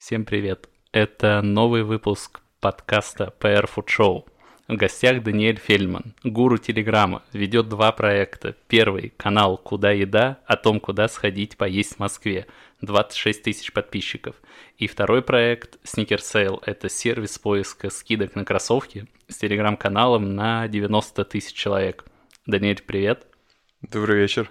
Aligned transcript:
Всем 0.00 0.24
привет! 0.24 0.70
Это 0.92 1.42
новый 1.42 1.82
выпуск 1.82 2.40
подкаста 2.60 3.34
PR 3.38 3.68
Food 3.68 3.86
Show. 3.86 4.24
В 4.66 4.74
гостях 4.74 5.22
Даниэль 5.22 5.58
Фельдман, 5.58 6.14
гуру 6.24 6.56
Телеграма, 6.56 7.22
ведет 7.34 7.68
два 7.68 7.92
проекта. 7.92 8.56
Первый– 8.66 9.12
канал 9.18 9.58
«Куда 9.58 9.90
еда?» 9.90 10.38
о 10.46 10.56
том, 10.56 10.80
куда 10.80 11.06
сходить 11.06 11.58
поесть 11.58 11.96
в 11.96 11.98
Москве. 11.98 12.46
26 12.80 13.42
тысяч 13.42 13.72
подписчиков. 13.74 14.36
И 14.78 14.86
второй 14.86 15.20
проект 15.20 15.76
Sneaker 15.84 16.18
Sale– 16.18 16.62
это 16.64 16.88
сервис 16.88 17.38
поиска 17.38 17.90
скидок 17.90 18.34
на 18.34 18.46
кроссовки 18.46 19.06
с 19.28 19.36
телеграм-каналом 19.36 20.34
на 20.34 20.66
90 20.66 21.26
тысяч 21.26 21.52
человек. 21.52 22.06
Даниэль, 22.46 22.80
привет. 22.80 23.26
Добрый 23.82 24.18
вечер. 24.18 24.50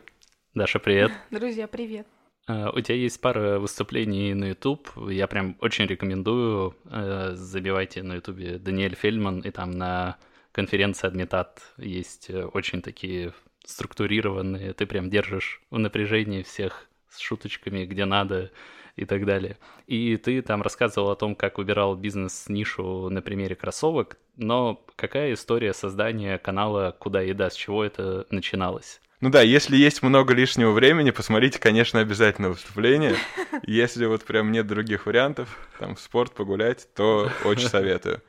Даша, 0.54 0.78
привет. 0.78 1.12
Друзья, 1.32 1.68
привет. 1.68 2.06
Uh, 2.50 2.76
у 2.76 2.82
тебя 2.82 2.96
есть 2.96 3.22
пара 3.22 3.60
выступлений 3.60 4.34
на 4.34 4.46
YouTube. 4.46 4.90
Я 5.08 5.28
прям 5.28 5.56
очень 5.60 5.86
рекомендую. 5.86 6.76
Uh, 6.86 7.36
забивайте 7.36 8.02
на 8.02 8.16
YouTube 8.16 8.64
Даниэль 8.64 8.96
Фельдман, 8.96 9.42
и 9.42 9.52
там 9.52 9.70
на 9.70 10.18
конференции 10.52 11.06
Адмитат 11.06 11.62
есть 11.78 12.32
э, 12.32 12.44
очень 12.46 12.82
такие 12.82 13.34
структурированные. 13.66 14.74
Ты 14.74 14.88
прям 14.88 15.12
держишь 15.12 15.62
в 15.70 15.78
напряжении 15.78 16.42
всех 16.42 16.88
с 17.08 17.20
шуточками, 17.20 17.86
где 17.86 18.06
надо 18.06 18.52
и 18.96 19.06
так 19.06 19.26
далее. 19.26 19.58
И 19.86 20.18
ты 20.18 20.42
там 20.42 20.64
рассказывал 20.64 21.12
о 21.12 21.16
том, 21.16 21.36
как 21.36 21.60
выбирал 21.60 21.96
бизнес-нишу 21.96 23.10
на 23.10 23.22
примере 23.22 23.56
кроссовок, 23.56 24.18
но 24.38 24.84
какая 24.96 25.34
история 25.34 25.74
создания 25.74 26.40
канала 26.40 26.96
«Куда 26.98 27.22
еда», 27.22 27.52
с 27.52 27.56
чего 27.56 27.84
это 27.84 28.26
начиналось? 28.32 29.02
Ну 29.22 29.30
да, 29.30 29.42
если 29.42 29.76
есть 29.76 30.02
много 30.02 30.34
лишнего 30.34 30.72
времени, 30.72 31.12
посмотрите, 31.12 31.60
конечно, 31.60 32.00
обязательно 32.00 32.50
выступление. 32.50 33.16
Если 33.64 34.06
вот 34.06 34.24
прям 34.24 34.52
нет 34.54 34.66
других 34.66 35.06
вариантов, 35.06 35.58
там, 35.78 35.96
в 35.96 36.00
спорт 36.00 36.34
погулять, 36.34 36.88
то 36.94 37.30
очень 37.44 37.68
советую. 37.70 38.22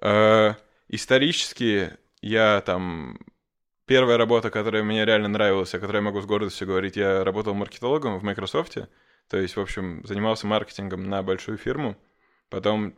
Э, 0.00 0.54
исторически 0.88 1.90
я 2.22 2.62
там... 2.64 3.18
Первая 3.84 4.16
работа, 4.16 4.48
которая 4.48 4.82
мне 4.82 5.04
реально 5.04 5.28
нравилась, 5.28 5.74
о 5.74 5.80
которой 5.80 5.96
я 5.96 6.02
могу 6.02 6.22
с 6.22 6.24
гордостью 6.24 6.66
говорить, 6.66 6.96
я 6.96 7.24
работал 7.24 7.52
маркетологом 7.52 8.18
в 8.18 8.22
Microsoft, 8.22 8.78
то 9.28 9.36
есть, 9.36 9.56
в 9.56 9.60
общем, 9.60 10.02
занимался 10.06 10.46
маркетингом 10.46 11.10
на 11.10 11.22
большую 11.22 11.58
фирму. 11.58 11.98
Потом 12.48 12.94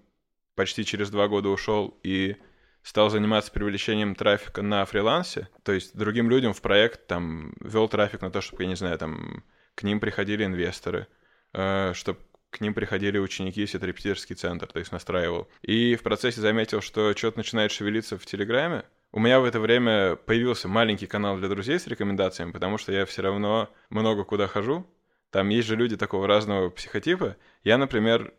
почти 0.54 0.84
через 0.84 1.10
два 1.10 1.26
года 1.26 1.48
ушел 1.48 1.98
и 2.04 2.36
стал 2.84 3.08
заниматься 3.10 3.50
привлечением 3.50 4.14
трафика 4.14 4.62
на 4.62 4.84
фрилансе, 4.84 5.48
то 5.64 5.72
есть 5.72 5.96
другим 5.96 6.30
людям 6.30 6.52
в 6.52 6.60
проект 6.60 7.06
там 7.08 7.54
вел 7.60 7.88
трафик 7.88 8.20
на 8.20 8.30
то, 8.30 8.40
чтобы, 8.40 8.62
я 8.62 8.68
не 8.68 8.76
знаю, 8.76 8.98
там 8.98 9.42
к 9.74 9.82
ним 9.82 9.98
приходили 9.98 10.44
инвесторы, 10.44 11.08
э, 11.54 11.92
чтобы 11.94 12.20
к 12.50 12.60
ним 12.60 12.74
приходили 12.74 13.18
ученики, 13.18 13.62
если 13.62 13.78
это 13.78 13.86
репетиторский 13.86 14.36
центр, 14.36 14.66
то 14.66 14.78
есть 14.78 14.92
настраивал. 14.92 15.48
И 15.62 15.96
в 15.96 16.02
процессе 16.02 16.40
заметил, 16.40 16.82
что 16.82 17.16
что-то 17.16 17.38
начинает 17.38 17.72
шевелиться 17.72 18.16
в 18.16 18.26
Телеграме. 18.26 18.84
У 19.10 19.18
меня 19.18 19.40
в 19.40 19.44
это 19.44 19.58
время 19.58 20.16
появился 20.16 20.68
маленький 20.68 21.06
канал 21.06 21.38
для 21.38 21.48
друзей 21.48 21.80
с 21.80 21.86
рекомендациями, 21.86 22.52
потому 22.52 22.78
что 22.78 22.92
я 22.92 23.06
все 23.06 23.22
равно 23.22 23.70
много 23.88 24.24
куда 24.24 24.46
хожу. 24.46 24.86
Там 25.30 25.48
есть 25.48 25.66
же 25.66 25.74
люди 25.74 25.96
такого 25.96 26.28
разного 26.28 26.68
психотипа. 26.68 27.36
Я, 27.64 27.78
например, 27.78 28.32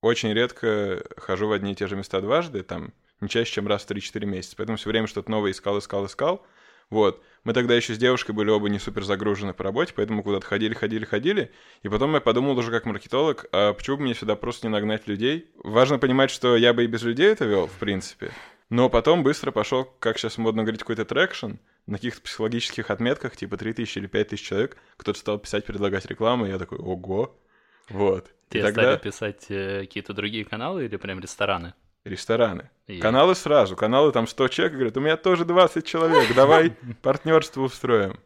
очень 0.00 0.32
редко 0.32 1.02
хожу 1.18 1.48
в 1.48 1.52
одни 1.52 1.72
и 1.72 1.74
те 1.74 1.88
же 1.88 1.96
места 1.96 2.20
дважды, 2.20 2.62
там 2.62 2.94
не 3.22 3.28
чаще, 3.28 3.52
чем 3.52 3.66
раз 3.66 3.84
в 3.84 3.90
3-4 3.90 4.26
месяца. 4.26 4.56
Поэтому 4.56 4.76
все 4.76 4.90
время 4.90 5.06
что-то 5.06 5.30
новое 5.30 5.52
искал, 5.52 5.78
искал, 5.78 6.06
искал. 6.06 6.44
Вот. 6.90 7.22
Мы 7.44 7.54
тогда 7.54 7.74
еще 7.74 7.94
с 7.94 7.98
девушкой 7.98 8.32
были 8.32 8.50
оба 8.50 8.68
не 8.68 8.78
супер 8.78 9.02
загружены 9.02 9.54
по 9.54 9.64
работе, 9.64 9.92
поэтому 9.96 10.22
куда-то 10.22 10.46
ходили, 10.46 10.74
ходили, 10.74 11.04
ходили. 11.04 11.50
И 11.82 11.88
потом 11.88 12.14
я 12.14 12.20
подумал 12.20 12.56
уже 12.56 12.70
как 12.70 12.84
маркетолог, 12.84 13.46
а 13.50 13.72
почему 13.72 13.96
бы 13.96 14.02
мне 14.04 14.14
сюда 14.14 14.36
просто 14.36 14.66
не 14.66 14.72
нагнать 14.72 15.08
людей? 15.08 15.50
Важно 15.56 15.98
понимать, 15.98 16.30
что 16.30 16.56
я 16.56 16.74
бы 16.74 16.84
и 16.84 16.86
без 16.86 17.02
людей 17.02 17.28
это 17.28 17.46
вел, 17.46 17.66
в 17.66 17.78
принципе. 17.78 18.30
Но 18.68 18.88
потом 18.88 19.22
быстро 19.22 19.50
пошел, 19.50 19.84
как 19.98 20.18
сейчас 20.18 20.38
модно 20.38 20.62
говорить, 20.62 20.80
какой-то 20.80 21.04
traction 21.04 21.52
на 21.86 21.96
каких-то 21.96 22.22
психологических 22.22 22.90
отметках, 22.90 23.36
типа 23.36 23.56
3000 23.56 23.98
или 23.98 24.06
5000 24.06 24.42
человек. 24.42 24.76
Кто-то 24.96 25.18
стал 25.18 25.38
писать, 25.38 25.64
предлагать 25.64 26.06
рекламу, 26.06 26.46
и 26.46 26.50
я 26.50 26.58
такой, 26.58 26.78
ого. 26.78 27.38
Вот. 27.88 28.30
Ты 28.48 28.58
и 28.58 28.62
тогда... 28.62 28.82
стали 28.82 28.98
писать 28.98 29.46
э, 29.48 29.80
какие-то 29.80 30.14
другие 30.14 30.44
каналы 30.44 30.84
или 30.84 30.96
прям 30.96 31.20
рестораны? 31.20 31.74
Рестораны. 32.04 32.70
И... 32.86 32.98
Каналы 32.98 33.34
сразу. 33.34 33.76
Каналы 33.76 34.12
там 34.12 34.26
100 34.26 34.48
человек, 34.48 34.74
говорят, 34.74 34.96
у 34.96 35.00
меня 35.00 35.16
тоже 35.16 35.44
20 35.44 35.84
человек, 35.86 36.34
давай 36.34 36.70
партнерство 37.02 37.62
устроим. 37.62 38.18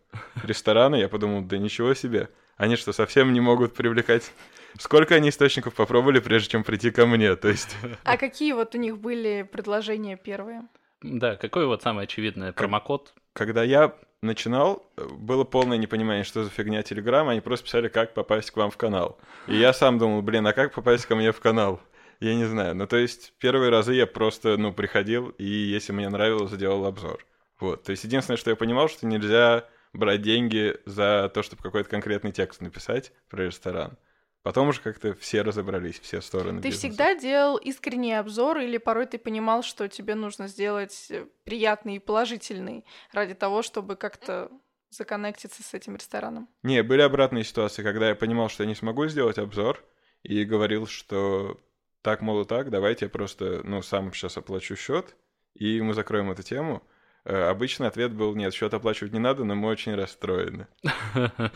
Рестораны, 0.43 0.97
я 0.97 1.09
подумал, 1.09 1.43
да 1.43 1.59
ничего 1.59 1.95
себе. 1.95 2.29
Они 2.57 2.77
что, 2.77 2.93
совсем 2.93 3.33
не 3.33 3.41
могут 3.41 3.75
привлекать... 3.75 4.33
Сколько 4.79 5.15
они 5.15 5.31
источников 5.31 5.75
попробовали, 5.75 6.21
прежде 6.21 6.51
чем 6.51 6.63
прийти 6.63 6.91
ко 6.91 7.07
мне, 7.07 7.35
то 7.37 7.49
есть... 7.49 7.75
А 8.05 8.19
какие 8.19 8.53
вот 8.53 8.75
у 8.75 8.79
них 8.79 8.99
были 8.99 9.49
предложения 9.51 10.19
первые? 10.19 10.65
Да, 11.01 11.37
какой 11.37 11.67
вот 11.67 11.83
самый 11.83 12.05
очевидный 12.05 12.53
промокод? 12.53 13.15
Когда 13.33 13.63
я 13.63 13.95
начинал, 14.21 14.91
было 14.97 15.45
полное 15.45 15.79
непонимание, 15.79 16.25
что 16.25 16.45
за 16.45 16.51
фигня 16.51 16.83
Телеграм, 16.83 17.29
они 17.29 17.41
просто 17.41 17.65
писали, 17.65 17.89
как 17.89 18.13
попасть 18.13 18.51
к 18.51 18.57
вам 18.57 18.71
в 18.71 18.77
канал. 18.77 19.19
И 19.47 19.57
я 19.57 19.73
сам 19.73 19.99
думал, 19.99 20.21
блин, 20.21 20.47
а 20.47 20.53
как 20.53 20.75
попасть 20.75 21.07
ко 21.07 21.17
мне 21.17 21.33
в 21.33 21.41
канал? 21.41 21.81
Я 22.21 22.35
не 22.35 22.45
знаю. 22.45 22.75
Ну, 22.75 22.87
то 22.87 22.97
есть, 22.97 23.35
первые 23.39 23.71
разы 23.71 23.95
я 23.95 24.07
просто, 24.07 24.57
ну, 24.57 24.73
приходил, 24.73 25.31
и 25.39 25.45
если 25.45 25.93
мне 25.93 26.09
нравилось, 26.09 26.53
делал 26.53 26.87
обзор. 26.87 27.27
Вот. 27.61 27.85
То 27.85 27.91
есть, 27.91 28.05
единственное, 28.05 28.37
что 28.37 28.51
я 28.51 28.57
понимал, 28.57 28.89
что 28.89 29.07
нельзя 29.07 29.69
брать 29.93 30.23
деньги 30.23 30.77
за 30.85 31.31
то, 31.33 31.43
чтобы 31.43 31.63
какой-то 31.63 31.89
конкретный 31.89 32.33
текст 32.33 32.61
написать 32.61 33.13
про 33.29 33.45
ресторан. 33.47 33.97
Потом 34.43 34.69
уже 34.69 34.81
как-то 34.81 35.15
все 35.15 35.43
разобрались, 35.43 35.99
все 35.99 36.21
стороны. 36.21 36.63
Ты 36.63 36.69
бизнеса. 36.69 36.89
всегда 36.89 37.15
делал 37.17 37.57
искренний 37.57 38.13
обзор 38.15 38.59
или 38.59 38.79
порой 38.79 39.07
ты 39.07 39.19
понимал, 39.19 39.65
что 39.65 39.89
тебе 39.89 40.15
нужно 40.15 40.47
сделать 40.47 41.09
э, 41.11 41.27
приятный 41.43 41.97
и 41.97 41.99
положительный 41.99 42.85
ради 43.11 43.35
того, 43.35 43.63
чтобы 43.63 43.97
как-то 43.97 44.53
законнектиться 44.91 45.65
с 45.65 45.75
этим 45.75 45.97
рестораном? 45.97 46.49
Не, 46.63 46.85
были 46.85 47.03
обратные 47.03 47.43
ситуации, 47.43 47.83
когда 47.83 48.11
я 48.11 48.15
понимал, 48.15 48.49
что 48.49 48.63
я 48.63 48.69
не 48.69 48.77
смогу 48.77 49.09
сделать 49.09 49.39
обзор, 49.39 49.85
и 50.23 50.45
говорил, 50.45 50.87
что 50.87 51.61
так, 52.07 52.23
мол, 52.23 52.43
и 52.43 52.45
так, 52.45 52.71
давайте 52.71 53.07
я 53.07 53.09
просто, 53.09 53.63
ну, 53.65 53.83
сам 53.83 54.13
сейчас 54.13 54.37
оплачу 54.37 54.77
счет, 54.77 55.17
и 55.55 55.81
мы 55.81 55.93
закроем 55.93 56.31
эту 56.31 56.45
тему. 56.45 56.85
Э, 57.25 57.49
обычный 57.49 57.89
ответ 57.89 58.13
был, 58.13 58.37
нет, 58.37 58.55
счет 58.55 58.73
оплачивать 58.75 59.13
не 59.13 59.19
надо, 59.19 59.43
но 59.43 59.57
мы 59.57 59.69
очень 59.69 59.93
расстроены. 59.97 60.69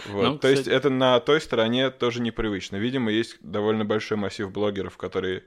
Вот. 0.08 0.24
Ну, 0.24 0.38
То 0.40 0.48
есть 0.48 0.66
это 0.66 0.90
на 0.90 1.20
той 1.20 1.40
стороне 1.40 1.90
тоже 1.90 2.20
непривычно. 2.20 2.78
Видимо, 2.78 3.12
есть 3.12 3.36
довольно 3.42 3.84
большой 3.84 4.16
массив 4.16 4.50
блогеров, 4.50 4.96
которые 4.96 5.44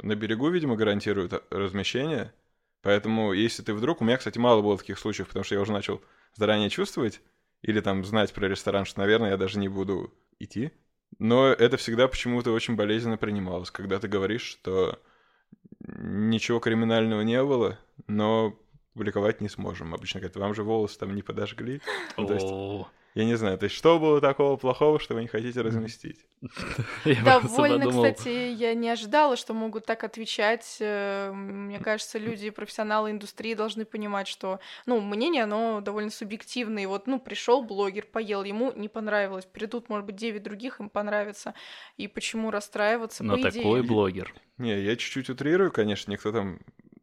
на 0.00 0.14
берегу, 0.14 0.48
видимо, 0.50 0.76
гарантируют 0.76 1.32
размещение. 1.50 2.32
Поэтому, 2.80 3.32
если 3.32 3.64
ты 3.64 3.74
вдруг... 3.74 4.02
У 4.02 4.04
меня, 4.04 4.18
кстати, 4.18 4.38
мало 4.38 4.62
было 4.62 4.78
таких 4.78 5.00
случаев, 5.00 5.26
потому 5.26 5.42
что 5.42 5.56
я 5.56 5.60
уже 5.62 5.72
начал 5.72 6.00
заранее 6.34 6.70
чувствовать 6.70 7.20
или 7.62 7.80
там 7.80 8.04
знать 8.04 8.32
про 8.32 8.46
ресторан, 8.46 8.84
что, 8.84 9.00
наверное, 9.00 9.30
я 9.30 9.36
даже 9.36 9.58
не 9.58 9.68
буду 9.68 10.14
идти. 10.38 10.70
Но 11.18 11.48
это 11.48 11.76
всегда 11.76 12.08
почему-то 12.08 12.52
очень 12.52 12.76
болезненно 12.76 13.16
принималось, 13.16 13.70
когда 13.70 13.98
ты 13.98 14.08
говоришь, 14.08 14.42
что 14.42 14.98
ничего 15.86 16.60
криминального 16.60 17.20
не 17.22 17.42
было, 17.42 17.78
но 18.06 18.58
публиковать 18.94 19.40
не 19.40 19.48
сможем. 19.48 19.94
Обычно 19.94 20.20
говорят, 20.20 20.36
вам 20.36 20.54
же 20.54 20.62
волосы 20.62 20.98
там 20.98 21.14
не 21.14 21.22
подожгли. 21.22 21.80
Я 23.14 23.24
не 23.24 23.36
знаю, 23.36 23.56
то 23.58 23.64
есть 23.64 23.76
что 23.76 24.00
было 24.00 24.20
такого 24.20 24.56
плохого, 24.56 24.98
что 24.98 25.14
вы 25.14 25.22
не 25.22 25.28
хотите 25.28 25.60
разместить? 25.60 26.26
Довольно, 27.04 27.88
кстати, 27.88 28.28
я 28.28 28.74
не 28.74 28.90
ожидала, 28.90 29.36
что 29.36 29.54
могут 29.54 29.86
так 29.86 30.02
отвечать. 30.02 30.78
Э, 30.80 31.30
мне 31.32 31.78
кажется, 31.78 32.18
люди, 32.18 32.50
профессионалы 32.50 33.12
индустрии 33.12 33.54
должны 33.54 33.84
понимать, 33.84 34.26
что, 34.26 34.58
ну, 34.86 35.00
мнение, 35.00 35.44
оно 35.44 35.80
довольно 35.80 36.10
субъективное. 36.10 36.82
И 36.82 36.86
вот, 36.86 37.06
ну, 37.06 37.20
пришел 37.20 37.62
блогер, 37.62 38.04
поел, 38.04 38.42
ему 38.42 38.72
не 38.72 38.88
понравилось. 38.88 39.46
Придут, 39.46 39.88
может 39.88 40.06
быть, 40.06 40.16
9 40.16 40.42
других, 40.42 40.80
им 40.80 40.88
понравится. 40.88 41.54
И 41.96 42.08
почему 42.08 42.50
расстраиваться? 42.50 43.22
Но 43.22 43.36
такой 43.36 43.82
блогер. 43.84 44.34
Не, 44.58 44.82
я 44.82 44.96
чуть-чуть 44.96 45.30
утрирую, 45.30 45.70
конечно, 45.70 46.10
никто 46.10 46.32
там, 46.32 46.58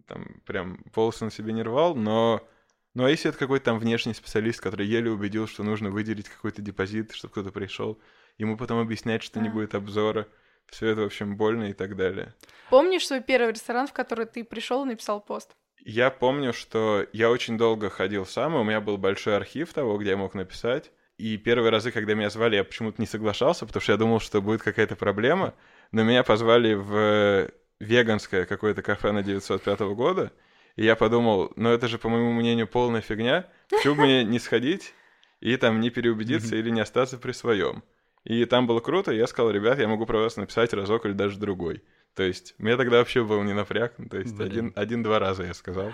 там 0.07 0.41
прям 0.45 0.83
волосы 0.94 1.24
на 1.24 1.31
себе 1.31 1.53
не 1.53 1.63
рвал, 1.63 1.95
но 1.95 2.45
ну 2.93 3.05
а 3.05 3.09
если 3.09 3.29
это 3.29 3.38
какой-то 3.38 3.65
там 3.65 3.79
внешний 3.79 4.13
специалист, 4.13 4.59
который 4.59 4.85
еле 4.85 5.11
убедил, 5.11 5.47
что 5.47 5.63
нужно 5.63 5.89
выделить 5.89 6.29
какой-то 6.29 6.61
депозит, 6.61 7.13
чтобы 7.13 7.31
кто-то 7.31 7.51
пришел, 7.51 7.99
ему 8.38 8.57
потом 8.57 8.79
объяснять, 8.79 9.23
что 9.23 9.39
а. 9.39 9.43
не 9.43 9.49
будет 9.49 9.75
обзора, 9.75 10.27
все 10.67 10.88
это, 10.88 11.01
в 11.01 11.05
общем, 11.05 11.35
больно 11.35 11.65
и 11.65 11.73
так 11.73 11.95
далее. 11.95 12.33
Помнишь 12.69 13.07
свой 13.07 13.21
первый 13.21 13.51
ресторан, 13.51 13.88
в 13.88 13.93
который 13.93 14.25
ты 14.25 14.43
пришел 14.43 14.83
и 14.83 14.88
написал 14.88 15.21
пост? 15.21 15.51
Я 15.83 16.11
помню, 16.11 16.53
что 16.53 17.05
я 17.11 17.29
очень 17.31 17.57
долго 17.57 17.89
ходил 17.89 18.25
сам, 18.25 18.55
и 18.55 18.59
у 18.59 18.63
меня 18.63 18.81
был 18.81 18.97
большой 18.97 19.35
архив 19.35 19.73
того, 19.73 19.97
где 19.97 20.11
я 20.11 20.17
мог 20.17 20.35
написать. 20.35 20.91
И 21.17 21.37
первые 21.37 21.71
разы, 21.71 21.91
когда 21.91 22.13
меня 22.13 22.29
звали, 22.29 22.55
я 22.55 22.63
почему-то 22.63 23.01
не 23.01 23.07
соглашался, 23.07 23.65
потому 23.65 23.81
что 23.81 23.91
я 23.91 23.97
думал, 23.97 24.19
что 24.19 24.41
будет 24.41 24.63
какая-то 24.63 24.95
проблема. 24.95 25.53
Но 25.91 26.03
меня 26.03 26.23
позвали 26.23 26.73
в 26.73 27.51
веганское 27.79 28.45
какое-то 28.45 28.81
кафе 28.81 29.11
на 29.11 29.23
905 29.23 29.79
года, 29.95 30.31
и 30.75 30.83
я 30.85 30.95
подумал, 30.95 31.51
ну 31.56 31.69
это 31.69 31.88
же, 31.88 31.97
по 31.97 32.09
моему 32.09 32.31
мнению, 32.33 32.68
полная 32.68 33.01
фигня. 33.01 33.47
Почему 33.69 33.95
мне 34.03 34.23
не 34.23 34.39
сходить 34.39 34.94
и 35.39 35.56
там 35.57 35.79
не 35.79 35.89
переубедиться 35.89 36.56
или 36.56 36.69
не 36.69 36.81
остаться 36.81 37.18
при 37.18 37.31
своем? 37.31 37.83
И 38.23 38.45
там 38.45 38.68
было 38.68 38.79
круто, 38.79 39.12
я 39.12 39.25
сказал, 39.25 39.51
ребят, 39.51 39.79
я 39.79 39.88
могу 39.88 40.06
про 40.06 40.19
вас 40.19 40.38
написать 40.38 40.73
разок 40.73 41.06
или 41.06 41.13
даже 41.13 41.39
другой. 41.39 41.83
То 42.13 42.23
есть, 42.23 42.56
мне 42.57 42.75
тогда 42.75 42.97
вообще 42.97 43.23
был 43.23 43.41
не 43.41 43.53
напряг, 43.53 43.94
то 44.09 44.18
есть 44.18 44.39
один, 44.39 44.73
один-два 44.75 45.18
раза 45.18 45.44
я 45.44 45.53
сказал. 45.53 45.91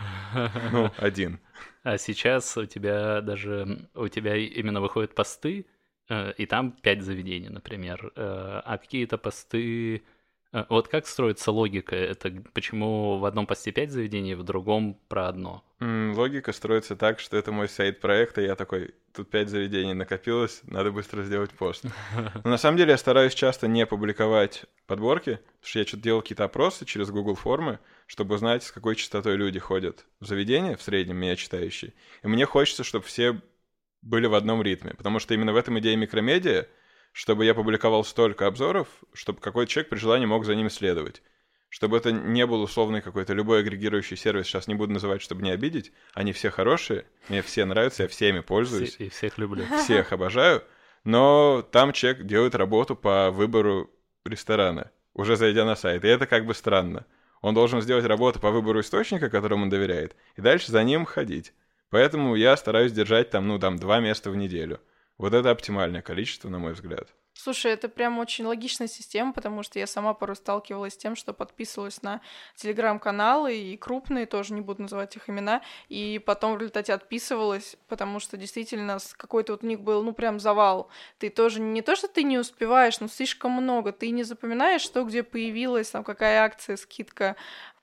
Ну, 0.71 0.89
один. 0.97 1.39
А 1.83 1.97
сейчас 1.97 2.57
у 2.57 2.65
тебя 2.65 3.21
даже, 3.21 3.87
у 3.93 4.07
тебя 4.07 4.35
именно 4.35 4.81
выходят 4.81 5.13
посты, 5.13 5.67
э, 6.09 6.33
и 6.33 6.47
там 6.47 6.71
пять 6.71 7.03
заведений, 7.03 7.49
например. 7.49 8.11
Э, 8.15 8.61
а 8.65 8.77
какие-то 8.77 9.19
посты 9.19 10.01
вот 10.69 10.87
как 10.87 11.07
строится 11.07 11.51
логика? 11.51 11.95
Это 11.95 12.31
почему 12.53 13.17
в 13.17 13.25
одном 13.25 13.45
посте 13.45 13.71
5 13.71 13.91
заведений, 13.91 14.35
в 14.35 14.43
другом 14.43 14.99
про 15.07 15.27
одно? 15.27 15.63
Логика 15.79 16.53
строится 16.53 16.95
так, 16.95 17.19
что 17.19 17.37
это 17.37 17.51
мой 17.51 17.69
сайт 17.69 17.99
проекта, 17.99 18.41
и 18.41 18.45
я 18.45 18.55
такой, 18.55 18.95
тут 19.13 19.29
5 19.29 19.49
заведений 19.49 19.93
накопилось, 19.93 20.61
надо 20.63 20.91
быстро 20.91 21.23
сделать 21.23 21.51
пост. 21.51 21.85
Но 22.43 22.49
на 22.49 22.57
самом 22.57 22.77
деле 22.77 22.91
я 22.91 22.97
стараюсь 22.97 23.35
часто 23.35 23.67
не 23.67 23.85
публиковать 23.85 24.65
подборки, 24.87 25.35
потому 25.35 25.63
что 25.63 25.79
я 25.79 25.85
что-то 25.85 26.03
делал 26.03 26.21
какие-то 26.21 26.45
опросы 26.45 26.85
через 26.85 27.11
Google 27.11 27.35
формы, 27.35 27.79
чтобы 28.07 28.35
узнать, 28.35 28.63
с 28.63 28.71
какой 28.71 28.95
частотой 28.95 29.35
люди 29.35 29.59
ходят 29.59 30.05
в 30.19 30.25
заведение, 30.25 30.77
в 30.77 30.81
среднем 30.81 31.17
меня 31.17 31.35
читающие. 31.35 31.93
И 32.23 32.27
мне 32.27 32.45
хочется, 32.45 32.83
чтобы 32.83 33.05
все 33.05 33.39
были 34.01 34.27
в 34.27 34.33
одном 34.33 34.61
ритме, 34.61 34.93
потому 34.95 35.19
что 35.19 35.33
именно 35.33 35.53
в 35.53 35.57
этом 35.57 35.77
идея 35.79 35.95
микромедиа, 35.95 36.67
чтобы 37.17 37.45
я 37.45 37.55
публиковал 37.55 38.03
столько 38.03 38.45
обзоров, 38.45 38.87
чтобы 39.11 39.41
какой-то 39.41 39.71
человек 39.71 39.89
при 39.89 39.97
желании 39.97 40.27
мог 40.27 40.45
за 40.45 40.53
ним 40.53 40.69
следовать. 40.69 41.23
Чтобы 41.67 41.97
это 41.97 42.11
не 42.11 42.45
был 42.45 42.61
условный 42.61 43.01
какой-то 43.01 43.33
любой 43.33 43.61
агрегирующий 43.61 44.15
сервис, 44.15 44.45
сейчас 44.45 44.67
не 44.67 44.75
буду 44.75 44.93
называть, 44.93 45.23
чтобы 45.23 45.41
не 45.41 45.49
обидеть. 45.49 45.91
Они 46.13 46.31
все 46.31 46.51
хорошие, 46.51 47.07
мне 47.27 47.41
все 47.41 47.65
нравятся, 47.65 48.03
я 48.03 48.07
всеми 48.07 48.41
пользуюсь. 48.41 48.97
И 48.99 49.09
всех 49.09 49.39
люблю. 49.39 49.65
Всех 49.83 50.13
обожаю. 50.13 50.63
Но 51.05 51.67
там 51.71 51.91
человек 51.91 52.21
делает 52.27 52.53
работу 52.53 52.95
по 52.95 53.31
выбору 53.31 53.89
ресторана, 54.23 54.91
уже 55.15 55.37
зайдя 55.37 55.65
на 55.65 55.75
сайт. 55.75 56.05
И 56.05 56.07
это 56.07 56.27
как 56.27 56.45
бы 56.45 56.53
странно. 56.53 57.07
Он 57.41 57.55
должен 57.55 57.81
сделать 57.81 58.05
работу 58.05 58.39
по 58.39 58.51
выбору 58.51 58.81
источника, 58.81 59.31
которому 59.31 59.63
он 59.63 59.71
доверяет, 59.71 60.15
и 60.35 60.41
дальше 60.41 60.71
за 60.71 60.83
ним 60.83 61.05
ходить. 61.05 61.51
Поэтому 61.89 62.35
я 62.35 62.55
стараюсь 62.57 62.91
держать 62.91 63.31
там, 63.31 63.47
ну, 63.47 63.57
там, 63.57 63.77
два 63.77 64.01
места 64.01 64.29
в 64.29 64.35
неделю. 64.35 64.79
Вот 65.17 65.33
это 65.33 65.49
оптимальное 65.49 66.01
количество, 66.01 66.49
на 66.49 66.59
мой 66.59 66.73
взгляд. 66.73 67.09
Слушай, 67.33 67.73
это 67.73 67.87
прям 67.87 68.17
очень 68.17 68.45
логичная 68.45 68.87
система, 68.87 69.31
потому 69.31 69.61
что 69.61 69.77
я 69.77 69.85
сама 69.85 70.15
порой 70.15 70.35
сталкивалась 70.35 70.93
с 70.93 70.97
тем, 70.97 71.15
что 71.15 71.33
подписывалась 71.33 72.01
на 72.01 72.21
телеграм-каналы, 72.55 73.55
и 73.55 73.77
крупные, 73.77 74.25
тоже 74.25 74.55
не 74.55 74.61
буду 74.61 74.81
называть 74.81 75.15
их 75.15 75.29
имена, 75.29 75.61
и 75.87 76.19
потом 76.25 76.55
в 76.55 76.57
результате 76.57 76.93
отписывалась, 76.93 77.77
потому 77.87 78.19
что 78.19 78.37
действительно 78.37 78.97
какой-то 79.17 79.53
вот 79.53 79.63
у 79.63 79.67
них 79.67 79.81
был, 79.81 80.03
ну, 80.03 80.13
прям 80.13 80.39
завал. 80.39 80.89
Ты 81.19 81.29
тоже, 81.29 81.61
не 81.61 81.83
то, 81.83 81.95
что 81.95 82.07
ты 82.07 82.23
не 82.23 82.39
успеваешь, 82.39 82.99
но 82.99 83.07
слишком 83.07 83.51
много, 83.51 83.91
ты 83.91 84.09
не 84.09 84.23
запоминаешь, 84.23 84.81
что 84.81 85.03
где 85.03 85.21
появилось, 85.21 85.91
там, 85.91 86.03
какая 86.03 86.43
акция, 86.43 86.75
скидка, 86.75 87.35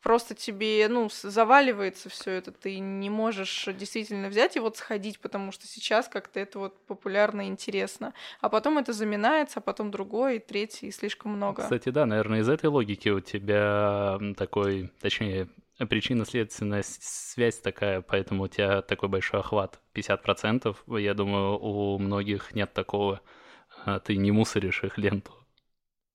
просто 0.05 0.35
тебе, 0.35 0.87
ну, 0.89 1.09
заваливается 1.11 2.11
все 2.11 2.33
это, 2.33 2.53
ты 2.53 2.79
не 2.79 3.09
можешь 3.09 3.67
действительно 3.77 4.29
взять 4.29 4.55
и 4.55 4.61
вот 4.61 4.77
сходить, 4.77 5.19
потому 5.19 5.51
что 5.51 5.67
сейчас 5.67 6.09
как-то 6.09 6.39
это 6.39 6.59
вот 6.59 6.87
популярно 6.87 7.41
и 7.41 7.49
интересно. 7.49 8.13
А 8.41 8.51
потом 8.51 8.77
это 8.79 8.93
заминается, 8.93 9.59
а 9.59 9.63
потом 9.63 9.91
другой, 9.91 10.37
и 10.37 10.39
третий, 10.39 10.89
и 10.89 10.93
слишком 10.93 11.33
много. 11.33 11.63
Кстати, 11.63 11.89
да, 11.89 12.05
наверное, 12.05 12.41
из 12.41 12.49
этой 12.51 12.67
логики 12.67 13.09
у 13.09 13.21
тебя 13.21 14.21
такой, 14.37 14.93
точнее, 15.01 15.49
причинно-следственная 15.79 16.85
связь 16.85 17.59
такая, 17.59 18.03
поэтому 18.03 18.45
у 18.45 18.49
тебя 18.49 18.83
такой 18.83 19.09
большой 19.09 19.41
охват, 19.41 19.81
50%. 19.95 20.77
Я 21.01 21.15
думаю, 21.15 21.59
у 21.59 21.99
многих 21.99 22.55
нет 22.55 22.75
такого. 22.75 23.23
А 23.87 24.01
ты 24.01 24.17
не 24.17 24.33
мусоришь 24.33 24.85
их 24.85 24.99
ленту. 24.99 25.33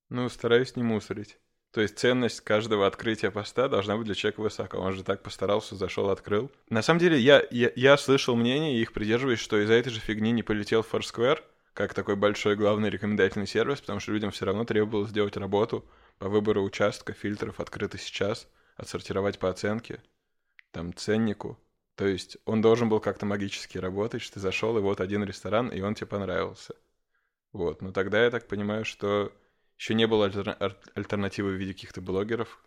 Ну, 0.10 0.30
стараюсь 0.30 0.76
не 0.76 0.84
мусорить. 0.84 1.38
То 1.72 1.82
есть 1.82 2.00
ценность 2.00 2.42
каждого 2.42 2.88
открытия 2.88 3.30
поста 3.30 3.68
должна 3.68 3.96
быть 3.96 4.06
для 4.06 4.16
человека 4.16 4.42
высока. 4.42 4.78
Он 4.78 4.94
же 4.94 5.04
так 5.04 5.22
постарался, 5.22 5.76
зашел, 5.76 6.10
открыл. 6.10 6.52
На 6.70 6.82
самом 6.82 7.00
деле, 7.00 7.20
я, 7.20 7.44
я, 7.52 7.72
я 7.76 7.98
слышал 7.98 8.36
мнение 8.36 8.76
и 8.76 8.82
их 8.82 8.92
придерживаюсь, 8.92 9.40
что 9.40 9.62
из-за 9.62 9.74
этой 9.74 9.92
же 9.92 10.00
фигни 10.00 10.32
не 10.32 10.42
полетел 10.42 10.82
Foursquare, 10.82 11.44
как 11.74 11.94
такой 11.94 12.16
большой 12.16 12.56
главный 12.56 12.90
рекомендательный 12.90 13.46
сервис, 13.46 13.82
потому 13.82 14.00
что 14.00 14.12
людям 14.12 14.32
все 14.32 14.46
равно 14.46 14.66
требовалось 14.66 15.12
сделать 15.12 15.38
работу 15.38 15.86
по 16.18 16.28
выбору 16.28 16.64
участка, 16.64 17.14
фильтров, 17.14 17.60
открыто 17.60 18.00
сейчас, 18.00 18.48
отсортировать 18.76 19.38
по 19.38 19.50
оценке, 19.50 20.02
там, 20.72 20.94
ценнику. 20.96 21.60
То 21.96 22.08
есть 22.08 22.38
он 22.46 22.62
должен 22.62 22.90
был 22.90 23.00
как-то 23.00 23.28
магически 23.28 23.78
работать, 23.78 24.22
что 24.22 24.36
ты 24.36 24.40
зашел, 24.40 24.78
и 24.78 24.82
вот 24.82 25.02
один 25.02 25.24
ресторан, 25.24 25.68
и 25.68 25.82
он 25.82 25.94
тебе 25.94 26.08
понравился. 26.08 26.74
Вот, 27.52 27.82
но 27.82 27.92
тогда 27.92 28.24
я 28.24 28.32
так 28.32 28.48
понимаю, 28.48 28.86
что 28.86 29.32
еще 29.80 29.94
не 29.94 30.06
было 30.06 30.26
альтер... 30.26 30.58
альтернативы 30.94 31.52
в 31.52 31.56
виде 31.56 31.74
каких-то 31.74 32.02
блогеров. 32.02 32.62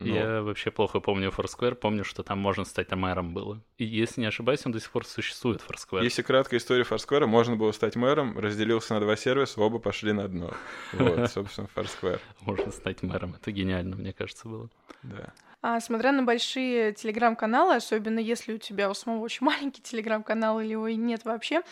Но... 0.00 0.06
Я 0.12 0.42
вообще 0.42 0.72
плохо 0.72 0.98
помню 0.98 1.30
Foursquare, 1.30 1.76
помню, 1.76 2.02
что 2.02 2.24
там 2.24 2.40
можно 2.40 2.64
стать 2.64 2.90
мэром 2.90 3.32
было. 3.32 3.62
И 3.78 3.84
если 3.84 4.22
не 4.22 4.26
ошибаюсь, 4.26 4.66
он 4.66 4.72
до 4.72 4.80
сих 4.80 4.90
пор 4.90 5.06
существует, 5.06 5.62
Foursquare. 5.62 6.02
Если 6.02 6.22
краткая 6.22 6.58
история 6.58 6.82
Foursquare, 6.82 7.26
можно 7.26 7.54
было 7.54 7.70
стать 7.70 7.94
мэром, 7.94 8.36
разделился 8.36 8.94
на 8.94 9.00
два 9.00 9.14
сервиса, 9.14 9.60
оба 9.60 9.78
пошли 9.78 10.12
на 10.12 10.26
дно. 10.26 10.52
Вот, 10.92 11.30
собственно, 11.30 11.68
Foursquare. 11.72 12.20
Можно 12.40 12.72
стать 12.72 13.04
мэром, 13.04 13.36
это 13.40 13.52
гениально, 13.52 13.94
мне 13.94 14.12
кажется, 14.12 14.48
было. 14.48 14.68
Да. 15.04 15.32
А, 15.66 15.80
смотря 15.80 16.12
на 16.12 16.22
большие 16.22 16.92
телеграм-каналы, 16.92 17.76
особенно 17.76 18.18
если 18.18 18.52
у 18.52 18.58
тебя 18.58 18.90
у 18.90 18.92
самого 18.92 19.20
очень 19.20 19.46
маленький 19.46 19.80
телеграм-канал 19.80 20.60
или 20.60 20.72
его 20.72 20.90
нет 20.90 21.24
вообще, 21.24 21.62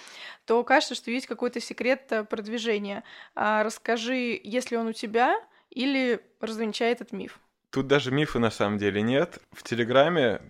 то 0.47 0.65
кажется, 0.65 0.95
что 0.95 1.11
есть 1.11 1.27
какой-то 1.27 1.61
секрет 1.61 2.07
э, 2.09 2.25
продвижения. 2.25 3.05
А, 3.35 3.63
расскажи, 3.63 4.41
если 4.43 4.77
он 4.77 4.87
у 4.87 4.93
тебя, 4.95 5.39
или 5.69 6.23
развенчай 6.41 6.91
этот 6.91 7.13
миф. 7.13 7.39
Тут 7.69 7.87
даже 7.87 8.13
мифа 8.13 8.39
на 8.39 8.51
самом 8.51 8.79
деле 8.79 9.03
нет. 9.03 9.41
В 9.53 9.63
Телеграме 9.63 10.41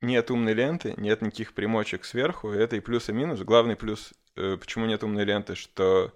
нет 0.00 0.28
умной 0.32 0.54
ленты, 0.54 0.94
нет 0.96 1.22
никаких 1.22 1.52
примочек 1.52 2.04
сверху, 2.04 2.50
это 2.50 2.74
и 2.74 2.80
плюс, 2.80 3.08
и 3.08 3.12
минус. 3.12 3.38
Главный 3.42 3.76
плюс, 3.76 4.12
э, 4.34 4.56
почему 4.56 4.86
нет 4.86 5.04
умной 5.04 5.24
ленты, 5.24 5.54
что 5.54 6.12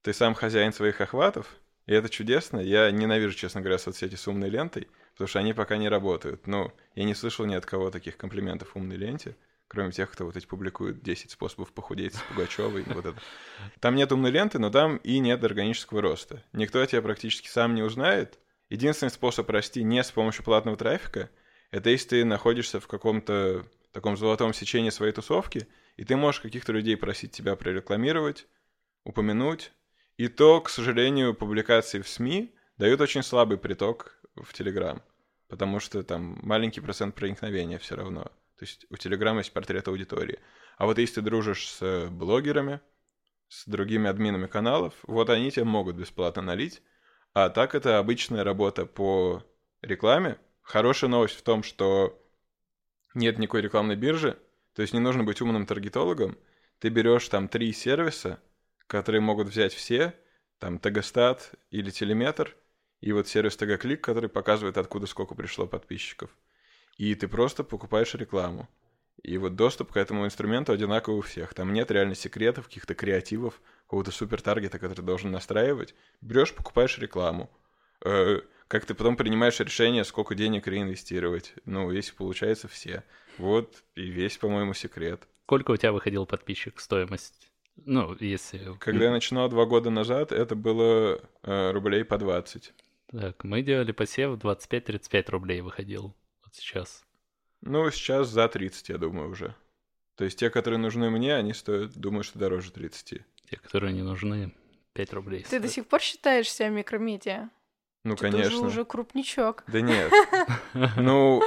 ты 0.00 0.14
сам 0.14 0.32
хозяин 0.32 0.72
своих 0.72 0.98
охватов, 0.98 1.56
и 1.84 1.92
это 1.92 2.08
чудесно. 2.08 2.58
Я 2.58 2.90
ненавижу, 2.90 3.34
честно 3.34 3.60
говоря, 3.60 3.76
соцсети 3.76 4.14
с 4.14 4.26
умной 4.26 4.48
лентой 4.48 4.88
потому 5.16 5.28
что 5.28 5.38
они 5.38 5.54
пока 5.54 5.78
не 5.78 5.88
работают. 5.88 6.46
Ну, 6.46 6.70
я 6.94 7.04
не 7.04 7.14
слышал 7.14 7.46
ни 7.46 7.54
от 7.54 7.64
кого 7.64 7.90
таких 7.90 8.18
комплиментов 8.18 8.76
умной 8.76 8.96
ленте, 8.96 9.34
кроме 9.66 9.90
тех, 9.90 10.10
кто 10.10 10.26
вот 10.26 10.36
эти 10.36 10.44
публикует 10.44 11.02
10 11.02 11.30
способов 11.30 11.72
похудеть 11.72 12.14
с 12.14 12.20
Пугачевой. 12.20 12.84
Вот 12.86 13.06
это. 13.06 13.18
Там 13.80 13.94
нет 13.94 14.12
умной 14.12 14.30
ленты, 14.30 14.58
но 14.58 14.68
там 14.68 14.98
и 14.98 15.18
нет 15.18 15.42
органического 15.42 16.02
роста. 16.02 16.44
Никто 16.52 16.84
тебя 16.84 17.00
практически 17.00 17.48
сам 17.48 17.74
не 17.74 17.82
узнает. 17.82 18.38
Единственный 18.68 19.08
способ 19.08 19.48
расти 19.48 19.82
не 19.82 20.04
с 20.04 20.10
помощью 20.10 20.44
платного 20.44 20.76
трафика, 20.76 21.30
это 21.70 21.88
если 21.88 22.08
ты 22.08 22.24
находишься 22.26 22.78
в 22.78 22.86
каком-то 22.86 23.66
таком 23.92 24.18
золотом 24.18 24.52
сечении 24.52 24.90
своей 24.90 25.14
тусовки, 25.14 25.66
и 25.96 26.04
ты 26.04 26.16
можешь 26.16 26.42
каких-то 26.42 26.72
людей 26.72 26.94
просить 26.98 27.32
тебя 27.32 27.56
прорекламировать, 27.56 28.46
упомянуть. 29.04 29.72
И 30.18 30.28
то, 30.28 30.60
к 30.60 30.68
сожалению, 30.68 31.32
публикации 31.32 32.02
в 32.02 32.08
СМИ 32.08 32.54
дают 32.76 33.00
очень 33.00 33.22
слабый 33.22 33.56
приток 33.56 34.18
в 34.34 34.52
Телеграм, 34.52 35.02
потому 35.48 35.80
что 35.80 36.02
там 36.02 36.38
маленький 36.42 36.80
процент 36.80 37.14
проникновения 37.14 37.78
все 37.78 37.96
равно. 37.96 38.24
То 38.58 38.62
есть 38.62 38.86
у 38.90 38.96
Телеграма 38.96 39.38
есть 39.38 39.52
портрет 39.52 39.88
аудитории. 39.88 40.38
А 40.78 40.86
вот 40.86 40.98
если 40.98 41.16
ты 41.16 41.22
дружишь 41.22 41.68
с 41.68 42.08
блогерами, 42.10 42.80
с 43.48 43.66
другими 43.66 44.08
админами 44.08 44.46
каналов, 44.46 44.94
вот 45.02 45.30
они 45.30 45.50
тебе 45.50 45.64
могут 45.64 45.96
бесплатно 45.96 46.42
налить. 46.42 46.82
А 47.32 47.50
так 47.50 47.74
это 47.74 47.98
обычная 47.98 48.44
работа 48.44 48.86
по 48.86 49.44
рекламе. 49.82 50.38
Хорошая 50.62 51.10
новость 51.10 51.36
в 51.36 51.42
том, 51.42 51.62
что 51.62 52.20
нет 53.14 53.38
никакой 53.38 53.62
рекламной 53.62 53.96
биржи, 53.96 54.38
то 54.74 54.82
есть 54.82 54.94
не 54.94 55.00
нужно 55.00 55.24
быть 55.24 55.40
умным 55.40 55.66
таргетологом. 55.66 56.38
Ты 56.78 56.88
берешь 56.88 57.28
там 57.28 57.48
три 57.48 57.72
сервиса, 57.72 58.40
которые 58.86 59.20
могут 59.20 59.48
взять 59.48 59.72
все, 59.72 60.14
там 60.58 60.78
Тагостат 60.78 61.52
или 61.70 61.90
Телеметр, 61.90 62.56
и 63.00 63.12
вот 63.12 63.28
сервис 63.28 63.56
TG 63.56 63.96
который 63.96 64.28
показывает, 64.28 64.78
откуда 64.78 65.06
сколько 65.06 65.34
пришло 65.34 65.66
подписчиков. 65.66 66.30
И 66.96 67.14
ты 67.14 67.28
просто 67.28 67.62
покупаешь 67.62 68.14
рекламу. 68.14 68.68
И 69.22 69.38
вот 69.38 69.56
доступ 69.56 69.92
к 69.92 69.96
этому 69.96 70.24
инструменту 70.24 70.72
одинаковый 70.72 71.18
у 71.18 71.22
всех. 71.22 71.54
Там 71.54 71.72
нет 71.72 71.90
реально 71.90 72.14
секретов, 72.14 72.66
каких-то 72.66 72.94
креативов, 72.94 73.60
какого-то 73.84 74.10
супер-таргета, 74.10 74.78
который 74.78 74.94
ты 74.94 75.02
должен 75.02 75.30
настраивать. 75.30 75.94
Берешь, 76.20 76.54
покупаешь 76.54 76.98
рекламу. 76.98 77.50
Э, 78.04 78.40
как 78.68 78.84
ты 78.84 78.94
потом 78.94 79.16
принимаешь 79.16 79.60
решение, 79.60 80.04
сколько 80.04 80.34
денег 80.34 80.66
реинвестировать. 80.66 81.54
Ну, 81.64 81.90
если 81.90 82.14
получается 82.14 82.68
все. 82.68 83.04
Вот 83.38 83.82
и 83.94 84.02
весь, 84.02 84.36
по-моему, 84.36 84.74
секрет. 84.74 85.26
Сколько 85.44 85.72
у 85.72 85.76
тебя 85.76 85.92
выходил 85.92 86.26
подписчик, 86.26 86.80
стоимость? 86.80 87.50
Ну, 87.84 88.16
если... 88.20 88.76
Когда 88.78 89.06
я 89.06 89.10
начинал 89.10 89.48
два 89.48 89.66
года 89.66 89.90
назад, 89.90 90.32
это 90.32 90.54
было 90.54 91.20
э, 91.42 91.70
рублей 91.72 92.04
по 92.04 92.18
20. 92.18 92.72
Так, 93.10 93.44
мы 93.44 93.62
делали 93.62 93.92
посев 93.92 94.38
25-35 94.38 95.30
рублей 95.30 95.60
выходил 95.60 96.14
вот 96.44 96.54
сейчас. 96.54 97.04
Ну, 97.60 97.90
сейчас 97.90 98.28
за 98.28 98.48
30, 98.48 98.88
я 98.88 98.98
думаю, 98.98 99.30
уже. 99.30 99.54
То 100.16 100.24
есть 100.24 100.38
те, 100.38 100.50
которые 100.50 100.78
нужны 100.78 101.10
мне, 101.10 101.34
они 101.34 101.52
стоят, 101.52 101.92
думаю, 101.92 102.24
что 102.24 102.38
дороже 102.38 102.72
30. 102.72 103.22
Те, 103.50 103.56
которые 103.56 103.92
не 103.92 104.02
нужны, 104.02 104.52
5 104.94 105.12
рублей. 105.12 105.44
Ты 105.48 105.60
до 105.60 105.68
сих 105.68 105.86
пор 105.86 106.00
считаешь 106.00 106.50
себя 106.50 106.68
микромедиа? 106.68 107.50
Ну, 108.04 108.14
Ты 108.16 108.30
конечно. 108.30 108.50
тоже 108.50 108.64
уже 108.64 108.84
крупничок. 108.84 109.64
Да 109.66 109.80
нет. 109.80 110.12
Ну, 110.96 111.42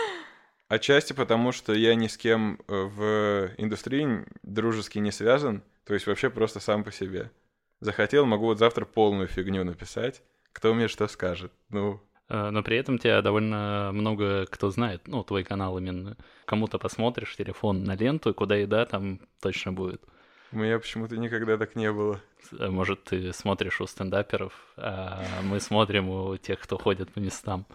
отчасти 0.68 1.14
потому, 1.14 1.52
что 1.52 1.74
я 1.74 1.96
ни 1.96 2.08
с 2.08 2.18
кем 2.18 2.60
э, 2.68 2.74
в 2.74 3.52
индустрии 3.58 4.26
дружески 4.44 5.00
не 5.00 5.12
связан, 5.12 5.64
то 5.86 5.94
есть 5.94 6.06
вообще 6.06 6.30
просто 6.30 6.60
сам 6.60 6.84
по 6.84 6.92
себе. 6.92 7.32
Захотел, 7.80 8.26
могу 8.26 8.46
вот 8.46 8.60
завтра 8.60 8.86
полную 8.86 9.28
фигню 9.28 9.64
написать, 9.64 10.22
кто 10.54 10.74
мне 10.74 10.88
что 10.88 11.08
скажет. 11.08 11.52
Ну, 11.70 12.02
Э, 12.32 12.52
Но 12.52 12.62
при 12.62 12.78
этом 12.78 13.00
тебя 13.00 13.22
довольно 13.24 13.90
много 13.92 14.46
кто 14.46 14.70
знает, 14.70 15.08
ну, 15.08 15.24
твой 15.24 15.44
канал 15.44 15.78
именно. 15.80 16.16
Кому-то 16.46 16.78
посмотришь 16.78 17.36
телефон 17.36 17.84
на 17.84 17.96
ленту, 17.96 18.34
куда 18.36 18.56
еда, 18.56 18.86
там 18.86 19.20
точно 19.42 19.74
будет. 19.74 20.04
у 20.52 20.58
меня 20.58 20.78
почему-то 20.80 21.18
никогда 21.18 21.58
так 21.58 21.76
не 21.76 21.92
было. 21.92 22.22
Э, 22.60 22.70
Может, 22.70 23.04
ты 23.06 23.34
смотришь 23.34 23.82
у 23.82 23.88
стендаперов, 23.88 24.54
а 24.78 25.24
мы 25.44 25.60
смотрим 25.60 26.10
у 26.10 26.38
тех, 26.38 26.60
кто 26.60 26.78
ходит 26.78 27.12
по 27.12 27.20
местам. 27.20 27.66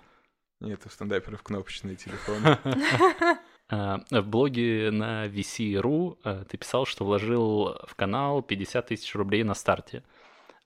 Нет, 0.61 0.81
у 0.87 0.89
стендаперов 0.89 1.43
кнопочные 1.43 1.97
телефоны. 1.97 2.59
А, 3.71 4.01
В 4.11 4.27
блоге 4.29 4.91
на 4.93 5.27
VC.ru 5.27 6.19
э, 6.23 6.45
ты 6.49 6.59
писал, 6.59 6.85
что 6.85 7.07
вложил 7.07 7.75
в 7.87 7.95
канал 7.97 8.43
50 8.43 8.87
тысяч 8.89 9.15
рублей 9.15 9.43
на 9.43 9.55
старте. 9.55 10.03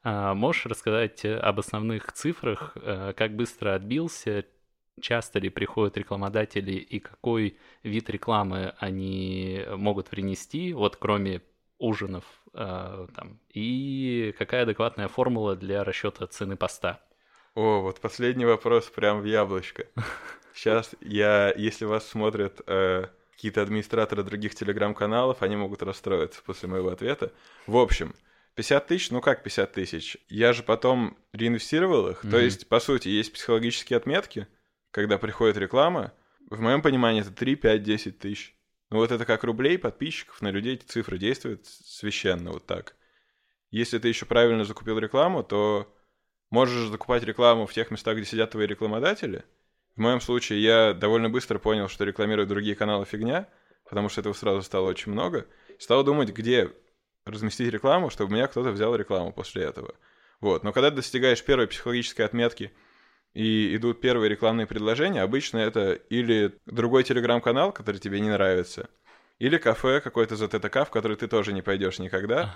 А, 0.03 0.35
Можешь 0.35 0.67
рассказать 0.67 1.25
э, 1.25 1.37
об 1.37 1.59
основных 1.61 2.13
цифрах, 2.13 2.73
э, 2.77 3.13
как 3.17 3.35
быстро 3.35 3.75
отбился, 3.75 4.45
часто 5.01 5.39
ли 5.39 5.49
приходят 5.49 5.97
рекламодатели 5.97 6.73
и 6.73 7.01
какой 7.01 7.59
вид 7.83 8.11
рекламы 8.11 8.75
они 8.79 9.65
могут 9.77 10.09
принести, 10.09 10.73
вот 10.73 10.97
кроме 10.97 11.43
ужинов 11.79 12.25
э, 12.55 13.07
там, 13.15 13.41
и 13.51 14.35
какая 14.39 14.63
адекватная 14.63 15.09
формула 15.09 15.57
для 15.57 15.85
расчета 15.85 16.27
цены 16.27 16.57
поста? 16.57 17.01
О, 17.55 17.81
вот 17.81 18.01
последний 18.01 18.45
вопрос 18.45 18.87
прям 18.87 19.21
в 19.21 19.25
яблочко. 19.25 19.87
Сейчас 20.55 20.95
я, 21.01 21.53
если 21.57 21.85
вас 21.85 22.07
смотрят 22.07 22.61
э, 22.67 23.07
какие-то 23.33 23.63
администраторы 23.63 24.23
других 24.25 24.55
телеграм-каналов, 24.55 25.43
они 25.43 25.57
могут 25.57 25.83
расстроиться 25.83 26.43
после 26.45 26.69
моего 26.69 26.89
ответа. 26.89 27.33
В 27.67 27.77
общем, 27.77 28.15
50 28.59 28.89
тысяч, 28.89 29.11
ну 29.13 29.21
как 29.21 29.45
50 29.45 29.73
тысяч? 29.73 30.17
Я 30.29 30.53
же 30.53 30.65
потом 30.65 31.17
реинвестировал 31.33 32.09
их. 32.09 32.23
То 32.23 32.27
Мгм. 32.27 32.39
есть, 32.41 32.69
по 32.69 32.81
сути, 32.81 33.07
есть 33.09 33.33
психологические 33.33 33.97
отметки, 33.97 34.49
когда 34.91 35.17
приходит 35.17 35.57
реклама. 35.59 36.13
В 36.51 36.61
моем 36.61 36.83
понимании 36.83 37.21
это 37.21 37.31
3, 37.31 37.55
5, 37.55 37.85
10 37.85 38.19
тысяч. 38.19 38.57
Ну 38.91 38.97
вот 38.97 39.13
это 39.13 39.25
как 39.25 39.45
рублей 39.45 39.79
подписчиков 39.79 40.43
на 40.43 40.51
людей 40.51 40.75
эти 40.75 40.85
цифры 40.85 41.19
действуют 41.19 41.67
священно 41.67 42.51
вот 42.51 42.67
так. 42.67 42.97
Если 43.71 44.01
ты 44.01 44.09
еще 44.09 44.27
правильно 44.27 44.65
закупил 44.65 44.99
рекламу, 44.99 45.45
то 45.45 45.95
можешь 46.51 46.89
закупать 46.89 47.23
рекламу 47.23 47.65
в 47.65 47.73
тех 47.73 47.93
местах, 47.93 48.17
где 48.17 48.27
сидят 48.27 48.51
твои 48.51 48.67
рекламодатели. 48.67 49.45
В 49.95 50.01
моем 50.01 50.21
случае 50.21 50.61
я 50.65 50.95
довольно 50.95 51.31
быстро 51.31 51.61
понял, 51.61 51.87
что 51.87 52.03
рекламируют 52.05 52.49
другие 52.49 52.75
каналы 52.75 53.05
фигня, 53.05 53.49
потому 53.89 54.09
что 54.09 54.21
этого 54.21 54.33
сразу 54.33 54.63
стало 54.63 54.89
очень 54.89 55.13
много. 55.13 55.47
Стал 55.79 56.03
думать, 56.03 56.31
где 56.31 56.73
разместить 57.29 57.73
рекламу, 57.73 58.11
чтобы 58.11 58.35
меня 58.35 58.47
кто-то 58.47 58.71
взял 58.71 58.95
рекламу 58.95 59.33
после 59.33 59.65
этого. 59.65 59.95
Вот. 60.41 60.65
Но 60.65 60.73
когда 60.73 60.91
достигаешь 60.91 61.45
первой 61.45 61.67
психологической 61.67 62.25
отметки 62.25 62.73
и 63.35 63.75
идут 63.77 64.01
первые 64.01 64.29
рекламные 64.29 64.67
предложения, 64.67 65.23
обычно 65.23 65.59
это 65.59 65.93
или 65.93 66.55
другой 66.67 67.05
телеграм-канал, 67.05 67.73
который 67.73 67.99
тебе 67.99 68.21
не 68.21 68.31
нравится, 68.31 68.89
или 69.39 69.57
кафе 69.59 70.01
какой-то 70.01 70.37
за 70.37 70.49
ТТК, 70.49 70.85
в 70.85 70.91
который 70.91 71.17
ты 71.17 71.29
тоже 71.29 71.53
не 71.53 71.63
пойдешь 71.63 71.99
никогда. 71.99 72.55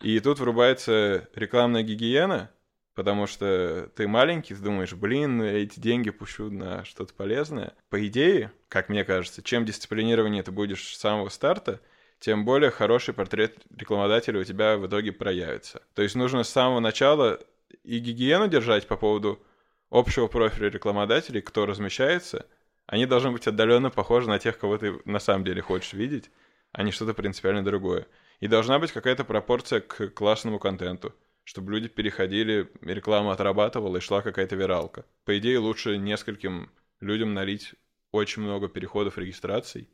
И 0.00 0.18
тут 0.20 0.40
врубается 0.40 1.28
рекламная 1.34 1.82
гигиена, 1.82 2.50
потому 2.94 3.26
что 3.26 3.90
ты 3.94 4.08
маленький, 4.08 4.54
ты 4.54 4.60
думаешь, 4.60 4.92
блин, 4.92 5.38
ну 5.38 5.44
эти 5.44 5.78
деньги 5.78 6.10
пущу 6.10 6.50
на 6.50 6.84
что-то 6.84 7.14
полезное. 7.14 7.74
По 7.90 8.04
идее, 8.06 8.52
как 8.68 8.88
мне 8.88 9.04
кажется, 9.04 9.42
чем 9.42 9.64
дисциплинированнее 9.64 10.42
ты 10.42 10.50
будешь 10.50 10.94
с 10.94 10.98
самого 10.98 11.28
старта, 11.28 11.80
тем 12.24 12.46
более 12.46 12.70
хороший 12.70 13.12
портрет 13.12 13.58
рекламодателя 13.76 14.40
у 14.40 14.44
тебя 14.44 14.78
в 14.78 14.86
итоге 14.86 15.12
проявится. 15.12 15.82
То 15.92 16.00
есть 16.00 16.14
нужно 16.14 16.42
с 16.42 16.48
самого 16.48 16.80
начала 16.80 17.38
и 17.82 17.98
гигиену 17.98 18.48
держать 18.48 18.86
по 18.86 18.96
поводу 18.96 19.42
общего 19.90 20.26
профиля 20.26 20.70
рекламодателей, 20.70 21.42
кто 21.42 21.66
размещается. 21.66 22.46
Они 22.86 23.04
должны 23.04 23.30
быть 23.30 23.46
отдаленно 23.46 23.90
похожи 23.90 24.26
на 24.26 24.38
тех, 24.38 24.56
кого 24.56 24.78
ты 24.78 24.98
на 25.04 25.18
самом 25.18 25.44
деле 25.44 25.60
хочешь 25.60 25.92
видеть, 25.92 26.30
а 26.72 26.82
не 26.82 26.92
что-то 26.92 27.12
принципиально 27.12 27.62
другое. 27.62 28.06
И 28.40 28.48
должна 28.48 28.78
быть 28.78 28.92
какая-то 28.92 29.24
пропорция 29.24 29.82
к 29.82 30.08
классному 30.08 30.58
контенту, 30.58 31.14
чтобы 31.42 31.72
люди 31.72 31.88
переходили, 31.88 32.70
реклама 32.80 33.32
отрабатывала 33.32 33.98
и 33.98 34.00
шла 34.00 34.22
какая-то 34.22 34.56
виралка. 34.56 35.04
По 35.26 35.36
идее, 35.36 35.58
лучше 35.58 35.98
нескольким 35.98 36.70
людям 37.00 37.34
налить 37.34 37.74
очень 38.12 38.40
много 38.40 38.68
переходов 38.68 39.18
регистраций, 39.18 39.90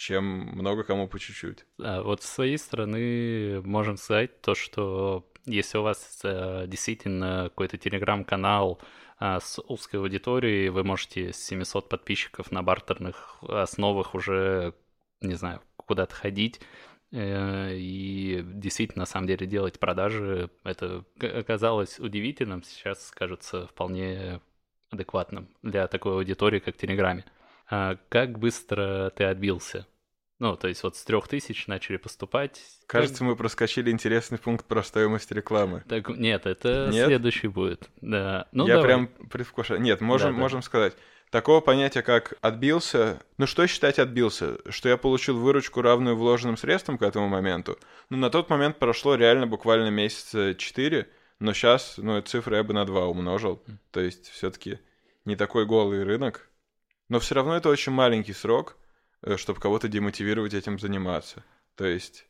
чем 0.00 0.24
много 0.24 0.82
кому 0.82 1.08
по 1.08 1.18
чуть-чуть. 1.18 1.66
А 1.78 2.02
Вот 2.02 2.22
с 2.22 2.26
своей 2.26 2.56
стороны 2.56 3.60
можем 3.60 3.98
сказать 3.98 4.40
то, 4.40 4.54
что 4.54 5.30
если 5.44 5.76
у 5.76 5.82
вас 5.82 6.20
э, 6.24 6.64
действительно 6.66 7.44
какой-то 7.50 7.76
телеграм-канал 7.76 8.80
а, 9.18 9.40
с 9.40 9.60
узкой 9.68 9.96
аудиторией, 9.96 10.70
вы 10.70 10.84
можете 10.84 11.34
с 11.34 11.44
700 11.44 11.90
подписчиков 11.90 12.50
на 12.50 12.62
бартерных 12.62 13.42
основах 13.42 14.14
уже, 14.14 14.74
не 15.20 15.34
знаю, 15.34 15.60
куда-то 15.76 16.14
ходить 16.14 16.60
э, 17.12 17.74
и 17.74 18.40
действительно 18.42 19.02
на 19.02 19.06
самом 19.06 19.26
деле 19.26 19.46
делать 19.46 19.78
продажи. 19.78 20.48
Это 20.64 21.04
оказалось 21.20 22.00
удивительным, 22.00 22.62
сейчас 22.62 23.10
кажется 23.10 23.66
вполне 23.66 24.40
адекватным 24.88 25.48
для 25.62 25.86
такой 25.88 26.14
аудитории, 26.14 26.58
как 26.58 26.76
в 26.76 26.78
Телеграме. 26.78 27.26
А 27.70 27.96
как 28.08 28.38
быстро 28.38 29.12
ты 29.14 29.24
отбился? 29.24 29.86
Ну, 30.40 30.56
то 30.56 30.68
есть 30.68 30.82
вот 30.82 30.96
с 30.96 31.04
трех 31.04 31.28
тысяч 31.28 31.66
начали 31.66 31.98
поступать. 31.98 32.62
Кажется, 32.86 33.24
мы 33.24 33.36
проскочили 33.36 33.90
интересный 33.90 34.38
пункт 34.38 34.64
про 34.64 34.82
стоимость 34.82 35.30
рекламы. 35.32 35.84
Так, 35.86 36.08
нет, 36.08 36.46
это 36.46 36.88
Нет? 36.90 37.06
следующий 37.06 37.48
будет. 37.48 37.90
Да. 38.00 38.48
Ну, 38.50 38.66
Я 38.66 38.76
давай. 38.76 38.88
прям 38.88 39.06
предвкушаю. 39.28 39.80
Нет, 39.82 40.00
можем, 40.00 40.30
Да, 40.30 40.34
да. 40.34 40.40
можем 40.40 40.62
сказать. 40.62 40.96
Такого 41.30 41.60
понятия, 41.60 42.02
как 42.02 42.34
отбился... 42.40 43.22
Ну, 43.38 43.46
что 43.46 43.66
считать 43.68 43.98
отбился? 44.00 44.58
Что 44.68 44.88
я 44.88 44.96
получил 44.96 45.38
выручку, 45.38 45.82
равную 45.82 46.16
вложенным 46.16 46.56
средствам 46.56 46.98
к 46.98 47.02
этому 47.02 47.28
моменту? 47.28 47.78
Ну, 48.08 48.16
на 48.16 48.30
тот 48.30 48.50
момент 48.50 48.78
прошло 48.78 49.14
реально 49.14 49.46
буквально 49.46 49.90
месяца 49.90 50.54
4, 50.56 51.08
но 51.38 51.52
сейчас, 51.52 51.98
ну, 51.98 52.16
эту 52.16 52.30
цифру 52.30 52.56
я 52.56 52.64
бы 52.64 52.72
на 52.72 52.84
2 52.84 53.06
умножил. 53.06 53.62
То 53.92 54.00
есть, 54.00 54.28
все-таки 54.30 54.80
не 55.24 55.36
такой 55.36 55.66
голый 55.66 56.02
рынок. 56.02 56.49
Но 57.10 57.18
все 57.20 57.34
равно 57.34 57.54
это 57.56 57.68
очень 57.68 57.92
маленький 57.92 58.32
срок, 58.32 58.78
чтобы 59.36 59.60
кого-то 59.60 59.88
демотивировать 59.88 60.54
этим 60.54 60.78
заниматься. 60.78 61.44
То 61.74 61.84
есть... 61.84 62.26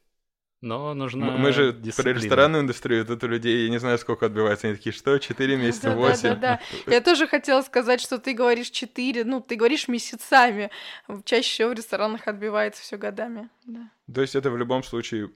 Но 0.62 0.92
нужна 0.92 1.28
м- 1.28 1.40
Мы 1.40 1.52
же 1.52 1.72
дисциплина. 1.72 2.14
про 2.18 2.22
ресторанную 2.22 2.62
индустрию, 2.64 3.06
тут 3.06 3.24
у 3.24 3.28
людей, 3.28 3.64
я 3.64 3.70
не 3.70 3.78
знаю, 3.78 3.96
сколько 3.98 4.26
отбивается. 4.26 4.66
Они 4.66 4.76
такие, 4.76 4.92
что, 4.92 5.16
4 5.18 5.56
месяца, 5.56 5.90
Да, 5.90 5.96
8? 5.96 6.22
Да, 6.22 6.34
да, 6.34 6.60
да. 6.86 6.92
Я 6.92 7.00
тоже 7.00 7.26
хотела 7.26 7.62
сказать, 7.62 8.00
что 8.00 8.18
ты 8.18 8.34
говоришь 8.34 8.68
4, 8.70 9.24
ну, 9.24 9.40
ты 9.40 9.56
говоришь 9.56 9.88
месяцами. 9.88 10.70
Чаще 11.24 11.48
всего 11.50 11.70
в 11.70 11.74
ресторанах 11.74 12.26
отбивается 12.28 12.82
все 12.82 12.98
годами. 12.98 13.48
Да. 13.64 13.90
То 14.12 14.20
есть 14.20 14.34
это 14.34 14.50
в 14.50 14.56
любом 14.58 14.82
случае 14.82 15.30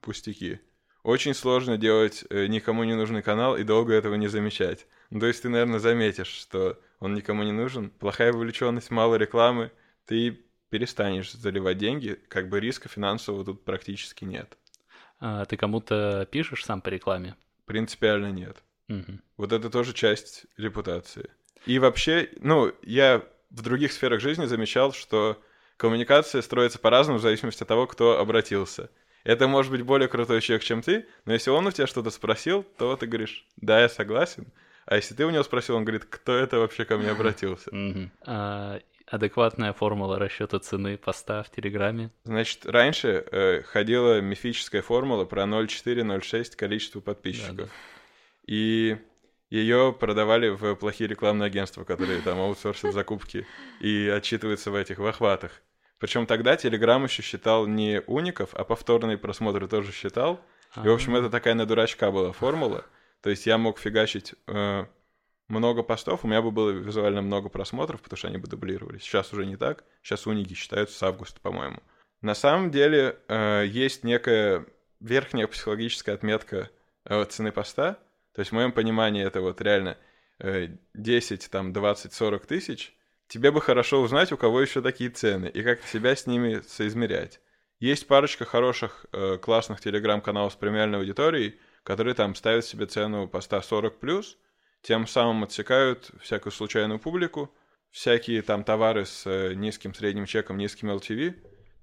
пустяки. 0.00 0.58
Очень 1.04 1.34
сложно 1.34 1.76
делать 1.76 2.24
э, 2.30 2.46
никому 2.46 2.82
не 2.82 2.94
нужный 2.94 3.22
канал 3.22 3.56
и 3.56 3.62
долго 3.62 3.92
этого 3.94 4.14
не 4.16 4.26
замечать. 4.26 4.86
Ну, 5.10 5.20
то 5.20 5.26
есть 5.26 5.42
ты, 5.42 5.48
наверное, 5.48 5.78
заметишь, 5.78 6.26
что 6.26 6.80
он 7.00 7.14
никому 7.14 7.42
не 7.42 7.52
нужен. 7.52 7.90
Плохая 7.90 8.32
вовлеченность, 8.32 8.90
мало 8.90 9.16
рекламы, 9.16 9.70
ты 10.06 10.40
перестанешь 10.70 11.32
заливать 11.32 11.78
деньги, 11.78 12.18
как 12.28 12.48
бы 12.48 12.60
риска 12.60 12.88
финансового 12.88 13.44
тут 13.44 13.64
практически 13.64 14.24
нет. 14.24 14.56
А, 15.20 15.44
ты 15.44 15.56
кому-то 15.56 16.28
пишешь 16.30 16.64
сам 16.64 16.80
по 16.80 16.88
рекламе? 16.88 17.36
Принципиально 17.64 18.30
нет. 18.32 18.56
Мгм. 18.88 19.22
Вот 19.36 19.52
это 19.52 19.70
тоже 19.70 19.92
часть 19.92 20.46
репутации. 20.56 21.30
И 21.64 21.78
вообще, 21.78 22.30
ну, 22.40 22.72
я 22.82 23.22
в 23.50 23.62
других 23.62 23.92
сферах 23.92 24.20
жизни 24.20 24.44
замечал, 24.46 24.92
что 24.92 25.42
коммуникация 25.76 26.42
строится 26.42 26.78
по-разному 26.78 27.18
в 27.18 27.22
зависимости 27.22 27.62
от 27.62 27.68
того, 27.68 27.86
кто 27.86 28.18
обратился. 28.18 28.90
Это 29.24 29.48
может 29.48 29.72
быть 29.72 29.82
более 29.82 30.08
крутой 30.08 30.40
человек, 30.40 30.62
чем 30.62 30.82
ты, 30.82 31.06
но 31.24 31.32
если 31.32 31.50
он 31.50 31.66
у 31.66 31.72
тебя 31.72 31.88
что-то 31.88 32.10
спросил, 32.10 32.62
то 32.78 32.96
ты 32.96 33.06
говоришь, 33.06 33.44
да, 33.56 33.80
я 33.80 33.88
согласен. 33.88 34.52
А 34.86 34.96
если 34.96 35.14
ты 35.14 35.26
у 35.26 35.30
него 35.30 35.42
спросил, 35.42 35.76
он 35.76 35.84
говорит, 35.84 36.04
кто 36.04 36.34
это 36.34 36.58
вообще 36.58 36.84
ко 36.84 36.96
мне 36.96 37.10
обратился? 37.10 37.70
А, 38.24 38.78
адекватная 39.06 39.72
формула 39.72 40.18
расчета 40.18 40.58
цены 40.60 40.96
поста 40.96 41.42
в 41.42 41.50
Телеграме? 41.50 42.10
Значит, 42.24 42.64
раньше 42.66 43.24
э, 43.30 43.62
ходила 43.62 44.20
мифическая 44.20 44.82
формула 44.82 45.24
про 45.24 45.42
0,4-0,6 45.42 46.56
количество 46.56 47.00
подписчиков. 47.00 47.56
Да-да. 47.56 47.70
И 48.46 48.96
ее 49.50 49.94
продавали 49.98 50.48
в 50.48 50.74
плохие 50.76 51.08
рекламные 51.08 51.46
агентства, 51.46 51.84
которые 51.84 52.20
там 52.20 52.38
аутсорсят 52.40 52.92
закупки 52.94 53.46
и 53.80 54.08
отчитываются 54.08 54.70
в 54.70 54.76
этих 54.76 54.98
в 54.98 55.06
охватах. 55.06 55.50
Причем 55.98 56.26
тогда 56.26 56.56
Телеграм 56.56 57.02
еще 57.04 57.22
считал 57.22 57.66
не 57.66 58.02
уников, 58.06 58.50
а 58.54 58.64
повторные 58.64 59.18
просмотры 59.18 59.66
тоже 59.66 59.92
считал. 59.92 60.40
И, 60.76 60.86
в 60.86 60.92
общем, 60.92 61.14
А, 61.14 61.18
это 61.18 61.30
такая 61.30 61.54
на 61.54 61.64
дурачка 61.64 62.10
была 62.10 62.32
формула. 62.32 62.84
То 63.26 63.30
есть 63.30 63.44
я 63.44 63.58
мог 63.58 63.80
фигачить 63.80 64.36
э, 64.46 64.86
много 65.48 65.82
постов, 65.82 66.24
у 66.24 66.28
меня 66.28 66.42
бы 66.42 66.52
было 66.52 66.70
визуально 66.70 67.22
много 67.22 67.48
просмотров, 67.48 68.00
потому 68.00 68.16
что 68.16 68.28
они 68.28 68.38
бы 68.38 68.46
дублировались. 68.46 69.02
Сейчас 69.02 69.32
уже 69.32 69.46
не 69.46 69.56
так. 69.56 69.82
Сейчас 70.00 70.28
уники 70.28 70.54
считаются 70.54 70.96
с 70.96 71.02
августа, 71.02 71.40
по-моему. 71.40 71.82
На 72.20 72.36
самом 72.36 72.70
деле 72.70 73.18
э, 73.26 73.64
есть 73.66 74.04
некая 74.04 74.64
верхняя 75.00 75.48
психологическая 75.48 76.14
отметка 76.14 76.70
э, 77.04 77.24
цены 77.24 77.50
поста. 77.50 77.98
То 78.32 78.42
есть 78.42 78.52
в 78.52 78.54
моем 78.54 78.70
понимании 78.70 79.26
это 79.26 79.40
вот 79.40 79.60
реально 79.60 79.98
э, 80.38 80.68
10, 80.94 81.50
там, 81.50 81.72
20, 81.72 82.12
40 82.12 82.46
тысяч. 82.46 82.94
Тебе 83.26 83.50
бы 83.50 83.60
хорошо 83.60 84.02
узнать, 84.02 84.30
у 84.30 84.36
кого 84.36 84.60
еще 84.60 84.82
такие 84.82 85.10
цены, 85.10 85.46
и 85.46 85.64
как 85.64 85.82
себя 85.82 86.14
с 86.14 86.28
ними 86.28 86.62
соизмерять. 86.64 87.40
Есть 87.80 88.06
парочка 88.06 88.44
хороших, 88.44 89.04
э, 89.10 89.36
классных 89.38 89.80
телеграм-каналов 89.80 90.52
с 90.52 90.56
премиальной 90.56 91.00
аудиторией, 91.00 91.58
которые 91.86 92.14
там 92.14 92.34
ставят 92.34 92.64
себе 92.64 92.86
цену 92.86 93.28
поста 93.28 93.58
40+, 93.58 93.90
плюс, 93.90 94.36
тем 94.82 95.06
самым 95.06 95.44
отсекают 95.44 96.10
всякую 96.20 96.52
случайную 96.52 96.98
публику, 96.98 97.54
всякие 97.92 98.42
там 98.42 98.64
товары 98.64 99.06
с 99.06 99.24
э, 99.24 99.54
низким 99.54 99.94
средним 99.94 100.26
чеком, 100.26 100.58
низким 100.58 100.90
LTV. 100.90 101.36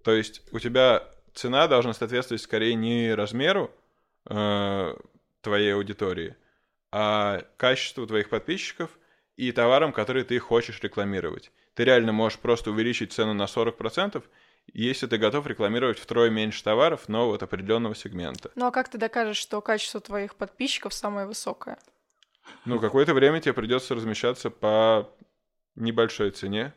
То 0.03 0.11
есть 0.11 0.41
у 0.51 0.59
тебя 0.59 1.07
цена 1.33 1.69
должна 1.69 1.93
соответствовать 1.93 2.41
скорее 2.41 2.75
не 2.75 3.13
размеру 3.13 3.71
э, 4.29 4.93
твоей 5.39 5.73
аудитории, 5.73 6.35
а 6.91 7.45
качеству 7.55 8.05
твоих 8.05 8.27
подписчиков 8.27 8.91
и 9.37 9.53
товарам, 9.53 9.93
которые 9.93 10.25
ты 10.25 10.37
хочешь 10.37 10.81
рекламировать. 10.81 11.49
Ты 11.75 11.85
реально 11.85 12.11
можешь 12.11 12.39
просто 12.39 12.71
увеличить 12.71 13.13
цену 13.13 13.33
на 13.33 13.43
40%, 13.43 14.21
если 14.71 15.07
ты 15.07 15.17
готов 15.17 15.47
рекламировать 15.47 15.99
втрое 15.99 16.29
меньше 16.29 16.63
товаров, 16.63 17.07
но 17.07 17.27
вот 17.27 17.43
определенного 17.43 17.95
сегмента. 17.95 18.51
Ну 18.55 18.67
а 18.67 18.71
как 18.71 18.89
ты 18.89 18.97
докажешь, 18.97 19.37
что 19.37 19.61
качество 19.61 19.99
твоих 19.99 20.35
подписчиков 20.35 20.93
самое 20.93 21.27
высокое? 21.27 21.77
Ну, 22.65 22.79
какое-то 22.79 23.13
время 23.13 23.39
тебе 23.39 23.53
придется 23.53 23.95
размещаться 23.95 24.49
по 24.49 25.09
небольшой 25.75 26.31
цене 26.31 26.73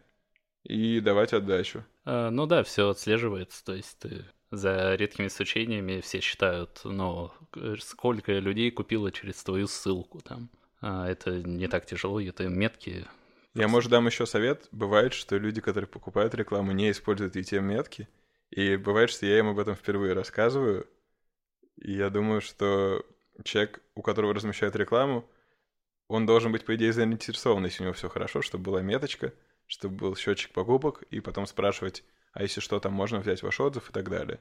и 0.63 1.01
давать 1.01 1.33
отдачу. 1.33 1.85
А, 2.05 2.31
ну 2.31 2.47
да, 2.47 2.63
все 2.63 2.89
отслеживается, 2.89 3.65
то 3.65 3.75
есть 3.75 3.99
ты 3.99 4.25
за 4.51 4.95
редкими 4.95 5.27
исключениями 5.27 6.01
все 6.01 6.21
считают, 6.21 6.81
ну, 6.85 7.33
сколько 7.81 8.33
людей 8.33 8.71
купило 8.71 9.11
через 9.11 9.43
твою 9.43 9.67
ссылку 9.67 10.21
там. 10.21 10.51
А 10.81 11.09
это 11.09 11.43
не 11.43 11.69
так 11.69 11.87
тяжело, 11.87 12.21
это 12.21 12.49
метки. 12.49 13.07
Я, 13.57 13.69
может, 13.69 13.91
дам 13.91 14.07
еще 14.07 14.27
совет. 14.27 14.69
Бывает, 14.71 15.15
что 15.15 15.39
люди, 15.39 15.63
которые 15.63 15.89
покупают 15.89 16.35
рекламу, 16.35 16.73
не 16.73 16.91
используют 16.91 17.37
ETM-метки. 17.37 18.07
И 18.51 18.77
бывает, 18.77 19.09
что 19.09 19.25
я 19.25 19.39
им 19.39 19.49
об 19.49 19.59
этом 19.59 19.75
впервые 19.75 20.13
рассказываю. 20.13 20.87
И 21.77 21.93
я 21.93 22.11
думаю, 22.11 22.43
что 22.43 23.03
человек, 23.45 23.81
у 23.95 24.03
которого 24.03 24.35
размещают 24.35 24.77
рекламу, 24.77 25.27
он 26.07 26.27
должен 26.27 26.53
быть, 26.53 26.67
по 26.67 26.77
идее, 26.77 26.93
заинтересован, 26.93 27.65
если 27.65 27.83
у 27.83 27.87
него 27.87 27.95
все 27.95 28.11
хорошо, 28.11 28.43
чтобы 28.43 28.65
была 28.65 28.83
меточка, 28.83 29.33
чтобы 29.67 29.97
был 29.97 30.17
счетчик 30.17 30.53
покупок, 30.53 31.03
и 31.11 31.21
потом 31.21 31.47
спрашивать, 31.47 32.05
а 32.33 32.43
если 32.43 32.61
что, 32.61 32.79
там 32.79 32.93
можно 32.93 33.21
взять 33.21 33.43
ваш 33.43 33.59
отзыв 33.59 33.89
и 33.89 33.93
так 33.93 34.11
далее. 34.11 34.39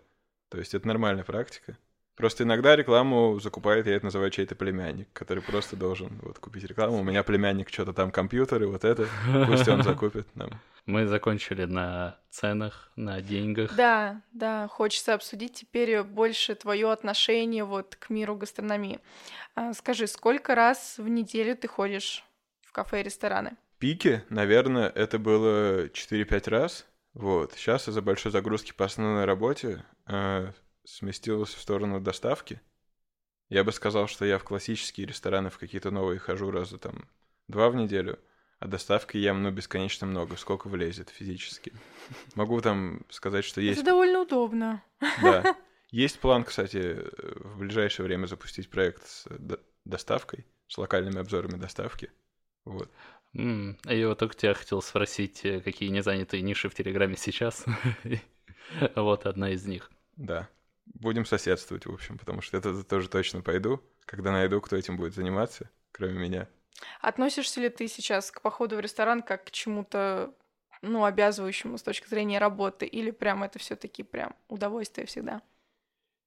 То 0.50 0.58
есть 0.58 0.74
это 0.74 0.90
нормальная 0.90 1.24
практика. 1.24 1.78
Просто 2.16 2.44
иногда 2.44 2.76
рекламу 2.76 3.40
закупает, 3.40 3.88
я 3.88 3.96
это 3.96 4.06
называю 4.06 4.32
чей-то 4.32 4.56
племянник, 4.56 5.10
который 5.12 5.44
просто 5.44 5.76
должен 5.76 6.18
вот 6.22 6.40
купить 6.40 6.64
рекламу. 6.64 7.00
У 7.00 7.04
меня 7.04 7.24
племянник 7.24 7.70
что-то 7.70 7.92
там 7.92 8.12
компьютеры, 8.12 8.68
вот 8.68 8.86
это, 8.86 9.08
пусть 9.48 9.68
он 9.68 9.84
закупит 9.84 10.28
нам. 10.36 10.50
Мы 10.86 11.08
закончили 11.08 11.66
на 11.66 12.18
ценах, 12.30 12.92
на 12.96 13.20
деньгах. 13.22 13.76
Да, 13.76 14.22
да, 14.32 14.68
хочется 14.68 15.16
обсудить 15.16 15.54
теперь 15.54 16.04
больше 16.04 16.56
твое 16.56 16.92
отношение 16.92 17.64
вот 17.64 17.96
к 17.96 18.10
миру 18.10 18.36
гастрономии. 18.36 19.00
А, 19.56 19.74
скажи, 19.74 20.08
сколько 20.08 20.54
раз 20.56 20.96
в 20.98 21.08
неделю 21.10 21.58
ты 21.58 21.68
ходишь 21.68 22.24
в 22.62 22.72
кафе 22.72 23.02
и 23.02 23.04
рестораны? 23.04 23.58
Пики, 23.80 24.24
наверное, 24.30 24.88
это 24.90 25.20
было 25.20 25.88
4-5 25.88 26.50
раз. 26.50 26.86
Вот. 27.14 27.54
Сейчас 27.54 27.88
из-за 27.88 28.02
большой 28.02 28.32
загрузки 28.32 28.74
по 28.74 28.86
основной 28.86 29.26
работе 29.26 29.84
э, 30.08 30.52
сместилась 30.86 31.54
в 31.54 31.62
сторону 31.62 32.00
доставки. 32.00 32.62
Я 33.50 33.64
бы 33.64 33.72
сказал, 33.72 34.08
что 34.08 34.26
я 34.26 34.38
в 34.38 34.44
классические 34.44 35.08
рестораны 35.08 35.50
в 35.50 35.58
какие-то 35.58 35.92
новые 35.92 36.20
хожу 36.20 36.52
раза 36.52 36.78
там 36.78 37.08
два 37.48 37.70
в 37.70 37.76
неделю— 37.76 38.20
а 38.60 38.68
доставки 38.68 39.18
ем, 39.18 39.44
ну, 39.44 39.52
бесконечно 39.52 40.08
много, 40.08 40.38
сколько 40.38 40.68
влезет 40.68 41.10
физически. 41.10 41.74
Могу 42.36 42.62
там 42.62 43.06
сказать, 43.10 43.44
что 43.44 43.62
есть... 43.62 43.80
Это 43.80 43.92
довольно 43.92 44.22
удобно. 44.22 44.84
Да. 45.22 45.56
Есть 45.92 46.20
план, 46.20 46.44
кстати, 46.44 46.98
в 47.18 47.60
ближайшее 47.60 48.06
время 48.06 48.26
запустить 48.26 48.70
проект 48.70 49.06
с 49.08 49.28
доставкой, 49.86 50.46
с 50.68 50.78
локальными 50.78 51.20
обзорами 51.20 51.58
доставки. 51.58 52.12
Вот. 52.64 52.90
Mm, 53.36 53.78
я 53.94 54.08
вот 54.08 54.20
только 54.20 54.36
тебя 54.36 54.54
хотел 54.54 54.82
спросить, 54.82 55.46
э, 55.46 55.62
какие 55.62 55.90
незанятые 55.90 56.42
ниши 56.42 56.70
в 56.70 56.74
Телеграме 56.74 57.18
сейчас. 57.18 57.66
вот 58.96 59.26
одна 59.26 59.52
из 59.52 59.66
них. 59.66 59.92
Да. 60.16 60.50
Будем 60.86 61.26
соседствовать, 61.26 61.86
в 61.86 61.94
общем, 61.94 62.18
потому 62.18 62.42
что 62.42 62.58
это 62.58 62.84
тоже 62.84 63.10
точно 63.10 63.42
пойду, 63.42 63.82
когда 64.06 64.32
найду, 64.32 64.62
кто 64.62 64.76
этим 64.76 64.98
будет 64.98 65.14
заниматься, 65.14 65.70
кроме 65.92 66.14
меня. 66.14 66.50
Относишься 67.02 67.62
ли 67.62 67.70
ты 67.70 67.88
сейчас 67.88 68.32
к 68.32 68.42
походу 68.42 68.76
в 68.76 68.80
ресторан 68.80 69.22
как 69.22 69.46
к 69.46 69.52
чему-то, 69.52 70.34
ну, 70.82 71.06
обязывающему 71.06 71.78
с 71.78 71.84
точки 71.84 72.08
зрения 72.08 72.40
работы, 72.40 72.86
или 72.86 73.12
прям 73.12 73.44
это 73.44 73.60
все 73.60 73.76
таки 73.76 74.04
прям 74.04 74.36
удовольствие 74.48 75.08
всегда? 75.08 75.42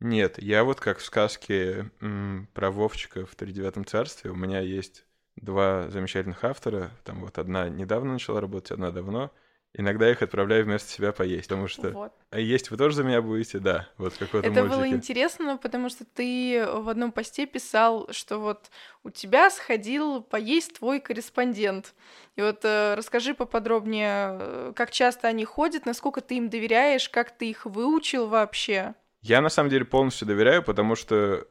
Нет, 0.01 0.38
я 0.40 0.62
вот 0.64 0.81
как 0.81 0.99
в 0.99 1.05
сказке 1.05 1.90
м, 2.01 2.49
про 2.55 2.71
Вовчика 2.71 3.27
в 3.27 3.35
«Тридевятом 3.35 3.85
царстве», 3.85 4.31
у 4.31 4.37
меня 4.37 4.61
есть 4.61 5.05
два 5.37 5.88
замечательных 5.90 6.44
автора, 6.44 6.92
там 7.05 7.21
вот 7.21 7.38
одна 7.38 7.68
недавно 7.68 8.12
начала 8.12 8.40
работать, 8.40 8.71
одна 8.73 8.90
давно— 8.90 9.33
Иногда 9.74 10.11
их 10.11 10.22
отправляю 10.22 10.64
вместо 10.64 10.90
себя 10.90 11.12
поесть, 11.12 11.48
потому 11.48 11.68
что... 11.68 11.90
Вот. 11.90 12.12
А 12.31 12.40
есть 12.40 12.70
вы 12.70 12.76
тоже 12.78 12.96
за 12.96 13.04
меня 13.04 13.20
будете? 13.20 13.59
Да, 13.59 13.87
вот 13.98 14.14
какой-то 14.14 14.48
Это 14.48 14.61
мультике. 14.61 14.76
было 14.76 14.88
интересно, 14.88 15.59
потому 15.59 15.90
что 15.90 16.04
ты 16.04 16.66
в 16.66 16.88
одном 16.88 17.12
посте 17.12 17.46
писал, 17.46 18.09
что 18.11 18.38
вот 18.38 18.70
у 19.04 19.11
тебя 19.11 19.50
сходил 19.50 20.22
поесть 20.22 20.78
твой 20.78 21.00
корреспондент. 21.00 21.94
И 22.35 22.42
вот 22.42 22.64
э, 22.64 22.94
расскажи 22.94 23.35
поподробнее, 23.35 24.38
э, 24.40 24.72
как 24.74 24.90
часто 24.90 25.28
они 25.28 25.44
ходят, 25.44 25.85
насколько 25.85 26.22
ты 26.22 26.38
им 26.38 26.48
доверяешь, 26.48 27.09
как 27.11 27.37
ты 27.37 27.50
их 27.50 27.66
выучил 27.66 28.26
вообще? 28.26 28.94
Я 29.20 29.42
на 29.42 29.50
самом 29.50 29.68
деле 29.68 29.85
полностью 29.85 30.26
доверяю, 30.26 30.62
потому 30.62 30.96
что 30.96 31.46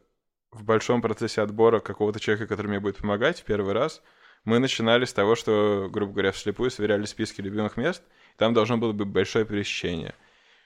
в 0.51 0.63
большом 0.63 1.01
процессе 1.03 1.41
отбора 1.41 1.79
какого-то 1.79 2.19
человека, 2.19 2.47
который 2.47 2.67
мне 2.67 2.79
будет 2.79 2.97
помогать 2.97 3.41
в 3.41 3.43
первый 3.43 3.73
раз— 3.73 4.01
мы 4.47 4.59
начинали 4.59 5.03
с 5.03 5.11
того, 5.11 5.35
что, 5.35 5.89
грубо 5.91 6.13
говоря, 6.13 6.31
вслепую 6.31 6.71
сверяли 6.71 7.03
списки 7.03 7.41
любимых 7.41 7.75
мест, 7.75 8.01
там 8.37 8.53
должно 8.53 8.77
было 8.77 8.93
быть 8.93 9.09
большое 9.09 9.43
пересечение. 9.43 10.15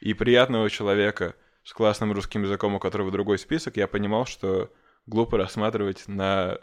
И 0.01 0.13
приятного 0.13 0.69
человека 0.69 1.35
с 1.63 1.73
классным 1.73 2.11
русским 2.11 2.43
языком, 2.43 2.75
у 2.75 2.79
которого 2.79 3.09
другой 3.09 3.39
список, 3.39 3.77
я 3.77 3.87
понимал, 3.87 4.27
что 4.27 4.71
глупо 5.07 5.39
рассматривать 5.39 6.07
на 6.07 6.59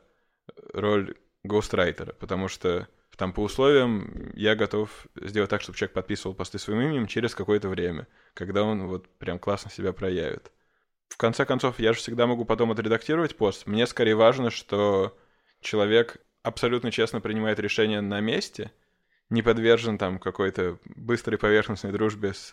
роль 0.72 1.16
гоустрайтера, 1.42 2.12
потому 2.12 2.46
что 2.46 2.86
там 3.16 3.32
по 3.32 3.40
условиям 3.40 4.30
я 4.34 4.54
готов 4.54 5.08
сделать 5.16 5.50
так, 5.50 5.60
чтобы 5.60 5.76
человек 5.76 5.94
подписывал 5.94 6.36
посты 6.36 6.60
своим 6.60 6.82
именем 6.82 7.08
через 7.08 7.34
какое-то 7.34 7.68
время, 7.68 8.06
когда 8.32 8.62
он 8.62 8.86
вот 8.86 9.08
прям 9.18 9.40
классно 9.40 9.72
себя 9.72 9.92
проявит. 9.92 10.52
В 11.08 11.16
конце 11.16 11.44
концов, 11.44 11.80
я 11.80 11.94
же 11.94 11.98
всегда 11.98 12.28
могу 12.28 12.44
потом 12.44 12.70
отредактировать 12.70 13.36
пост. 13.36 13.66
Мне 13.66 13.88
скорее 13.88 14.14
важно, 14.14 14.50
что 14.50 15.18
человек 15.60 16.18
абсолютно 16.42 16.90
честно 16.90 17.20
принимает 17.20 17.58
решения 17.58 18.00
на 18.00 18.20
месте, 18.20 18.72
не 19.30 19.42
подвержен 19.42 19.98
там 19.98 20.18
какой-то 20.18 20.78
быстрой 20.84 21.38
поверхностной 21.38 21.92
дружбе 21.92 22.34
с, 22.34 22.52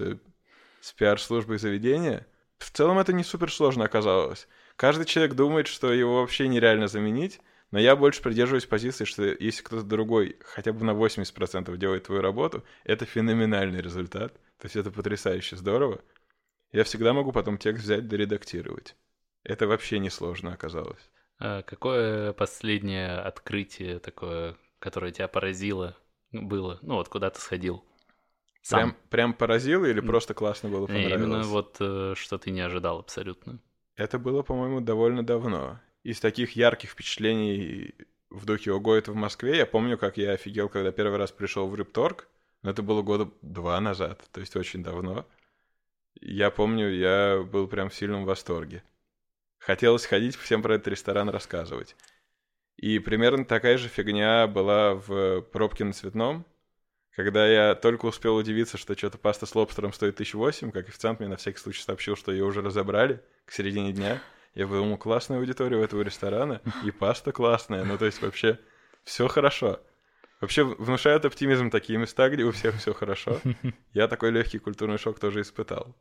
с 0.81 0.93
пиар-службой 0.93 1.57
заведения, 1.57 2.27
в 2.57 2.71
целом 2.71 2.99
это 2.99 3.13
не 3.13 3.23
супер 3.23 3.51
сложно 3.51 3.85
оказалось. 3.85 4.47
Каждый 4.75 5.05
человек 5.05 5.35
думает, 5.35 5.67
что 5.67 5.91
его 5.93 6.21
вообще 6.21 6.47
нереально 6.47 6.87
заменить, 6.87 7.39
но 7.71 7.79
я 7.79 7.95
больше 7.95 8.21
придерживаюсь 8.21 8.65
позиции, 8.65 9.05
что 9.05 9.23
если 9.23 9.63
кто-то 9.63 9.83
другой 9.83 10.37
хотя 10.41 10.71
бы 10.71 10.85
на 10.85 10.91
80% 10.91 11.75
делает 11.77 12.03
твою 12.03 12.21
работу, 12.21 12.63
это 12.83 13.05
феноменальный 13.05 13.81
результат. 13.81 14.33
То 14.59 14.65
есть 14.65 14.75
это 14.75 14.91
потрясающе 14.91 15.57
здорово. 15.57 16.01
Я 16.71 16.83
всегда 16.83 17.13
могу 17.13 17.31
потом 17.31 17.57
текст 17.57 17.83
взять, 17.83 18.07
доредактировать. 18.07 18.95
Это 19.43 19.67
вообще 19.67 19.99
не 19.99 20.09
сложно 20.09 20.53
оказалось. 20.53 21.09
А 21.39 21.63
какое 21.63 22.33
последнее 22.33 23.17
открытие 23.17 23.99
такое, 23.99 24.57
которое 24.79 25.11
тебя 25.11 25.27
поразило, 25.27 25.95
было? 26.31 26.79
Ну 26.81 26.95
вот 26.95 27.09
куда 27.09 27.29
ты 27.29 27.39
сходил? 27.39 27.83
Сам. 28.61 28.79
Прям, 28.79 28.97
прям 29.09 29.33
поразило 29.33 29.85
или 29.85 29.99
просто 29.99 30.33
классно 30.33 30.69
было 30.69 30.87
понравилось? 30.87 31.11
Не, 31.11 31.23
именно 31.23 31.43
вот 31.43 31.77
э, 31.79 32.13
что 32.15 32.37
ты 32.37 32.49
не 32.51 32.61
ожидал 32.61 32.99
абсолютно. 32.99 33.59
Это 33.95 34.17
было, 34.17 34.41
по-моему, 34.41 34.81
довольно 34.81 35.23
давно. 35.23 35.79
Из 36.03 36.19
таких 36.19 36.55
ярких 36.55 36.89
впечатлений 36.89 37.93
в 38.29 38.45
духе 38.45 38.71
«Ого, 38.71 38.95
это 38.95 39.11
в 39.11 39.15
Москве» 39.15 39.57
я 39.57 39.65
помню, 39.65 39.97
как 39.97 40.17
я 40.17 40.31
офигел, 40.31 40.67
когда 40.67 40.91
первый 40.91 41.17
раз 41.17 41.31
пришел 41.31 41.67
в 41.67 41.75
Рыбторг. 41.75 42.27
Но 42.63 42.71
это 42.71 42.81
было 42.81 43.03
года 43.03 43.29
два 43.43 43.79
назад, 43.79 44.27
то 44.31 44.39
есть 44.39 44.55
очень 44.55 44.83
давно. 44.83 45.27
Я 46.19 46.49
помню, 46.49 46.89
я 46.89 47.43
был 47.43 47.67
прям 47.67 47.89
в 47.89 47.95
сильном 47.95 48.25
восторге. 48.25 48.83
Хотелось 49.59 50.05
ходить, 50.05 50.35
всем 50.35 50.61
про 50.61 50.75
этот 50.75 50.89
ресторан 50.89 51.29
рассказывать. 51.29 51.95
И 52.77 52.99
примерно 52.99 53.45
такая 53.45 53.77
же 53.77 53.87
фигня 53.87 54.47
была 54.47 54.95
в 54.95 55.41
пробке 55.41 55.83
на 55.83 55.93
цветном, 55.93 56.45
когда 57.15 57.47
я 57.47 57.75
только 57.75 58.05
успел 58.05 58.35
удивиться, 58.35 58.77
что 58.77 58.97
что-то 58.97 59.17
паста 59.17 59.45
с 59.45 59.55
лобстером 59.55 59.93
стоит 59.93 60.15
1008, 60.15 60.71
как 60.71 60.89
официант 60.89 61.19
мне 61.19 61.29
на 61.29 61.37
всякий 61.37 61.59
случай 61.59 61.81
сообщил, 61.81 62.17
что 62.17 62.31
ее 62.33 62.43
уже 62.43 62.61
разобрали 62.61 63.21
к 63.45 63.53
середине 63.53 63.93
дня. 63.93 64.21
Я 64.53 64.67
подумал, 64.67 64.97
классная 64.97 65.37
аудитория 65.37 65.77
у 65.77 65.83
этого 65.83 66.01
ресторана, 66.01 66.61
и 66.83 66.91
паста 66.91 67.31
классная, 67.31 67.85
ну 67.85 67.97
то 67.97 68.05
есть 68.05 68.21
вообще 68.21 68.59
все 69.03 69.27
хорошо. 69.27 69.79
Вообще 70.41 70.63
внушают 70.63 71.23
оптимизм 71.23 71.69
такие 71.69 71.97
места, 71.97 72.29
где 72.29 72.43
у 72.43 72.51
всех 72.51 72.75
все 72.75 72.93
хорошо. 72.93 73.39
Я 73.93 74.09
такой 74.09 74.31
легкий 74.31 74.59
культурный 74.59 74.97
шок 74.97 75.19
тоже 75.19 75.41
испытал. 75.41 75.95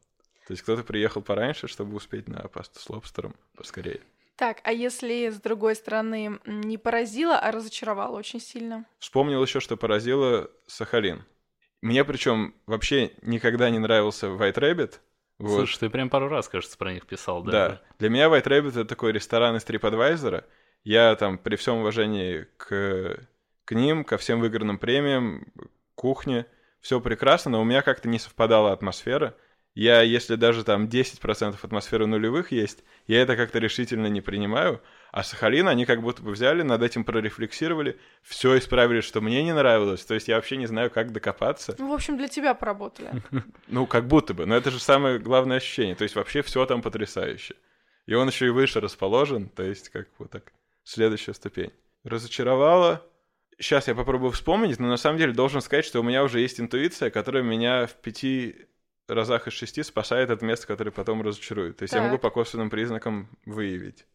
То 0.47 0.53
есть 0.53 0.63
кто-то 0.63 0.83
приехал 0.85 1.23
пораньше, 1.23 1.69
чтобы 1.69 1.97
успеть 1.97 2.29
на 2.29 2.47
пасту 2.49 2.79
с 2.79 2.89
лобстером 2.91 3.35
поскорее. 3.57 4.01
Так, 4.37 4.61
а 4.65 4.73
если 4.73 5.31
с 5.31 5.41
другой 5.41 5.77
стороны 5.77 6.41
не 6.45 6.77
поразило, 6.77 7.39
а 7.39 7.53
разочаровало 7.53 8.19
очень 8.19 8.41
сильно? 8.41 8.85
Вспомнил 8.99 9.43
еще, 9.43 9.61
что 9.61 9.77
поразило 9.77 10.51
Сахалин. 10.67 11.25
Мне 11.81 12.05
причем 12.05 12.55
вообще 12.67 13.13
никогда 13.23 13.71
не 13.71 13.79
нравился 13.79 14.27
White 14.27 14.55
Rabbit. 14.57 14.95
Вот. 15.39 15.57
Слушай, 15.57 15.81
ты 15.81 15.91
прям 15.91 16.11
пару 16.11 16.29
раз, 16.29 16.49
кажется, 16.49 16.77
про 16.79 16.93
них 16.93 17.07
писал, 17.07 17.43
да? 17.43 17.53
Да. 17.53 17.83
Для 17.99 18.09
меня 18.09 18.27
White 18.27 18.47
Rabbit 18.47 18.71
это 18.71 18.85
такой 18.85 19.13
ресторан 19.13 19.57
из 19.57 19.65
TripAdvisor. 19.65 20.45
Я 20.83 21.15
там 21.17 21.39
при 21.39 21.57
всем 21.57 21.79
уважении 21.79 22.47
к, 22.57 23.19
к 23.65 23.73
ним, 23.73 24.05
ко 24.05 24.19
всем 24.19 24.41
выигранным 24.41 24.79
премиям, 24.79 25.47
кухне, 25.95 26.47
все 26.81 27.01
прекрасно, 27.01 27.53
но 27.53 27.61
у 27.61 27.65
меня 27.65 27.83
как-то 27.83 28.09
не 28.09 28.19
совпадала 28.19 28.73
атмосфера. 28.73 29.35
Я, 29.75 30.03
если 30.03 30.37
даже 30.37 30.63
там 30.63 30.87
10% 30.87 31.57
атмосферы 31.61 32.07
нулевых 32.07 32.53
есть, 32.53 32.85
я 33.09 33.21
это 33.23 33.37
как-то 33.37 33.59
решительно 33.59 34.07
не 34.07 34.21
принимаю. 34.21 34.81
А 35.11 35.25
Сахалин, 35.25 35.67
они 35.67 35.85
как 35.85 36.01
будто 36.01 36.23
бы 36.23 36.31
взяли, 36.31 36.63
над 36.63 36.83
этим 36.83 37.05
прорефлексировали, 37.05 37.99
все 38.23 38.57
исправили, 38.57 39.01
что 39.01 39.21
мне 39.21 39.43
не 39.43 39.53
нравилось. 39.53 40.05
То 40.05 40.15
есть 40.15 40.29
я 40.29 40.37
вообще 40.37 40.59
не 40.59 40.67
знаю, 40.67 40.91
как 40.91 41.13
докопаться. 41.13 41.75
Ну, 41.79 41.89
в 41.89 41.93
общем, 41.93 42.17
для 42.17 42.29
тебя 42.29 42.55
поработали. 42.55 43.11
Ну, 43.67 43.87
как 43.87 44.07
будто 44.07 44.33
бы. 44.33 44.47
Но 44.47 44.55
это 44.55 44.71
же 44.71 44.79
самое 44.79 45.19
главное 45.19 45.57
ощущение. 45.57 45.97
То 45.97 46.05
есть 46.05 46.15
вообще 46.15 46.43
все 46.43 46.65
там 46.67 46.81
потрясающе. 46.81 47.57
И 48.07 48.15
он 48.15 48.29
еще 48.29 48.47
и 48.47 48.51
выше 48.51 48.81
расположен, 48.81 49.49
то 49.49 49.63
есть 49.63 49.89
как 49.89 50.07
вот 50.19 50.31
так 50.31 50.53
следующая 50.85 51.35
ступень. 51.35 51.73
Разочаровало. 52.05 53.03
Сейчас 53.59 53.89
я 53.89 53.95
попробую 53.95 54.31
вспомнить, 54.33 54.79
но 54.79 54.89
на 54.89 54.97
самом 54.97 55.19
деле 55.19 55.33
должен 55.33 55.61
сказать, 55.61 55.85
что 55.85 56.01
у 56.01 56.03
меня 56.03 56.23
уже 56.23 56.41
есть 56.41 56.61
интуиция, 56.61 57.11
которая 57.11 57.43
меня 57.43 57.87
в 57.87 57.95
пяти 57.95 58.67
разах 59.09 59.47
из 59.47 59.53
шести 59.53 59.83
спасает 59.83 60.31
от 60.31 60.43
места, 60.43 60.67
которое 60.67 60.91
потом 60.91 61.23
разочарует. 61.23 61.79
То 61.79 61.85
есть 61.85 61.93
так. 61.93 62.03
я 62.03 62.09
могу 62.09 62.19
по 62.19 62.31
косвенным 62.31 62.71
признакам 62.71 63.29
выявить. 63.45 64.07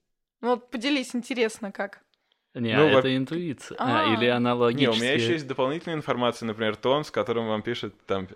Ну 0.42 0.50
вот 0.50 0.70
поделись, 0.70 1.16
интересно, 1.16 1.72
как. 1.72 2.02
Не, 2.56 2.76
ну, 2.76 2.88
это 2.88 3.08
во... 3.08 3.16
интуиция. 3.16 3.78
А, 3.80 4.12
а, 4.12 4.14
или 4.14 4.26
аналогически. 4.26 4.90
Не, 4.90 4.90
у 4.90 5.02
меня 5.02 5.14
еще 5.14 5.34
есть 5.34 5.48
дополнительная 5.48 5.98
информация, 5.98 6.48
например, 6.48 6.76
тон, 6.76 7.04
с 7.04 7.12
которым 7.12 7.48
вам 7.48 7.62
пишет 7.62 7.94
там 8.06 8.28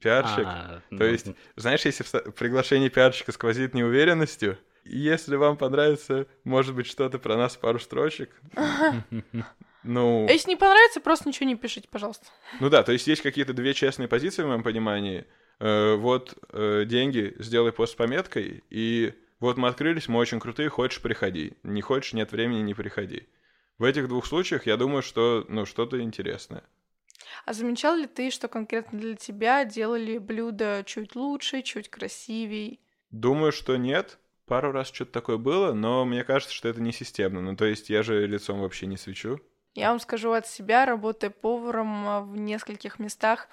пиарщик. 0.00 0.44
А, 0.46 0.80
То 0.90 0.96
ну... 0.96 1.04
есть, 1.04 1.28
знаешь, 1.56 1.84
если 1.84 2.02
в 2.02 2.32
приглашении 2.32 2.88
пиарщика 2.88 3.32
сквозит 3.32 3.74
неуверенностью, 3.74 4.58
если 4.84 5.36
вам 5.36 5.56
понравится, 5.56 6.26
может 6.42 6.74
быть, 6.74 6.86
что-то 6.86 7.18
про 7.18 7.36
нас, 7.36 7.56
пару 7.56 7.78
строчек. 7.78 8.30
Ну... 9.86 10.26
А 10.26 10.32
если 10.32 10.48
не 10.48 10.56
понравится, 10.56 10.98
просто 10.98 11.28
ничего 11.28 11.46
не 11.46 11.56
пишите, 11.56 11.88
пожалуйста. 11.90 12.24
Ну 12.58 12.70
да, 12.70 12.82
то 12.82 12.92
есть 12.92 13.06
есть 13.06 13.20
какие-то 13.20 13.52
две 13.52 13.74
честные 13.74 14.08
позиции 14.08 14.42
в 14.42 14.46
моем 14.46 14.62
понимании. 14.62 15.26
Э, 15.64 15.94
вот 15.94 16.34
э, 16.52 16.84
деньги, 16.84 17.34
сделай 17.38 17.72
пост 17.72 17.94
с 17.94 17.96
пометкой, 17.96 18.62
и 18.68 19.14
вот 19.40 19.56
мы 19.56 19.68
открылись, 19.68 20.08
мы 20.08 20.18
очень 20.18 20.38
крутые, 20.38 20.68
хочешь, 20.68 21.00
приходи. 21.00 21.54
Не 21.62 21.80
хочешь, 21.80 22.12
нет 22.12 22.32
времени, 22.32 22.60
не 22.60 22.74
приходи. 22.74 23.26
В 23.78 23.84
этих 23.84 24.08
двух 24.08 24.26
случаях 24.26 24.66
я 24.66 24.76
думаю, 24.76 25.02
что 25.02 25.46
ну, 25.48 25.64
что-то 25.64 25.98
интересное. 26.02 26.64
А 27.46 27.54
замечал 27.54 27.96
ли 27.96 28.06
ты, 28.06 28.30
что 28.30 28.46
конкретно 28.48 28.98
для 28.98 29.14
тебя 29.14 29.64
делали 29.64 30.18
блюда 30.18 30.82
чуть 30.84 31.16
лучше, 31.16 31.62
чуть 31.62 31.88
красивее? 31.88 32.78
Думаю, 33.10 33.50
что 33.50 33.78
нет. 33.78 34.18
Пару 34.44 34.70
раз 34.70 34.88
что-то 34.88 35.12
такое 35.12 35.38
было, 35.38 35.72
но 35.72 36.04
мне 36.04 36.24
кажется, 36.24 36.54
что 36.54 36.68
это 36.68 36.82
не 36.82 36.92
системно. 36.92 37.40
Ну, 37.40 37.56
то 37.56 37.64
есть 37.64 37.88
я 37.88 38.02
же 38.02 38.26
лицом 38.26 38.60
вообще 38.60 38.84
не 38.84 38.98
свечу. 38.98 39.40
Я 39.74 39.88
вам 39.90 39.98
скажу 39.98 40.30
от 40.32 40.46
себя, 40.46 40.84
работая 40.84 41.30
поваром 41.30 42.06
а, 42.06 42.20
в 42.20 42.36
нескольких 42.36 42.98
местах, 42.98 43.48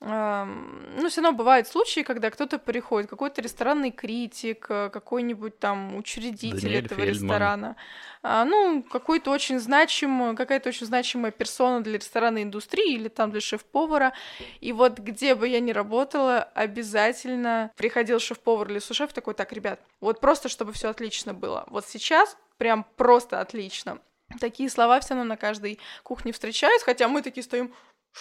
ну, 0.00 1.08
все 1.08 1.22
равно 1.22 1.36
бывают 1.36 1.66
случаи, 1.68 2.00
когда 2.00 2.30
кто-то 2.30 2.58
приходит, 2.58 3.08
какой-то 3.08 3.40
ресторанный 3.40 3.90
критик, 3.90 4.66
э, 4.68 4.90
какой-нибудь 4.90 5.58
там 5.58 5.96
учредитель 5.96 6.60
Даниэль 6.60 6.84
этого 6.84 7.00
Фельдман. 7.00 7.30
ресторана, 7.30 7.76
а, 8.22 8.44
ну, 8.44 8.82
какой-то 8.82 9.30
очень 9.30 9.58
значимый, 9.58 10.36
какая-то 10.36 10.68
очень 10.68 10.86
значимая 10.86 11.30
персона 11.30 11.82
для 11.82 11.94
ресторанной 11.94 12.42
индустрии 12.42 12.94
или 12.94 13.08
там 13.08 13.30
для 13.30 13.40
шеф-повара. 13.40 14.12
И 14.60 14.72
вот 14.72 14.98
где 14.98 15.34
бы 15.34 15.48
я 15.48 15.60
ни 15.60 15.72
работала, 15.72 16.42
обязательно 16.42 17.70
приходил 17.76 18.20
шеф-повар 18.20 18.70
или 18.70 18.80
сушеф 18.80 19.14
такой, 19.14 19.32
так, 19.32 19.50
ребят, 19.52 19.80
вот 20.00 20.20
просто, 20.20 20.50
чтобы 20.50 20.74
все 20.74 20.90
отлично 20.90 21.32
было. 21.32 21.64
Вот 21.68 21.86
сейчас 21.86 22.36
прям 22.58 22.84
просто 22.96 23.40
отлично. 23.40 23.98
Такие 24.40 24.68
слова 24.68 25.00
все 25.00 25.14
равно 25.14 25.24
на 25.28 25.36
каждой 25.36 25.78
кухне 26.02 26.32
встречаются, 26.32 26.84
хотя 26.84 27.08
мы 27.08 27.22
такие 27.22 27.44
стоим, 27.44 27.72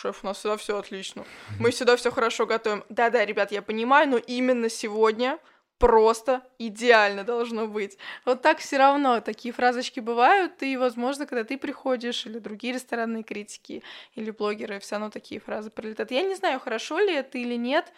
Шеф, 0.01 0.23
у 0.23 0.27
нас 0.27 0.39
всегда 0.39 0.58
все 0.58 0.77
отлично. 0.77 1.23
Мы 1.58 1.71
всегда 1.71 1.95
все 1.95 2.12
хорошо 2.12 2.45
готовим. 2.45 2.84
Да-да, 2.89 3.25
ребят, 3.25 3.53
я 3.53 3.62
понимаю, 3.62 4.10
но 4.10 4.17
именно 4.17 4.67
сегодня 4.67 5.39
просто 5.77 6.41
идеально 6.60 7.23
должно 7.23 7.67
быть. 7.67 7.97
Вот 8.25 8.41
так 8.41 8.58
все 8.58 8.77
равно 8.77 9.21
такие 9.21 9.53
фразочки 9.53 10.01
бывают, 10.01 10.62
и, 10.63 10.75
возможно, 10.75 11.25
когда 11.25 11.45
ты 11.45 11.58
приходишь, 11.58 12.25
или 12.25 12.39
другие 12.39 12.73
ресторанные 12.73 13.23
критики, 13.23 13.84
или 14.15 14.31
блогеры, 14.31 14.79
все 14.79 14.95
равно 14.95 15.10
такие 15.12 15.39
фразы 15.39 15.69
прилетают. 15.69 16.12
Я 16.12 16.23
не 16.23 16.36
знаю, 16.36 16.60
хорошо 16.60 16.99
ли 16.99 17.13
это 17.13 17.38
или 17.38 17.55
нет, 17.55 17.93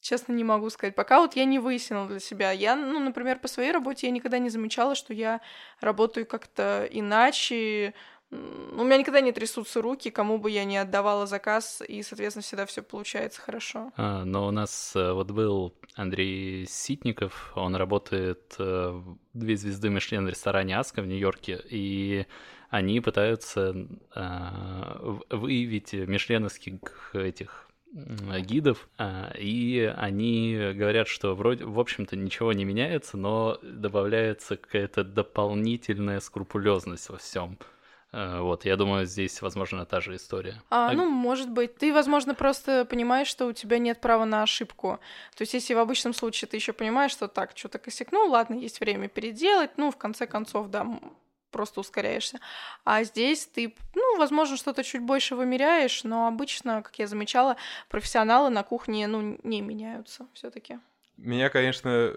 честно 0.00 0.32
не 0.32 0.42
могу 0.42 0.68
сказать. 0.68 0.96
Пока 0.96 1.20
вот 1.20 1.36
я 1.36 1.44
не 1.44 1.60
выяснила 1.60 2.08
для 2.08 2.20
себя. 2.20 2.50
Я, 2.50 2.74
ну, 2.74 2.98
например, 2.98 3.38
по 3.38 3.46
своей 3.46 3.70
работе 3.70 4.08
я 4.08 4.12
никогда 4.12 4.38
не 4.38 4.50
замечала, 4.50 4.96
что 4.96 5.14
я 5.14 5.40
работаю 5.80 6.26
как-то 6.26 6.88
иначе, 6.90 7.94
у 8.30 8.84
меня 8.84 8.98
никогда 8.98 9.20
не 9.20 9.32
трясутся 9.32 9.80
руки, 9.80 10.10
кому 10.10 10.38
бы 10.38 10.50
я 10.50 10.64
не 10.64 10.76
отдавала 10.76 11.26
заказ, 11.26 11.82
и, 11.86 12.02
соответственно, 12.02 12.42
всегда 12.42 12.66
все 12.66 12.82
получается 12.82 13.40
хорошо. 13.40 13.90
А, 13.96 14.24
но 14.24 14.46
у 14.46 14.50
нас 14.50 14.92
э, 14.94 15.12
вот 15.12 15.30
был 15.30 15.74
Андрей 15.94 16.66
Ситников, 16.68 17.52
он 17.54 17.74
работает 17.74 18.54
э, 18.58 19.02
две 19.32 19.56
звезды 19.56 19.88
Мишлен 19.88 20.26
в 20.26 20.28
ресторане 20.28 20.78
Аска 20.78 21.00
в 21.00 21.06
Нью-Йорке, 21.06 21.60
и 21.70 22.26
они 22.68 23.00
пытаются 23.00 23.74
э, 24.14 25.18
выявить 25.30 25.94
мишленовских 25.94 27.14
этих 27.14 27.68
гидов, 28.40 28.86
а, 28.98 29.32
и 29.38 29.90
они 29.96 30.72
говорят, 30.74 31.08
что 31.08 31.34
вроде, 31.34 31.64
в 31.64 31.80
общем-то, 31.80 32.16
ничего 32.16 32.52
не 32.52 32.66
меняется, 32.66 33.16
но 33.16 33.58
добавляется 33.62 34.58
какая-то 34.58 35.04
дополнительная 35.04 36.20
скрупулезность 36.20 37.08
во 37.08 37.16
всем. 37.16 37.58
Э, 38.12 38.40
вот, 38.40 38.64
я 38.64 38.76
думаю, 38.76 39.06
здесь, 39.06 39.42
возможно, 39.42 39.84
та 39.84 40.00
же 40.00 40.16
история. 40.16 40.62
А, 40.70 40.92
ну, 40.92 41.08
может 41.08 41.50
быть. 41.50 41.76
Ты, 41.76 41.92
возможно, 41.92 42.34
просто 42.34 42.84
понимаешь, 42.84 43.28
что 43.28 43.46
у 43.46 43.52
тебя 43.52 43.78
нет 43.78 44.00
права 44.00 44.24
на 44.24 44.42
ошибку. 44.42 44.98
То 45.36 45.42
есть, 45.42 45.54
если 45.54 45.74
в 45.74 45.78
обычном 45.78 46.14
случае 46.14 46.48
ты 46.48 46.56
еще 46.56 46.72
понимаешь, 46.72 47.12
что 47.12 47.28
так, 47.28 47.52
что-то 47.54 47.78
косякнул, 47.78 48.30
ладно, 48.30 48.54
есть 48.54 48.80
время 48.80 49.08
переделать, 49.08 49.72
ну, 49.76 49.90
в 49.90 49.96
конце 49.96 50.26
концов, 50.26 50.68
да, 50.68 50.86
просто 51.50 51.80
ускоряешься. 51.80 52.40
А 52.84 53.04
здесь 53.04 53.46
ты, 53.46 53.74
ну, 53.94 54.18
возможно, 54.18 54.56
что-то 54.56 54.84
чуть 54.84 55.02
больше 55.02 55.34
вымеряешь, 55.34 56.04
но 56.04 56.26
обычно, 56.26 56.82
как 56.82 56.98
я 56.98 57.06
замечала, 57.06 57.56
профессионалы 57.88 58.50
на 58.50 58.62
кухне, 58.62 59.06
ну, 59.06 59.38
не 59.42 59.60
меняются 59.60 60.26
все 60.34 60.50
таки 60.50 60.78
Меня, 61.16 61.48
конечно, 61.50 62.16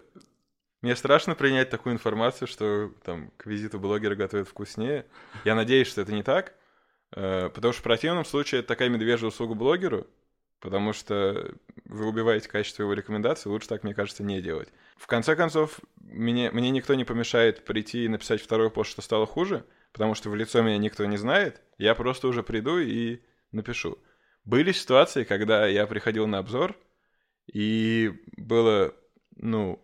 мне 0.82 0.96
страшно 0.96 1.36
принять 1.36 1.70
такую 1.70 1.94
информацию, 1.94 2.48
что 2.48 2.92
там 3.04 3.32
к 3.38 3.46
визиту 3.46 3.80
блогера 3.80 4.16
готовят 4.16 4.48
вкуснее. 4.48 5.06
Я 5.46 5.56
надеюсь, 5.56 5.88
что 5.88 6.02
это 6.02 6.12
не 6.12 6.24
так, 6.24 6.56
э, 7.16 7.50
потому 7.54 7.72
что 7.72 7.82
в 7.82 7.84
противном 7.84 8.26
случае 8.26 8.60
это 8.60 8.70
такая 8.70 8.90
медвежья 8.90 9.28
услуга 9.28 9.54
блогеру, 9.54 10.08
потому 10.60 10.94
что 10.94 11.54
вы 11.86 12.08
убиваете 12.08 12.50
качество 12.50 12.82
его 12.84 12.94
рекомендаций, 12.94 13.52
лучше 13.52 13.68
так, 13.68 13.84
мне 13.84 13.94
кажется, 13.94 14.24
не 14.24 14.42
делать. 14.42 14.70
В 14.98 15.06
конце 15.06 15.36
концов, 15.36 15.80
мне, 15.98 16.50
мне 16.52 16.72
никто 16.72 16.96
не 16.96 17.06
помешает 17.06 17.64
прийти 17.64 18.06
и 18.06 18.10
написать 18.10 18.42
второй 18.42 18.72
пост, 18.72 18.90
что 18.90 19.04
стало 19.04 19.28
хуже, 19.28 19.66
потому 19.94 20.16
что 20.16 20.30
в 20.30 20.36
лицо 20.36 20.62
меня 20.62 20.78
никто 20.78 21.06
не 21.06 21.18
знает, 21.18 21.62
я 21.78 21.94
просто 21.94 22.28
уже 22.28 22.42
приду 22.42 22.80
и 22.80 23.22
напишу. 23.52 24.00
Были 24.46 24.72
ситуации, 24.72 25.26
когда 25.26 25.68
я 25.68 25.86
приходил 25.86 26.26
на 26.26 26.40
обзор, 26.40 26.76
и 27.52 28.14
было, 28.38 28.96
ну, 29.36 29.84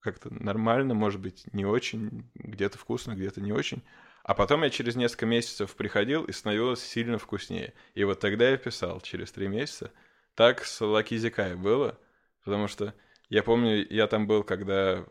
как-то 0.00 0.32
нормально, 0.32 0.94
может 0.94 1.20
быть, 1.20 1.44
не 1.52 1.64
очень, 1.64 2.30
где-то 2.34 2.78
вкусно, 2.78 3.14
где-то 3.14 3.40
не 3.40 3.52
очень. 3.52 3.82
А 4.22 4.34
потом 4.34 4.62
я 4.62 4.70
через 4.70 4.96
несколько 4.96 5.26
месяцев 5.26 5.74
приходил 5.74 6.24
и 6.24 6.32
становилось 6.32 6.82
сильно 6.82 7.18
вкуснее. 7.18 7.74
И 7.94 8.04
вот 8.04 8.20
тогда 8.20 8.50
я 8.50 8.56
писал, 8.56 9.00
через 9.00 9.32
три 9.32 9.48
месяца. 9.48 9.90
Так 10.34 10.64
с 10.64 10.80
Лакизикай 10.80 11.54
было, 11.54 11.98
потому 12.44 12.68
что 12.68 12.94
я 13.28 13.42
помню, 13.42 13.86
я 13.88 14.06
там 14.06 14.26
был, 14.26 14.44
когда 14.44 15.06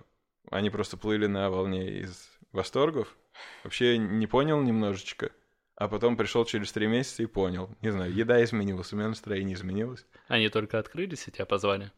они 0.51 0.69
просто 0.69 0.97
плыли 0.97 1.25
на 1.25 1.49
волне 1.49 1.99
из 1.99 2.29
восторгов, 2.51 3.15
Вообще 3.63 3.97
не 3.97 4.27
понял 4.27 4.61
немножечко. 4.61 5.31
А 5.75 5.87
потом 5.87 6.17
пришел 6.17 6.43
через 6.45 6.71
три 6.71 6.87
месяца 6.87 7.21
и 7.21 7.27
понял. 7.27 7.69
Не 7.81 7.91
знаю, 7.91 8.11
еда 8.11 8.43
изменилась, 8.43 8.91
у 8.93 8.95
меня 8.95 9.09
настроение 9.09 9.55
изменилось. 9.55 10.05
Они 10.27 10.49
только 10.49 10.79
открылись 10.79 11.27
и 11.27 11.31
тебя 11.31 11.45
позвали? 11.45 11.91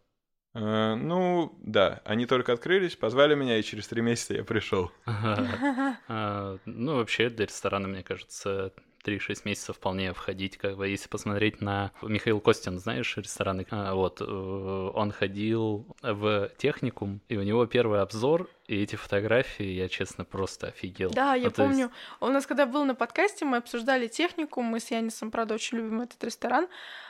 Uh, 0.55 0.95
ну, 0.95 1.55
да, 1.61 2.01
они 2.05 2.25
только 2.25 2.53
открылись, 2.53 2.95
позвали 2.95 3.35
меня, 3.35 3.59
и 3.59 3.63
через 3.63 3.87
три 3.87 4.01
месяца 4.01 4.33
я 4.33 4.43
пришел. 4.43 4.91
А, 6.11 6.57
ну, 6.65 6.95
вообще, 6.95 7.29
для 7.29 7.45
ресторана, 7.45 7.87
мне 7.87 8.01
кажется, 8.01 8.73
3-6 9.05 9.41
месяцев 9.45 9.75
вполне 9.75 10.13
входить, 10.13 10.57
как 10.57 10.77
бы, 10.77 10.87
если 10.87 11.07
посмотреть 11.07 11.61
на 11.61 11.91
Михаил 12.01 12.39
Костин, 12.39 12.79
знаешь, 12.79 13.15
рестораны, 13.17 13.65
а, 13.69 13.93
вот, 13.93 14.21
э, 14.21 14.25
он 14.25 15.11
ходил 15.11 15.87
в 16.01 16.49
техникум, 16.57 17.21
и 17.29 17.37
у 17.37 17.43
него 17.43 17.65
первый 17.65 18.01
обзор, 18.01 18.49
и 18.67 18.81
эти 18.81 18.95
фотографии, 18.95 19.65
я, 19.65 19.87
честно, 19.87 20.25
просто 20.25 20.67
офигел. 20.67 21.11
Да, 21.11 21.35
я 21.35 21.45
ну, 21.45 21.51
помню, 21.51 21.85
есть... 21.85 21.93
у 22.19 22.27
нас 22.27 22.45
когда 22.45 22.65
был 22.65 22.85
на 22.85 22.95
подкасте, 22.95 23.45
мы 23.45 23.57
обсуждали 23.57 24.07
техникум, 24.07 24.65
мы 24.65 24.79
с 24.79 24.91
Янисом, 24.91 25.31
правда, 25.31 25.55
очень 25.55 25.77
любим 25.77 26.01
этот 26.01 26.23
ресторан, 26.23 26.67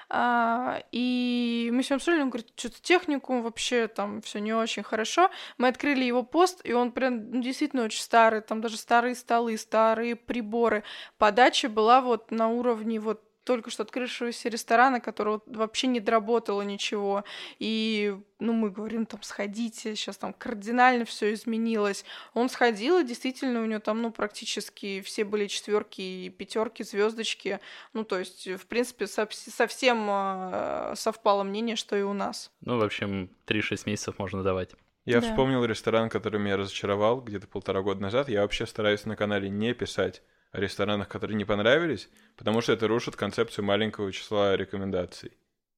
а, 0.10 0.82
и 0.92 1.70
мы 1.72 1.84
с 1.84 1.90
ним 1.90 1.98
обсуждали, 1.98 2.24
он 2.24 2.30
говорит, 2.30 2.52
что-то 2.56 2.82
техникум 2.82 3.44
вообще 3.44 3.88
там 3.88 4.22
все 4.22 4.40
не 4.40 4.54
очень 4.54 4.82
хорошо. 4.82 5.30
Мы 5.58 5.68
открыли 5.68 6.04
его 6.04 6.24
пост, 6.24 6.62
и 6.64 6.74
он 6.74 6.92
прям 6.92 7.32
ну, 7.32 7.42
действительно 7.42 7.84
очень 7.84 8.02
старый, 8.02 8.42
там 8.42 8.62
даже 8.62 8.78
старые 8.78 9.14
столы, 9.14 9.58
старые 9.58 10.16
приборы. 10.16 10.84
Подача 11.20 11.70
была 11.70 12.02
вот 12.02 12.32
на 12.32 12.50
уровне 12.50 13.00
вот 13.00 13.22
только 13.50 13.72
что 13.72 13.82
открывшегося 13.82 14.48
ресторана, 14.48 15.02
которого 15.02 15.42
вообще 15.48 15.88
не 15.88 16.00
доработало 16.00 16.62
ничего. 16.62 17.24
И, 17.58 18.16
ну, 18.38 18.54
мы 18.54 18.70
говорим, 18.70 19.08
там, 19.08 19.24
сходите, 19.24 19.96
сейчас 19.96 20.18
там 20.18 20.34
кардинально 20.34 21.04
все 21.04 21.34
изменилось. 21.34 22.06
Он 22.36 22.48
сходил, 22.48 23.00
и 23.00 23.04
действительно 23.04 23.64
у 23.64 23.66
него 23.66 23.80
там, 23.80 24.04
ну, 24.04 24.12
практически 24.12 25.02
все 25.02 25.24
были 25.24 25.48
четверки 25.48 26.00
и 26.00 26.30
пятерки, 26.30 26.84
звездочки. 26.84 27.60
Ну, 27.94 28.04
то 28.04 28.20
есть, 28.20 28.46
в 28.48 28.68
принципе, 28.68 29.08
совсем 29.08 30.08
э, 30.08 30.94
совпало 30.96 31.42
мнение, 31.42 31.76
что 31.76 31.96
и 31.96 32.04
у 32.04 32.14
нас. 32.14 32.52
Ну, 32.62 32.78
в 32.78 32.84
общем, 32.84 33.32
3-6 33.48 33.82
месяцев 33.88 34.20
можно 34.20 34.44
давать. 34.44 34.76
Я 35.06 35.22
да. 35.22 35.28
вспомнил 35.28 35.66
ресторан, 35.66 36.12
который 36.12 36.40
меня 36.40 36.56
разочаровал 36.56 37.20
где-то 37.20 37.48
полтора 37.48 37.82
года 37.82 38.00
назад. 38.00 38.30
Я 38.30 38.44
вообще 38.44 38.68
стараюсь 38.68 39.06
на 39.06 39.16
канале 39.16 39.50
не 39.50 39.74
писать 39.74 40.22
о 40.52 40.60
ресторанах, 40.60 41.08
которые 41.08 41.38
не 41.38 41.46
понравились, 41.46 42.10
потому 42.36 42.62
что 42.62 42.74
это 42.74 42.88
рушит 42.88 43.16
концепцию 43.16 43.66
маленького 43.66 44.12
числа 44.12 44.56
рекомендаций. 44.56 45.30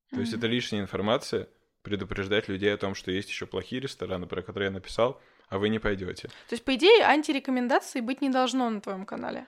То 0.09 0.15
mm-hmm. 0.15 0.19
есть 0.19 0.33
это 0.33 0.47
лишняя 0.47 0.81
информация, 0.81 1.49
предупреждать 1.81 2.47
людей 2.47 2.73
о 2.73 2.77
том, 2.77 2.95
что 2.95 3.11
есть 3.11 3.29
еще 3.29 3.45
плохие 3.45 3.81
рестораны, 3.81 4.27
про 4.27 4.41
которые 4.41 4.67
я 4.67 4.71
написал, 4.71 5.21
а 5.49 5.57
вы 5.57 5.69
не 5.69 5.79
пойдете. 5.79 6.29
То 6.47 6.53
есть, 6.53 6.63
по 6.63 6.75
идее, 6.75 7.03
антирекомендаций 7.03 8.01
быть 8.01 8.21
не 8.21 8.29
должно 8.29 8.69
на 8.69 8.81
твоем 8.81 9.05
канале? 9.05 9.47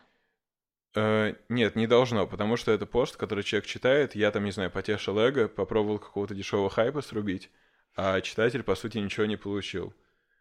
Э, 0.95 1.35
нет, 1.49 1.75
не 1.75 1.87
должно, 1.87 2.27
потому 2.27 2.57
что 2.57 2.71
это 2.71 2.85
пост, 2.85 3.15
который 3.15 3.43
человек 3.43 3.65
читает, 3.65 4.15
я 4.15 4.31
там, 4.31 4.43
не 4.43 4.51
знаю, 4.51 4.71
потешил 4.71 5.17
эго, 5.17 5.47
попробовал 5.47 5.99
какого-то 5.99 6.35
дешевого 6.35 6.69
хайпа 6.69 7.01
срубить, 7.01 7.49
а 7.95 8.19
читатель, 8.21 8.63
по 8.63 8.75
сути, 8.75 8.97
ничего 8.97 9.25
не 9.25 9.37
получил. 9.37 9.93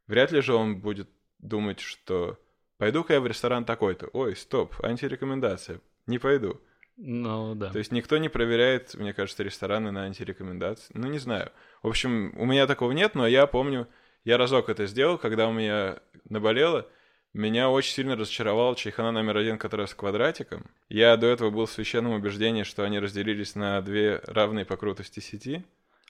Вряд 0.06 0.32
ли 0.32 0.40
же 0.40 0.54
он 0.54 0.80
будет 0.80 1.08
думать, 1.38 1.80
что 1.80 2.38
Пойду-ка 2.82 3.12
я 3.12 3.20
в 3.20 3.26
ресторан 3.28 3.64
такой-то. 3.64 4.08
Ой, 4.12 4.34
стоп, 4.34 4.74
антирекомендация. 4.82 5.78
Не 6.08 6.18
пойду. 6.18 6.60
Ну, 6.96 7.54
да. 7.54 7.70
То 7.70 7.78
есть 7.78 7.92
никто 7.92 8.18
не 8.18 8.28
проверяет, 8.28 8.94
мне 8.94 9.12
кажется, 9.12 9.44
рестораны 9.44 9.92
на 9.92 10.02
антирекомендации. 10.02 10.90
Ну, 10.92 11.06
не 11.06 11.20
знаю. 11.20 11.52
В 11.84 11.86
общем, 11.86 12.32
у 12.36 12.44
меня 12.44 12.66
такого 12.66 12.90
нет, 12.90 13.14
но 13.14 13.24
я 13.24 13.46
помню, 13.46 13.86
я 14.24 14.36
разок 14.36 14.68
это 14.68 14.86
сделал, 14.86 15.16
когда 15.16 15.46
у 15.46 15.52
меня 15.52 16.00
наболело. 16.28 16.88
Меня 17.32 17.70
очень 17.70 17.92
сильно 17.92 18.16
разочаровал 18.16 18.74
чайхана 18.74 19.12
номер 19.12 19.36
один, 19.36 19.58
которая 19.58 19.86
с 19.86 19.94
квадратиком. 19.94 20.66
Я 20.88 21.16
до 21.16 21.28
этого 21.28 21.50
был 21.50 21.66
в 21.66 21.70
священном 21.70 22.14
убеждении, 22.14 22.64
что 22.64 22.82
они 22.82 22.98
разделились 22.98 23.54
на 23.54 23.80
две 23.80 24.20
равные 24.26 24.64
по 24.64 24.76
крутости 24.76 25.20
сети. 25.20 25.64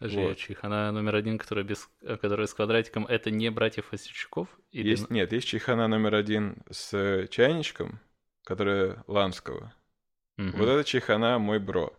Жечь 0.09 0.51
Она 0.63 0.91
номер 0.93 1.17
один, 1.17 1.39
которая, 1.39 1.65
без, 1.65 1.89
которая 2.01 2.47
с 2.47 2.55
квадратиком, 2.55 3.07
это 3.07 3.31
не 3.31 3.51
братьев 3.51 3.93
Васильчуков? 3.93 4.49
Или... 4.71 4.91
Есть, 4.91 5.11
нет, 5.11 5.33
есть 5.33 5.49
чайхана 5.49 5.89
номер 5.89 6.15
один 6.15 6.63
с 6.71 7.27
чайничком, 7.29 8.01
которая 8.45 9.05
Ланского. 9.07 9.75
Угу. 10.39 10.57
Вот 10.57 10.69
это 10.69 10.85
чайхана 10.85 11.39
мой 11.39 11.59
бро. 11.59 11.93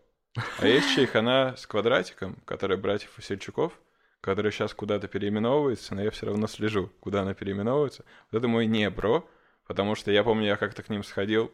А 0.59 0.67
есть 0.67 0.95
чайхана 0.95 1.55
с 1.57 1.67
квадратиком, 1.67 2.37
которая 2.45 2.77
братьев 2.77 3.11
Васильчуков, 3.17 3.79
которая 4.21 4.51
сейчас 4.51 4.73
куда-то 4.73 5.07
переименовывается, 5.07 5.93
но 5.95 6.01
я 6.01 6.09
все 6.11 6.25
равно 6.25 6.47
слежу, 6.47 6.91
куда 6.99 7.21
она 7.21 7.33
переименовывается. 7.33 8.05
Вот 8.31 8.37
это 8.37 8.47
мой 8.47 8.65
не 8.65 8.89
бро, 8.89 9.29
потому 9.67 9.95
что 9.95 10.11
я 10.11 10.23
помню, 10.23 10.47
я 10.47 10.57
как-то 10.57 10.81
к 10.81 10.89
ним 10.89 11.03
сходил, 11.03 11.51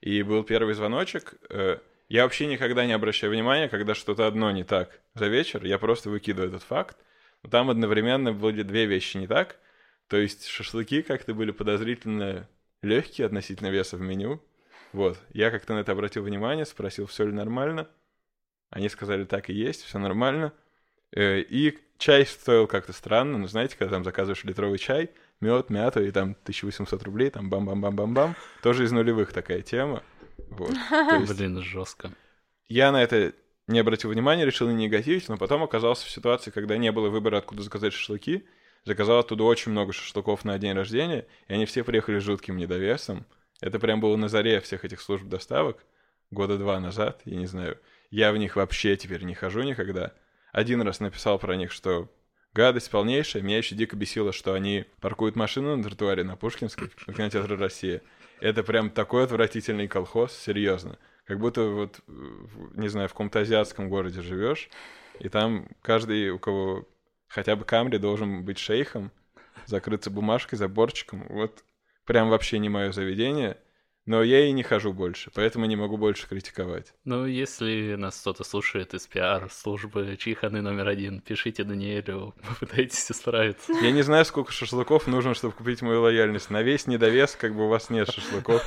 и 0.00 0.22
был 0.22 0.44
первый 0.44 0.74
звоночек, 0.74 1.34
э, 1.48 1.78
я 2.10 2.24
вообще 2.24 2.46
никогда 2.46 2.84
не 2.86 2.92
обращаю 2.92 3.32
внимания, 3.32 3.68
когда 3.68 3.94
что-то 3.94 4.26
одно 4.26 4.50
не 4.50 4.64
так 4.64 5.00
за 5.14 5.28
вечер, 5.28 5.64
я 5.64 5.78
просто 5.78 6.10
выкидываю 6.10 6.48
этот 6.48 6.64
факт. 6.64 6.98
Но 7.44 7.50
там 7.50 7.70
одновременно 7.70 8.32
были 8.32 8.64
две 8.64 8.86
вещи 8.86 9.16
не 9.16 9.28
так. 9.28 9.60
То 10.08 10.16
есть 10.16 10.48
шашлыки 10.48 11.02
как-то 11.02 11.34
были 11.34 11.52
подозрительно 11.52 12.48
легкие 12.82 13.26
относительно 13.26 13.68
веса 13.68 13.96
в 13.96 14.00
меню. 14.00 14.42
Вот. 14.92 15.20
Я 15.32 15.52
как-то 15.52 15.74
на 15.74 15.78
это 15.78 15.92
обратил 15.92 16.24
внимание, 16.24 16.66
спросил, 16.66 17.06
все 17.06 17.26
ли 17.26 17.32
нормально. 17.32 17.88
Они 18.70 18.88
сказали, 18.88 19.24
так 19.24 19.48
и 19.48 19.52
есть, 19.52 19.84
все 19.84 20.00
нормально. 20.00 20.52
Э, 21.12 21.38
и 21.38 21.78
чай 21.98 22.26
стоил 22.26 22.66
как-то 22.66 22.92
странно, 22.92 23.38
ну, 23.38 23.46
знаете, 23.46 23.76
когда 23.78 23.94
там 23.94 24.04
заказываешь 24.04 24.42
литровый 24.42 24.78
чай, 24.78 25.10
мед, 25.40 25.70
мята, 25.70 26.00
и 26.00 26.10
там 26.10 26.32
1800 26.42 27.02
рублей, 27.04 27.30
там 27.30 27.48
бам-бам-бам-бам-бам. 27.48 28.34
Тоже 28.62 28.82
из 28.82 28.90
нулевых 28.90 29.32
такая 29.32 29.62
тема. 29.62 30.02
Вот. 30.50 30.70
Есть... 31.20 31.36
Блин, 31.36 31.62
жестко. 31.62 32.10
Я 32.68 32.92
на 32.92 33.02
это 33.02 33.34
не 33.66 33.78
обратил 33.78 34.10
внимания, 34.10 34.44
решил 34.44 34.68
не 34.68 34.74
негативить, 34.74 35.28
но 35.28 35.36
потом 35.36 35.62
оказался 35.62 36.06
в 36.06 36.10
ситуации, 36.10 36.50
когда 36.50 36.76
не 36.76 36.92
было 36.92 37.08
выбора, 37.08 37.38
откуда 37.38 37.62
заказать 37.62 37.92
шашлыки. 37.92 38.44
Заказал 38.84 39.18
оттуда 39.18 39.44
очень 39.44 39.72
много 39.72 39.92
шашлыков 39.92 40.44
на 40.44 40.58
день 40.58 40.72
рождения, 40.72 41.26
и 41.48 41.52
они 41.52 41.66
все 41.66 41.84
приехали 41.84 42.18
с 42.18 42.22
жутким 42.22 42.56
недовесом. 42.56 43.26
Это 43.60 43.78
прям 43.78 44.00
было 44.00 44.16
на 44.16 44.28
заре 44.28 44.60
всех 44.60 44.84
этих 44.84 45.00
служб 45.02 45.24
доставок, 45.26 45.84
года 46.30 46.56
два 46.56 46.80
назад, 46.80 47.20
я 47.26 47.36
не 47.36 47.46
знаю. 47.46 47.78
Я 48.10 48.32
в 48.32 48.38
них 48.38 48.56
вообще 48.56 48.96
теперь 48.96 49.22
не 49.22 49.34
хожу 49.34 49.62
никогда. 49.62 50.12
Один 50.52 50.82
раз 50.82 51.00
написал 51.00 51.38
про 51.38 51.56
них, 51.56 51.70
что 51.70 52.08
гадость 52.54 52.90
полнейшая. 52.90 53.42
Меня 53.42 53.58
еще 53.58 53.74
дико 53.74 53.96
бесило, 53.96 54.32
что 54.32 54.54
они 54.54 54.86
паркуют 55.00 55.36
машину 55.36 55.76
на 55.76 55.84
тротуаре 55.84 56.24
на 56.24 56.36
Пушкинской, 56.36 56.88
в 56.88 57.12
кинотеатре 57.12 57.56
«Россия». 57.56 58.02
Это 58.40 58.62
прям 58.62 58.90
такой 58.90 59.24
отвратительный 59.24 59.88
колхоз, 59.88 60.36
серьезно. 60.36 60.98
Как 61.24 61.38
будто 61.38 61.62
вот, 61.62 62.00
не 62.74 62.88
знаю, 62.88 63.08
в 63.08 63.12
каком-то 63.12 63.40
азиатском 63.40 63.88
городе 63.88 64.22
живешь, 64.22 64.68
и 65.18 65.28
там 65.28 65.68
каждый, 65.82 66.30
у 66.30 66.38
кого 66.38 66.88
хотя 67.28 67.54
бы 67.54 67.64
Камри, 67.64 67.98
должен 67.98 68.44
быть 68.44 68.58
шейхом, 68.58 69.12
закрыться 69.66 70.10
бумажкой, 70.10 70.58
заборчиком. 70.58 71.26
Вот 71.28 71.64
прям 72.04 72.30
вообще 72.30 72.58
не 72.58 72.68
мое 72.68 72.92
заведение— 72.92 73.56
но 74.06 74.22
я 74.22 74.46
и 74.46 74.52
не 74.52 74.62
хожу 74.62 74.92
больше, 74.92 75.30
поэтому 75.34 75.66
не 75.66 75.76
могу 75.76 75.96
больше 75.96 76.28
критиковать. 76.28 76.94
Ну, 77.04 77.26
если 77.26 77.94
нас 77.96 78.20
кто-то 78.20 78.44
слушает 78.44 78.94
из 78.94 79.06
пиар-службы 79.06 80.16
Чиханы 80.18 80.62
номер 80.62 80.88
один, 80.88 81.20
пишите 81.20 81.64
Даниэлю, 81.64 82.34
попытайтесь 82.48 83.06
справиться. 83.06 83.72
Я 83.72 83.90
не 83.90 84.02
знаю, 84.02 84.24
сколько 84.24 84.52
шашлыков 84.52 85.06
нужно, 85.06 85.34
чтобы 85.34 85.54
купить 85.54 85.82
мою 85.82 86.02
лояльность. 86.02 86.50
На 86.50 86.62
весь 86.62 86.86
недовес, 86.86 87.36
как 87.36 87.54
бы 87.54 87.66
у 87.66 87.68
вас 87.68 87.90
нет 87.90 88.10
шашлыков. 88.10 88.62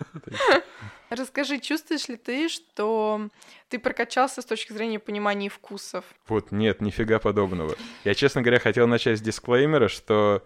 Расскажи, 1.10 1.58
чувствуешь 1.60 2.08
ли 2.08 2.16
ты, 2.16 2.48
что 2.48 3.28
ты 3.68 3.78
прокачался 3.78 4.42
с 4.42 4.44
точки 4.44 4.72
зрения 4.72 4.98
понимания 4.98 5.48
вкусов? 5.48 6.04
Вот 6.28 6.50
нет, 6.50 6.80
нифига 6.80 7.18
подобного. 7.18 7.76
Я, 8.04 8.14
честно 8.14 8.42
говоря, 8.42 8.58
хотел 8.58 8.86
начать 8.86 9.18
с 9.18 9.22
дисклеймера, 9.22 9.88
что 9.88 10.42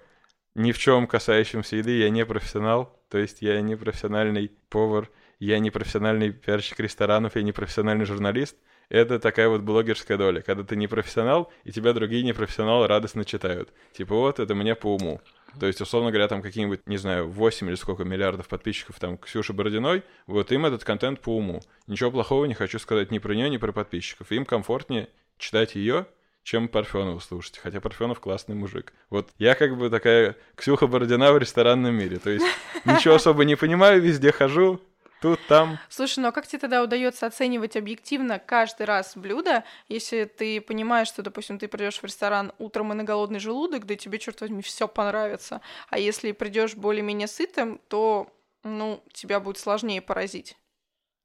ни 0.58 0.72
в 0.72 0.78
чем 0.78 1.06
касающемся 1.06 1.76
еды 1.76 1.98
я 1.98 2.10
не 2.10 2.26
профессионал, 2.26 3.00
то 3.08 3.16
есть 3.16 3.42
я 3.42 3.60
не 3.60 3.76
профессиональный 3.76 4.50
повар, 4.68 5.08
я 5.38 5.58
не 5.60 5.70
профессиональный 5.70 6.32
пиарщик 6.32 6.80
ресторанов, 6.80 7.36
я 7.36 7.42
не 7.42 7.52
профессиональный 7.52 8.04
журналист. 8.04 8.56
Это 8.88 9.20
такая 9.20 9.48
вот 9.48 9.60
блогерская 9.60 10.16
доля, 10.16 10.40
когда 10.40 10.64
ты 10.64 10.74
не 10.74 10.88
профессионал, 10.88 11.52
и 11.64 11.72
тебя 11.72 11.92
другие 11.92 12.22
непрофессионалы 12.22 12.86
радостно 12.86 13.24
читают. 13.24 13.70
Типа 13.92 14.14
вот, 14.14 14.40
это 14.40 14.54
мне 14.54 14.74
по 14.74 14.94
уму. 14.94 15.20
То 15.60 15.66
есть, 15.66 15.80
условно 15.80 16.10
говоря, 16.10 16.26
там 16.26 16.42
какие-нибудь, 16.42 16.86
не 16.86 16.96
знаю, 16.96 17.28
8 17.28 17.68
или 17.68 17.74
сколько 17.74 18.04
миллиардов 18.04 18.48
подписчиков 18.48 18.98
там 18.98 19.18
Ксюши 19.18 19.52
Бородиной, 19.52 20.02
вот 20.26 20.52
им 20.52 20.66
этот 20.66 20.84
контент 20.84 21.20
по 21.20 21.36
уму. 21.36 21.60
Ничего 21.86 22.10
плохого 22.10 22.46
не 22.46 22.54
хочу 22.54 22.78
сказать 22.78 23.10
ни 23.10 23.18
про 23.18 23.34
нее, 23.34 23.50
ни 23.50 23.58
про 23.58 23.72
подписчиков. 23.72 24.32
Им 24.32 24.44
комфортнее 24.44 25.08
читать 25.36 25.74
ее, 25.74 26.06
чем 26.48 26.68
Парфенова 26.68 27.18
слушать. 27.18 27.58
Хотя 27.58 27.78
Парфенов 27.82 28.20
классный 28.20 28.54
мужик. 28.54 28.94
Вот 29.10 29.28
я 29.36 29.54
как 29.54 29.76
бы 29.76 29.90
такая 29.90 30.34
Ксюха 30.54 30.86
Бородина 30.86 31.30
в 31.30 31.36
ресторанном 31.36 31.94
мире. 31.94 32.18
То 32.18 32.30
есть 32.30 32.46
ничего 32.86 33.16
особо 33.16 33.44
не 33.44 33.54
понимаю, 33.54 34.00
везде 34.00 34.32
хожу, 34.32 34.80
тут, 35.20 35.38
там. 35.46 35.78
Слушай, 35.90 36.20
ну 36.20 36.28
а 36.28 36.32
как 36.32 36.46
тебе 36.46 36.60
тогда 36.60 36.82
удается 36.82 37.26
оценивать 37.26 37.76
объективно 37.76 38.38
каждый 38.38 38.86
раз 38.86 39.14
блюдо, 39.14 39.62
если 39.88 40.24
ты 40.24 40.62
понимаешь, 40.62 41.08
что, 41.08 41.20
допустим, 41.20 41.58
ты 41.58 41.68
придешь 41.68 41.98
в 41.98 42.04
ресторан 42.04 42.52
утром 42.58 42.92
и 42.92 42.96
на 42.96 43.04
голодный 43.04 43.40
желудок, 43.40 43.84
да 43.84 43.94
тебе, 43.94 44.18
черт 44.18 44.40
возьми, 44.40 44.62
все 44.62 44.88
понравится. 44.88 45.60
А 45.90 45.98
если 45.98 46.32
придешь 46.32 46.76
более-менее 46.76 47.28
сытым, 47.28 47.78
то 47.88 48.32
ну, 48.64 49.04
тебя 49.12 49.38
будет 49.40 49.58
сложнее 49.58 50.00
поразить. 50.00 50.56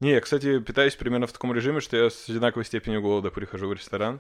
Не, 0.02 0.12
я, 0.12 0.20
кстати, 0.20 0.60
питаюсь 0.60 0.98
примерно 0.98 1.28
в 1.28 1.32
таком 1.32 1.54
режиме, 1.54 1.80
что 1.80 1.96
я 1.96 2.10
с 2.10 2.28
одинаковой 2.28 2.66
степенью 2.66 3.02
голода 3.02 3.32
прихожу 3.32 3.70
в 3.70 3.74
ресторан. 3.74 4.20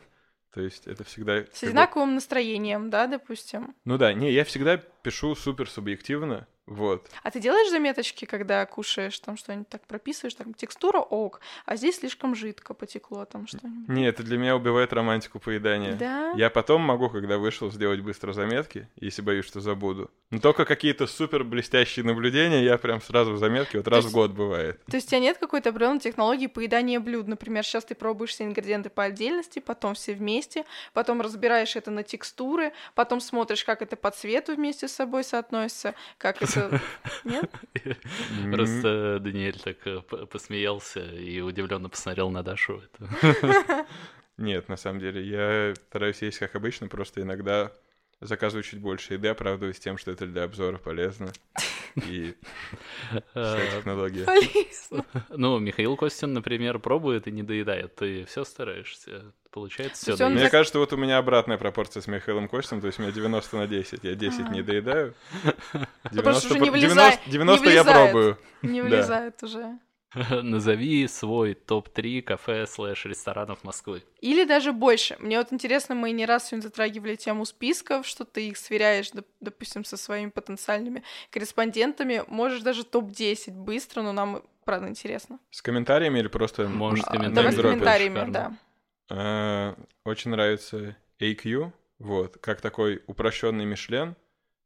То 0.54 0.62
есть 0.62 0.86
это 0.86 1.04
всегда... 1.04 1.44
С 1.52 1.64
одинаковым 1.64 2.16
настроением, 2.16 2.90
да, 2.90 3.08
допустим? 3.08 3.76
Ну 3.86 3.98
да, 3.98 4.14
не, 4.14 4.32
я 4.32 4.44
всегда 4.44 4.82
пишу 5.04 5.36
супер 5.36 5.70
субъективно, 5.70 6.48
вот. 6.66 7.10
А 7.24 7.32
ты 7.32 7.42
делаешь 7.42 7.70
заметочки, 7.70 8.24
когда 8.24 8.66
кушаешь, 8.66 9.20
там 9.20 9.36
что-нибудь 9.36 9.68
так 9.68 9.86
прописываешь, 9.86 10.34
там 10.34 10.54
текстура 10.54 11.00
ок, 11.00 11.42
а 11.66 11.76
здесь 11.76 11.98
слишком 11.98 12.36
жидко 12.36 12.74
потекло, 12.74 13.26
там 13.26 13.48
что-нибудь? 13.48 13.90
Нет, 13.90 14.16
это 14.16 14.24
для 14.24 14.38
меня 14.38 14.56
убивает 14.56 14.94
романтику 14.94 15.40
поедания. 15.40 15.96
Да? 15.96 16.32
Я 16.38 16.50
потом 16.50 16.82
могу, 16.82 17.10
когда 17.10 17.38
вышел, 17.38 17.70
сделать 17.70 18.00
быстро 18.00 18.32
заметки, 18.32 18.88
если 18.96 19.22
боюсь, 19.22 19.46
что 19.46 19.60
забуду. 19.60 20.10
Но 20.32 20.40
только 20.40 20.64
какие-то 20.66 21.06
супер 21.06 21.44
блестящие 21.44 22.06
наблюдения, 22.06 22.64
я 22.64 22.78
прям 22.78 23.02
сразу 23.02 23.34
в 23.34 23.38
заметки, 23.38 23.76
вот 23.76 23.86
то 23.86 23.92
раз 23.92 24.06
есть, 24.06 24.12
в 24.12 24.16
год 24.16 24.32
бывает. 24.32 24.84
То 24.86 24.96
есть 24.96 25.08
у 25.08 25.10
тебя 25.12 25.20
нет 25.20 25.38
какой-то 25.38 25.70
определенной 25.70 26.00
технологии 26.00 26.48
поедания 26.48 27.00
блюд? 27.02 27.28
Например, 27.28 27.64
сейчас 27.64 27.84
ты 27.84 27.94
пробуешь 27.94 28.32
все 28.32 28.46
ингредиенты 28.46 28.90
по 28.90 29.04
отдельности, 29.04 29.60
потом 29.60 29.96
все 29.96 30.14
вместе, 30.14 30.64
потом 30.94 31.20
разбираешь 31.20 31.76
это 31.76 31.92
на 31.92 32.04
текстуры, 32.04 32.72
потом 32.96 33.20
смотришь, 33.20 33.66
как 33.66 33.82
это 33.82 33.98
по 33.98 34.12
цвету 34.12 34.56
вместе 34.56 34.88
с 34.94 34.96
собой 34.96 35.24
соотносится, 35.24 35.96
как 36.18 36.42
это 36.42 36.82
нет? 37.24 37.52
Просто 38.52 39.20
Даниэль 39.20 39.60
так 39.60 39.78
э, 39.86 40.02
посмеялся 40.02 41.04
и 41.04 41.42
удивленно 41.42 41.90
посмотрел 41.90 42.30
на 42.30 42.44
Дашу. 42.44 42.82
Нет, 44.38 44.68
на 44.68 44.78
самом 44.78 45.00
деле, 45.00 45.24
я 45.24 45.74
стараюсь 45.76 46.22
есть 46.22 46.40
как 46.40 46.56
обычно, 46.56 46.88
просто 46.88 47.22
иногда 47.22 47.72
заказываю 48.20 48.64
чуть 48.64 48.80
больше 48.80 49.14
еды, 49.14 49.28
оправдываюсь 49.28 49.80
тем, 49.80 49.98
что 49.98 50.12
это 50.12 50.26
для 50.26 50.44
обзора 50.44 50.78
полезно. 50.78 51.32
И 51.96 52.36
э, 53.36 53.68
технология. 53.76 54.26
Полезно. 54.26 55.06
Ну, 55.30 55.60
Михаил 55.60 55.96
Костин, 55.96 56.34
например, 56.34 56.80
пробует 56.80 57.28
и 57.28 57.32
не 57.32 57.44
доедает. 57.44 57.96
Ты 57.96 58.26
все 58.26 58.44
стараешься 58.44 59.32
получается 59.54 60.16
все. 60.16 60.30
Мне 60.30 60.50
кажется, 60.50 60.80
вот 60.80 60.92
у 60.94 60.98
меня 60.98 61.18
обратная 61.18 61.58
пропорция 61.58 62.02
с 62.02 62.08
Михаилом 62.08 62.48
Костем, 62.48 62.82
то 62.82 62.88
есть 62.88 63.00
у 63.00 63.04
меня 63.04 63.12
90 63.12 63.58
на 63.58 63.68
10. 63.68 64.04
Я 64.04 64.16
10 64.16 64.50
не 64.50 64.62
доедааю. 64.64 65.14
90, 66.12 66.60
не 66.60 66.70
влезает, 66.70 67.20
90, 67.28 67.70
я 67.70 67.84
пробую. 67.84 68.38
Не 68.62 68.82
влезает 68.82 69.42
уже. 69.44 69.80
Назови 70.44 71.08
свой 71.08 71.56
топ-3 71.56 72.22
кафе 72.22 72.68
слэш 72.68 73.06
ресторанов 73.06 73.64
Москвы. 73.64 74.04
Или 74.22 74.44
даже 74.44 74.72
больше. 74.72 75.16
Мне 75.20 75.38
вот 75.38 75.52
интересно, 75.52 75.96
мы 75.96 76.12
не 76.12 76.26
раз 76.26 76.50
сегодня 76.50 76.64
затрагивали 76.64 77.16
тему 77.16 77.46
списков, 77.46 78.06
что 78.06 78.24
ты 78.24 78.50
их 78.50 78.58
сверяешь, 78.58 79.12
допустим, 79.40 79.84
со 79.86 79.98
своими 79.98 80.30
потенциальными 80.30 81.04
корреспондентами. 81.32 82.24
Можешь 82.28 82.62
даже 82.62 82.84
топ-10 82.84 83.52
быстро, 83.52 84.04
но 84.04 84.12
нам 84.12 84.44
правда 84.66 84.88
интересно. 84.88 85.40
С 85.50 85.62
комментариями 85.62 86.20
или 86.20 86.28
просто... 86.28 86.68
Можешь 86.68 87.04
а, 87.08 87.12
комментариями. 87.12 87.36
Давай 87.36 87.52
с 87.52 87.62
комментариями, 87.62 88.32
да. 88.32 88.58
А, 89.16 89.78
очень 90.06 90.32
нравится 90.32 90.98
AQ, 91.20 91.72
вот, 92.00 92.38
как 92.40 92.62
такой 92.62 93.04
упрощенный 93.06 93.66
Мишлен. 93.66 94.16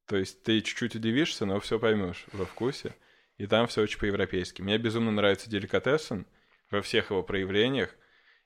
То 0.05 0.15
есть 0.15 0.41
ты 0.43 0.61
чуть-чуть 0.61 0.95
удивишься, 0.95 1.45
но 1.45 1.59
все 1.59 1.79
поймешь 1.79 2.25
во 2.31 2.45
вкусе. 2.45 2.95
И 3.37 3.45
там 3.45 3.67
все 3.67 3.81
очень 3.81 3.99
по-европейски. 3.99 4.61
Мне 4.61 4.77
безумно 4.77 5.11
нравится 5.11 5.49
деликатесен 5.49 6.25
во 6.71 6.81
всех 6.81 7.11
его 7.11 7.23
проявлениях. 7.23 7.93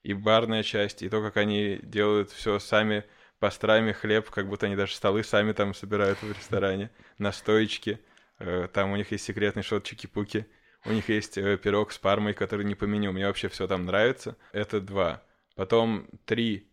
И 0.02 0.14
барная 0.14 0.64
часть, 0.64 1.04
и 1.04 1.10
то, 1.10 1.22
как 1.22 1.38
они 1.38 1.80
делают 1.84 2.32
все 2.32 2.58
сами 2.58 3.06
пастрами, 3.38 3.92
хлеб, 3.92 4.32
как 4.32 4.48
будто 4.48 4.66
они 4.66 4.76
даже 4.76 4.96
столы 4.96 5.24
сами 5.24 5.52
там 5.52 5.76
собирают 5.76 6.20
в 6.24 6.32
ресторане, 6.32 6.90
на 7.20 7.32
стоечке. 7.32 8.00
Э, 8.40 8.68
там 8.74 8.92
у 8.92 8.96
них 8.96 9.12
есть 9.12 9.26
секретный 9.26 9.62
шот 9.62 9.84
чики-пуки. 9.84 10.48
У 10.86 10.92
них 10.92 11.10
есть 11.10 11.38
э, 11.38 11.58
пирог 11.58 11.92
с 11.92 12.00
пармой, 12.00 12.34
который 12.34 12.66
не 12.66 12.74
по 12.74 12.86
меню. 12.86 13.12
Мне 13.12 13.28
вообще 13.28 13.50
все 13.50 13.68
там 13.68 13.86
нравится. 13.86 14.36
Это 14.52 14.82
два. 14.82 15.24
Потом 15.62 16.08
три. 16.26 16.72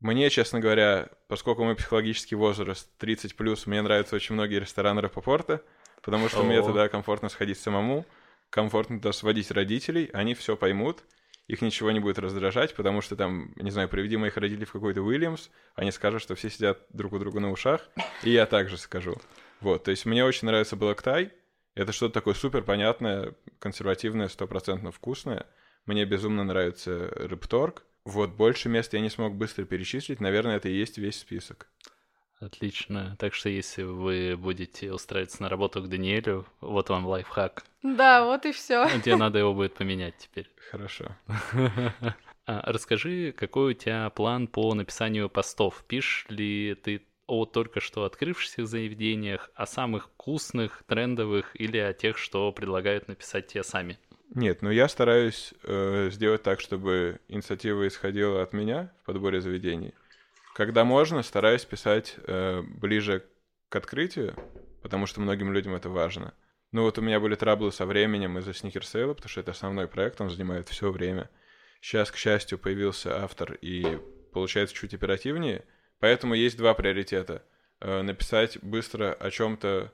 Мне, 0.00 0.28
честно 0.28 0.58
говоря, 0.58 1.08
поскольку 1.28 1.62
мой 1.62 1.76
психологический 1.76 2.34
возраст 2.34 2.90
30 2.98 3.36
плюс, 3.36 3.68
мне 3.68 3.80
нравятся 3.80 4.16
очень 4.16 4.34
многие 4.34 4.58
рестораны 4.58 5.00
Рапопорта, 5.02 5.62
потому 6.02 6.28
что 6.28 6.40
О. 6.40 6.42
мне 6.42 6.60
туда 6.60 6.88
комфортно 6.88 7.28
сходить 7.28 7.60
самому, 7.60 8.04
комфортно 8.50 8.98
туда 8.98 9.12
сводить 9.12 9.52
родителей, 9.52 10.10
они 10.12 10.34
все 10.34 10.56
поймут, 10.56 11.04
их 11.46 11.62
ничего 11.62 11.92
не 11.92 12.00
будет 12.00 12.18
раздражать, 12.18 12.74
потому 12.74 13.02
что 13.02 13.14
там, 13.14 13.52
не 13.54 13.70
знаю, 13.70 13.88
приведи 13.88 14.16
моих 14.16 14.36
родителей 14.36 14.64
в 14.64 14.72
какой-то 14.72 15.02
Уильямс, 15.02 15.50
они 15.76 15.92
скажут, 15.92 16.20
что 16.20 16.34
все 16.34 16.50
сидят 16.50 16.80
друг 16.88 17.12
у 17.12 17.20
друга 17.20 17.38
на 17.38 17.52
ушах, 17.52 17.88
и 18.24 18.30
я 18.30 18.46
также 18.46 18.78
скажу. 18.78 19.14
Вот, 19.60 19.84
то 19.84 19.92
есть 19.92 20.06
мне 20.06 20.24
очень 20.24 20.46
нравится 20.46 20.74
Блэктай, 20.74 21.30
это 21.76 21.92
что-то 21.92 22.14
такое 22.14 22.34
супер 22.34 22.64
понятное, 22.64 23.36
консервативное, 23.60 24.26
стопроцентно 24.26 24.90
вкусное. 24.90 25.46
Мне 25.86 26.04
безумно 26.04 26.42
нравится 26.42 27.12
Рыбторг, 27.14 27.84
вот, 28.04 28.30
больше 28.30 28.68
мест 28.68 28.92
я 28.92 29.00
не 29.00 29.08
смог 29.08 29.34
быстро 29.34 29.64
перечислить. 29.64 30.20
Наверное, 30.20 30.56
это 30.56 30.68
и 30.68 30.76
есть 30.76 30.98
весь 30.98 31.18
список. 31.18 31.68
Отлично. 32.38 33.16
Так 33.18 33.32
что 33.32 33.48
если 33.48 33.82
вы 33.82 34.36
будете 34.36 34.92
устраиваться 34.92 35.42
на 35.42 35.48
работу 35.48 35.82
к 35.82 35.88
Даниэлю, 35.88 36.46
вот 36.60 36.90
вам 36.90 37.06
лайфхак. 37.06 37.64
Да, 37.82 38.24
вот 38.24 38.44
и 38.44 38.52
все. 38.52 38.86
Тебе 39.04 39.16
надо 39.16 39.38
его 39.38 39.54
будет 39.54 39.74
поменять 39.74 40.18
теперь. 40.18 40.50
Хорошо. 40.70 41.16
А, 42.46 42.60
расскажи, 42.70 43.32
какой 43.32 43.70
у 43.70 43.74
тебя 43.74 44.10
план 44.10 44.48
по 44.48 44.74
написанию 44.74 45.30
постов? 45.30 45.82
Пишешь 45.88 46.26
ли 46.28 46.74
ты 46.74 47.00
о 47.26 47.46
только 47.46 47.80
что 47.80 48.04
открывшихся 48.04 48.66
заведениях, 48.66 49.50
о 49.54 49.64
самых 49.64 50.08
вкусных, 50.08 50.82
трендовых 50.86 51.58
или 51.58 51.78
о 51.78 51.94
тех, 51.94 52.18
что 52.18 52.52
предлагают 52.52 53.08
написать 53.08 53.46
те 53.46 53.62
сами? 53.62 53.98
Нет, 54.34 54.62
но 54.62 54.70
я 54.72 54.88
стараюсь 54.88 55.54
э, 55.62 56.10
сделать 56.10 56.42
так, 56.42 56.60
чтобы 56.60 57.20
инициатива 57.28 57.86
исходила 57.86 58.42
от 58.42 58.52
меня 58.52 58.92
в 59.02 59.06
подборе 59.06 59.40
заведений. 59.40 59.94
Когда 60.54 60.84
можно, 60.84 61.22
стараюсь 61.22 61.64
писать 61.64 62.16
э, 62.26 62.62
ближе 62.62 63.24
к 63.68 63.76
открытию, 63.76 64.34
потому 64.82 65.06
что 65.06 65.20
многим 65.20 65.52
людям 65.52 65.74
это 65.74 65.88
важно. 65.88 66.34
Ну 66.72 66.82
вот 66.82 66.98
у 66.98 67.02
меня 67.02 67.20
были 67.20 67.36
траблы 67.36 67.70
со 67.70 67.86
временем 67.86 68.36
из-за 68.38 68.52
сникерсейла, 68.52 69.14
потому 69.14 69.28
что 69.28 69.40
это 69.40 69.52
основной 69.52 69.86
проект, 69.86 70.20
он 70.20 70.30
занимает 70.30 70.68
все 70.68 70.90
время. 70.90 71.30
Сейчас, 71.80 72.10
к 72.10 72.16
счастью, 72.16 72.58
появился 72.58 73.22
автор 73.22 73.54
и 73.60 74.00
получается 74.32 74.74
чуть 74.74 74.94
оперативнее, 74.94 75.64
поэтому 76.00 76.34
есть 76.34 76.56
два 76.56 76.74
приоритета. 76.74 77.44
Э, 77.80 78.02
написать 78.02 78.58
быстро 78.62 79.12
о 79.12 79.30
чем-то 79.30 79.92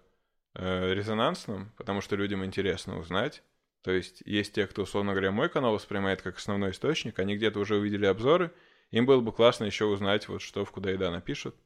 э, 0.54 0.94
резонансном, 0.94 1.72
потому 1.76 2.00
что 2.00 2.16
людям 2.16 2.42
интересно 2.42 2.98
узнать, 2.98 3.42
то 3.82 3.90
есть 3.90 4.22
есть 4.26 4.54
те, 4.54 4.66
кто, 4.66 4.82
условно 4.82 5.12
говоря, 5.12 5.30
мой 5.30 5.48
канал 5.48 5.72
воспринимает 5.72 6.22
как 6.22 6.36
основной 6.36 6.70
источник, 6.72 7.18
они 7.18 7.36
где-то 7.36 7.58
уже 7.58 7.76
увидели 7.76 8.06
обзоры, 8.06 8.52
им 8.90 9.06
было 9.06 9.20
бы 9.20 9.32
классно 9.32 9.64
еще 9.64 9.86
узнать, 9.86 10.28
вот 10.28 10.42
что 10.42 10.64
в 10.64 10.70
куда 10.70 10.90
еда 10.90 11.10
напишут. 11.10 11.56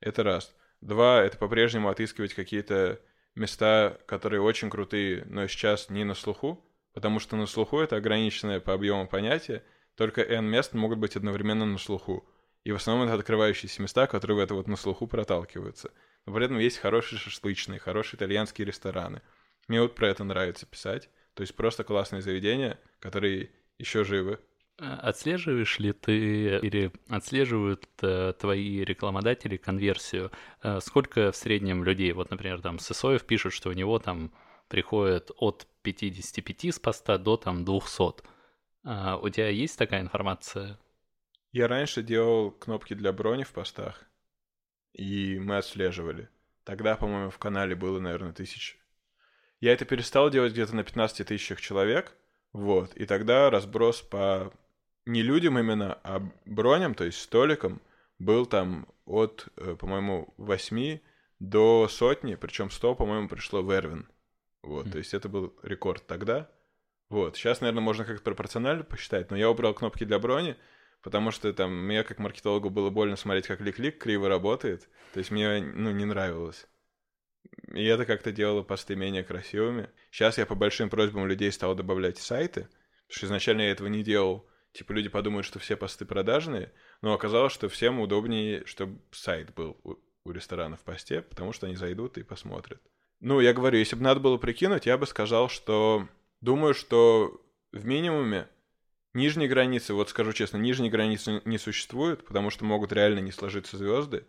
Это 0.00 0.22
раз. 0.22 0.54
Два, 0.80 1.22
это 1.22 1.38
по-прежнему 1.38 1.88
отыскивать 1.88 2.34
какие-то 2.34 3.00
места, 3.34 3.98
которые 4.06 4.40
очень 4.42 4.70
крутые, 4.70 5.24
но 5.26 5.46
сейчас 5.46 5.88
не 5.88 6.04
на 6.04 6.14
слуху, 6.14 6.64
потому 6.92 7.20
что 7.20 7.36
на 7.36 7.46
слуху 7.46 7.78
это 7.78 7.96
ограниченное 7.96 8.60
по 8.60 8.74
объему 8.74 9.06
понятие, 9.08 9.62
только 9.96 10.22
N 10.22 10.46
мест 10.46 10.74
могут 10.74 10.98
быть 10.98 11.16
одновременно 11.16 11.64
на 11.64 11.78
слуху. 11.78 12.28
И 12.64 12.72
в 12.72 12.76
основном 12.76 13.06
это 13.06 13.14
открывающиеся 13.14 13.82
места, 13.82 14.06
которые 14.06 14.36
в 14.36 14.40
это 14.40 14.54
вот 14.54 14.68
на 14.68 14.76
слуху 14.76 15.06
проталкиваются. 15.06 15.90
Но 16.26 16.34
при 16.34 16.46
этом 16.46 16.58
есть 16.58 16.78
хорошие 16.78 17.18
шашлычные, 17.18 17.78
хорошие 17.78 18.18
итальянские 18.18 18.66
рестораны. 18.66 19.20
Мне 19.68 19.82
вот 19.82 19.94
про 19.94 20.08
это 20.08 20.24
нравится 20.24 20.66
писать. 20.66 21.10
То 21.34 21.42
есть 21.42 21.54
просто 21.54 21.84
классные 21.84 22.22
заведения, 22.22 22.78
которые 23.00 23.50
еще 23.78 24.04
живы. 24.04 24.40
А 24.78 24.96
отслеживаешь 24.96 25.78
ли 25.78 25.92
ты 25.92 26.58
или 26.58 26.90
отслеживают 27.08 27.86
э, 28.02 28.32
твои 28.38 28.84
рекламодатели 28.84 29.56
конверсию? 29.56 30.32
Э, 30.62 30.80
сколько 30.80 31.30
в 31.30 31.36
среднем 31.36 31.84
людей, 31.84 32.12
вот, 32.12 32.30
например, 32.30 32.60
там 32.60 32.78
Сысоев 32.78 33.24
пишет, 33.24 33.52
что 33.52 33.70
у 33.70 33.72
него 33.72 33.98
там 34.00 34.32
приходит 34.68 35.30
от 35.36 35.68
55 35.82 36.74
с 36.74 36.78
поста 36.80 37.18
до 37.18 37.36
там 37.36 37.64
200. 37.64 38.24
А 38.84 39.16
у 39.16 39.28
тебя 39.28 39.48
есть 39.48 39.78
такая 39.78 40.00
информация? 40.00 40.78
Я 41.52 41.68
раньше 41.68 42.02
делал 42.02 42.50
кнопки 42.50 42.94
для 42.94 43.12
брони 43.12 43.44
в 43.44 43.52
постах, 43.52 44.04
и 44.92 45.38
мы 45.38 45.58
отслеживали. 45.58 46.28
Тогда, 46.64 46.96
по-моему, 46.96 47.30
в 47.30 47.38
канале 47.38 47.76
было, 47.76 48.00
наверное, 48.00 48.32
тысяч 48.32 48.78
я 49.60 49.72
это 49.72 49.84
перестал 49.84 50.30
делать 50.30 50.52
где-то 50.52 50.74
на 50.76 50.84
15 50.84 51.26
тысячах 51.26 51.60
человек, 51.60 52.12
вот, 52.52 52.94
и 52.94 53.06
тогда 53.06 53.50
разброс 53.50 54.00
по 54.02 54.52
не 55.06 55.22
людям 55.22 55.58
именно, 55.58 55.98
а 56.02 56.22
броням, 56.44 56.94
то 56.94 57.04
есть 57.04 57.20
столикам, 57.20 57.80
был 58.18 58.46
там 58.46 58.86
от, 59.06 59.48
э, 59.56 59.76
по-моему, 59.78 60.32
8 60.36 61.00
до 61.40 61.88
сотни, 61.88 62.36
причем 62.36 62.70
100, 62.70 62.94
по-моему, 62.94 63.28
пришло 63.28 63.62
в 63.62 63.70
Эрвин. 63.70 64.08
Вот, 64.62 64.86
mm. 64.86 64.90
то 64.92 64.98
есть 64.98 65.14
это 65.14 65.28
был 65.28 65.54
рекорд 65.62 66.06
тогда. 66.06 66.50
Вот, 67.10 67.36
сейчас, 67.36 67.60
наверное, 67.60 67.82
можно 67.82 68.04
как-то 68.04 68.24
пропорционально 68.24 68.82
посчитать, 68.82 69.30
но 69.30 69.36
я 69.36 69.50
убрал 69.50 69.74
кнопки 69.74 70.04
для 70.04 70.18
брони, 70.18 70.56
потому 71.02 71.30
что 71.30 71.52
там 71.52 71.86
мне 71.86 72.02
как 72.02 72.18
маркетологу 72.18 72.70
было 72.70 72.88
больно 72.90 73.16
смотреть, 73.16 73.46
как 73.46 73.60
лик-лик 73.60 73.98
криво 73.98 74.28
работает, 74.28 74.88
то 75.12 75.18
есть 75.18 75.30
мне, 75.30 75.60
ну, 75.60 75.90
не 75.90 76.06
нравилось. 76.06 76.66
И 77.72 77.84
это 77.84 78.06
как-то 78.06 78.32
делало 78.32 78.62
посты 78.62 78.94
менее 78.94 79.24
красивыми. 79.24 79.90
Сейчас 80.10 80.38
я 80.38 80.46
по 80.46 80.54
большим 80.54 80.90
просьбам 80.90 81.26
людей 81.26 81.50
стал 81.50 81.74
добавлять 81.74 82.18
сайты, 82.18 82.62
потому 82.62 83.16
что 83.16 83.26
изначально 83.26 83.62
я 83.62 83.70
этого 83.70 83.88
не 83.88 84.02
делал. 84.02 84.46
Типа 84.72 84.92
люди 84.92 85.08
подумают, 85.08 85.46
что 85.46 85.58
все 85.58 85.76
посты 85.76 86.04
продажные, 86.04 86.72
но 87.00 87.12
оказалось, 87.12 87.52
что 87.52 87.68
всем 87.68 88.00
удобнее, 88.00 88.64
чтобы 88.66 88.98
сайт 89.12 89.54
был 89.54 89.76
у, 89.84 89.94
у 90.24 90.30
ресторана 90.30 90.76
в 90.76 90.80
посте, 90.80 91.22
потому 91.22 91.52
что 91.52 91.66
они 91.66 91.76
зайдут 91.76 92.18
и 92.18 92.22
посмотрят. 92.22 92.80
Ну, 93.20 93.40
я 93.40 93.52
говорю, 93.52 93.78
если 93.78 93.96
бы 93.96 94.02
надо 94.02 94.20
было 94.20 94.36
прикинуть, 94.36 94.86
я 94.86 94.98
бы 94.98 95.06
сказал, 95.06 95.48
что 95.48 96.08
думаю, 96.40 96.74
что 96.74 97.40
в 97.72 97.84
минимуме 97.84 98.48
нижней 99.14 99.48
границы, 99.48 99.94
вот 99.94 100.10
скажу 100.10 100.32
честно, 100.32 100.58
нижней 100.58 100.90
границы 100.90 101.40
не 101.44 101.58
существует, 101.58 102.24
потому 102.24 102.50
что 102.50 102.64
могут 102.64 102.92
реально 102.92 103.20
не 103.20 103.32
сложиться 103.32 103.76
звезды. 103.76 104.26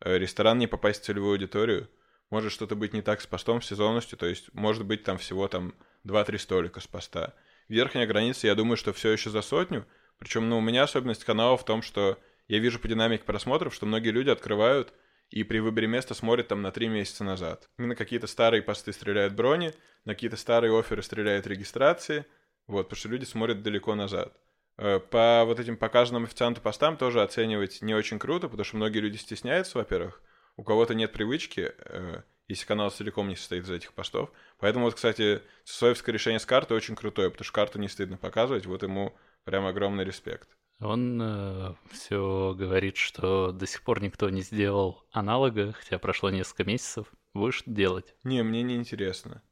Э, 0.00 0.16
ресторан 0.16 0.58
не 0.58 0.66
попасть 0.66 1.02
в 1.02 1.04
целевую 1.04 1.32
аудиторию. 1.32 1.88
Может 2.30 2.52
что-то 2.52 2.76
быть 2.76 2.92
не 2.92 3.02
так 3.02 3.20
с 3.20 3.26
постом, 3.26 3.60
с 3.60 3.66
сезонностью, 3.66 4.16
то 4.16 4.26
есть 4.26 4.52
может 4.54 4.86
быть 4.86 5.02
там 5.02 5.18
всего 5.18 5.48
там 5.48 5.74
2-3 6.06 6.38
столика 6.38 6.80
с 6.80 6.86
поста. 6.86 7.34
Верхняя 7.68 8.06
граница, 8.06 8.46
я 8.46 8.54
думаю, 8.54 8.76
что 8.76 8.92
все 8.92 9.10
еще 9.10 9.30
за 9.30 9.42
сотню. 9.42 9.86
Причем, 10.18 10.48
ну, 10.48 10.58
у 10.58 10.60
меня 10.60 10.82
особенность 10.84 11.24
канала 11.24 11.56
в 11.56 11.64
том, 11.64 11.82
что 11.82 12.18
я 12.46 12.58
вижу 12.58 12.78
по 12.78 12.88
динамике 12.88 13.24
просмотров, 13.24 13.74
что 13.74 13.86
многие 13.86 14.10
люди 14.10 14.30
открывают 14.30 14.92
и 15.30 15.44
при 15.44 15.60
выборе 15.60 15.86
места 15.86 16.14
смотрят 16.14 16.48
там 16.48 16.62
на 16.62 16.72
три 16.72 16.88
месяца 16.88 17.24
назад. 17.24 17.68
На 17.78 17.94
какие-то 17.94 18.26
старые 18.26 18.62
посты 18.62 18.92
стреляют 18.92 19.34
брони, 19.34 19.72
на 20.04 20.14
какие-то 20.14 20.36
старые 20.36 20.76
оферы 20.76 21.02
стреляют 21.02 21.46
регистрации, 21.46 22.26
вот, 22.66 22.84
потому 22.84 22.98
что 22.98 23.08
люди 23.08 23.24
смотрят 23.24 23.62
далеко 23.62 23.94
назад. 23.94 24.36
Э, 24.76 24.98
по 24.98 25.44
вот 25.44 25.60
этим 25.60 25.76
показанным 25.76 26.24
официанту 26.24 26.60
постам 26.60 26.96
тоже 26.96 27.22
оценивать 27.22 27.82
не 27.82 27.94
очень 27.94 28.18
круто, 28.18 28.48
потому 28.48 28.64
что 28.64 28.76
многие 28.76 28.98
люди 28.98 29.16
стесняются, 29.16 29.78
во-первых, 29.78 30.20
у 30.60 30.62
кого-то 30.62 30.94
нет 30.94 31.12
привычки, 31.12 31.72
э, 31.78 32.22
если 32.46 32.66
канал 32.66 32.90
целиком 32.90 33.28
не 33.28 33.36
состоит 33.36 33.64
из 33.64 33.70
этих 33.70 33.94
постов. 33.94 34.30
Поэтому 34.58 34.84
вот, 34.84 34.94
кстати, 34.94 35.40
соевское 35.64 36.12
решение 36.12 36.38
с 36.38 36.44
карты 36.44 36.74
очень 36.74 36.96
крутое, 36.96 37.30
потому 37.30 37.44
что 37.44 37.54
карту 37.54 37.78
не 37.78 37.88
стыдно 37.88 38.18
показывать, 38.18 38.66
вот 38.66 38.82
ему 38.82 39.16
прям 39.44 39.64
огромный 39.64 40.04
респект. 40.04 40.50
Он 40.78 41.20
э, 41.22 41.74
все 41.92 42.54
говорит, 42.58 42.98
что 42.98 43.52
до 43.52 43.66
сих 43.66 43.82
пор 43.82 44.02
никто 44.02 44.28
не 44.28 44.42
сделал 44.42 45.02
аналога, 45.12 45.72
хотя 45.72 45.98
прошло 45.98 46.28
несколько 46.28 46.64
месяцев. 46.64 47.06
Будешь 47.32 47.62
делать? 47.64 48.14
Не, 48.22 48.42
мне 48.42 48.62
не 48.62 48.76
интересно. 48.76 49.42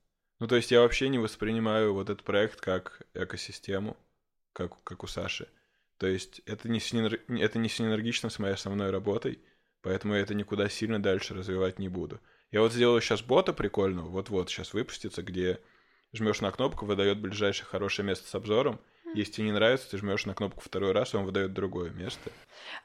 Ну, 0.41 0.47
то 0.47 0.57
есть 0.57 0.71
я 0.71 0.83
вообще 0.83 1.09
не 1.09 1.19
воспринимаю 1.19 1.95
вот 1.95 2.11
этот 2.11 2.23
проект 2.23 2.61
как 2.61 3.07
экосистему, 3.15 3.97
как, 4.53 4.83
как 4.85 5.05
у 5.05 5.07
Саши. 5.07 5.49
То 5.97 6.07
есть 6.07 6.43
это 6.45 6.69
не, 6.69 6.81
синер... 6.81 7.21
это 7.29 7.59
не 7.59 7.71
синергично 7.71 8.29
с 8.29 8.39
моей 8.39 8.55
основной 8.55 8.91
работой, 8.91 9.41
поэтому 9.83 10.15
я 10.15 10.21
это 10.21 10.35
никуда 10.35 10.69
сильно 10.69 11.03
дальше 11.03 11.35
развивать 11.35 11.79
не 11.79 11.89
буду. 11.89 12.21
Я 12.51 12.61
вот 12.61 12.73
сделаю 12.73 13.01
сейчас 13.01 13.23
бота 13.23 13.53
прикольного, 13.53 14.09
вот-вот 14.09 14.51
сейчас 14.51 14.73
выпустится, 14.73 15.23
где 15.23 15.61
жмешь 16.13 16.41
на 16.41 16.51
кнопку, 16.51 16.87
выдает 16.87 17.21
ближайшее 17.21 17.67
хорошее 17.67 18.07
место 18.07 18.29
с 18.29 18.35
обзором, 18.35 18.81
если 19.15 19.33
тебе 19.33 19.47
не 19.47 19.53
нравится, 19.53 19.91
ты 19.91 19.99
жмешь 19.99 20.27
на 20.27 20.35
кнопку 20.35 20.61
второй 20.61 20.93
раз, 20.93 21.15
и 21.15 21.17
он 21.17 21.25
выдает 21.25 21.53
другое 21.53 21.91
место. 21.91 22.31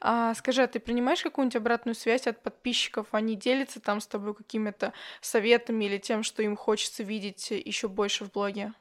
А, 0.00 0.34
скажи, 0.34 0.62
а 0.62 0.66
ты 0.66 0.80
принимаешь 0.80 1.22
какую-нибудь 1.22 1.56
обратную 1.56 1.94
связь 1.94 2.26
от 2.26 2.42
подписчиков? 2.42 3.08
Они 3.12 3.36
делятся 3.36 3.80
там 3.80 4.00
с 4.00 4.06
тобой 4.06 4.34
какими-то 4.34 4.92
советами 5.20 5.84
или 5.84 5.98
тем, 5.98 6.22
что 6.22 6.42
им 6.42 6.56
хочется 6.56 7.02
видеть 7.02 7.50
еще 7.50 7.88
больше 7.88 8.24
в 8.24 8.32
блоге? 8.32 8.72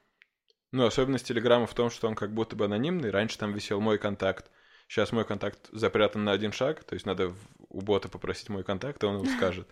Ну, 0.71 0.85
особенность 0.85 1.27
Телеграма 1.27 1.67
в 1.67 1.73
том, 1.73 1.89
что 1.89 2.07
он 2.07 2.15
как 2.15 2.33
будто 2.33 2.55
бы 2.55 2.65
анонимный. 2.65 3.11
Раньше 3.11 3.37
там 3.37 3.53
висел 3.53 3.79
мой 3.79 3.97
контакт. 3.97 4.49
Сейчас 4.87 5.11
мой 5.11 5.25
контакт 5.25 5.69
запрятан 5.71 6.23
на 6.23 6.31
один 6.31 6.51
шаг, 6.51 6.83
то 6.83 6.93
есть 6.93 7.05
надо 7.05 7.33
у 7.73 7.81
бота 7.81 8.07
попросить 8.07 8.49
мой 8.49 8.63
контакт, 8.63 9.03
и 9.03 9.05
он 9.05 9.15
его 9.15 9.25
скажет. 9.37 9.67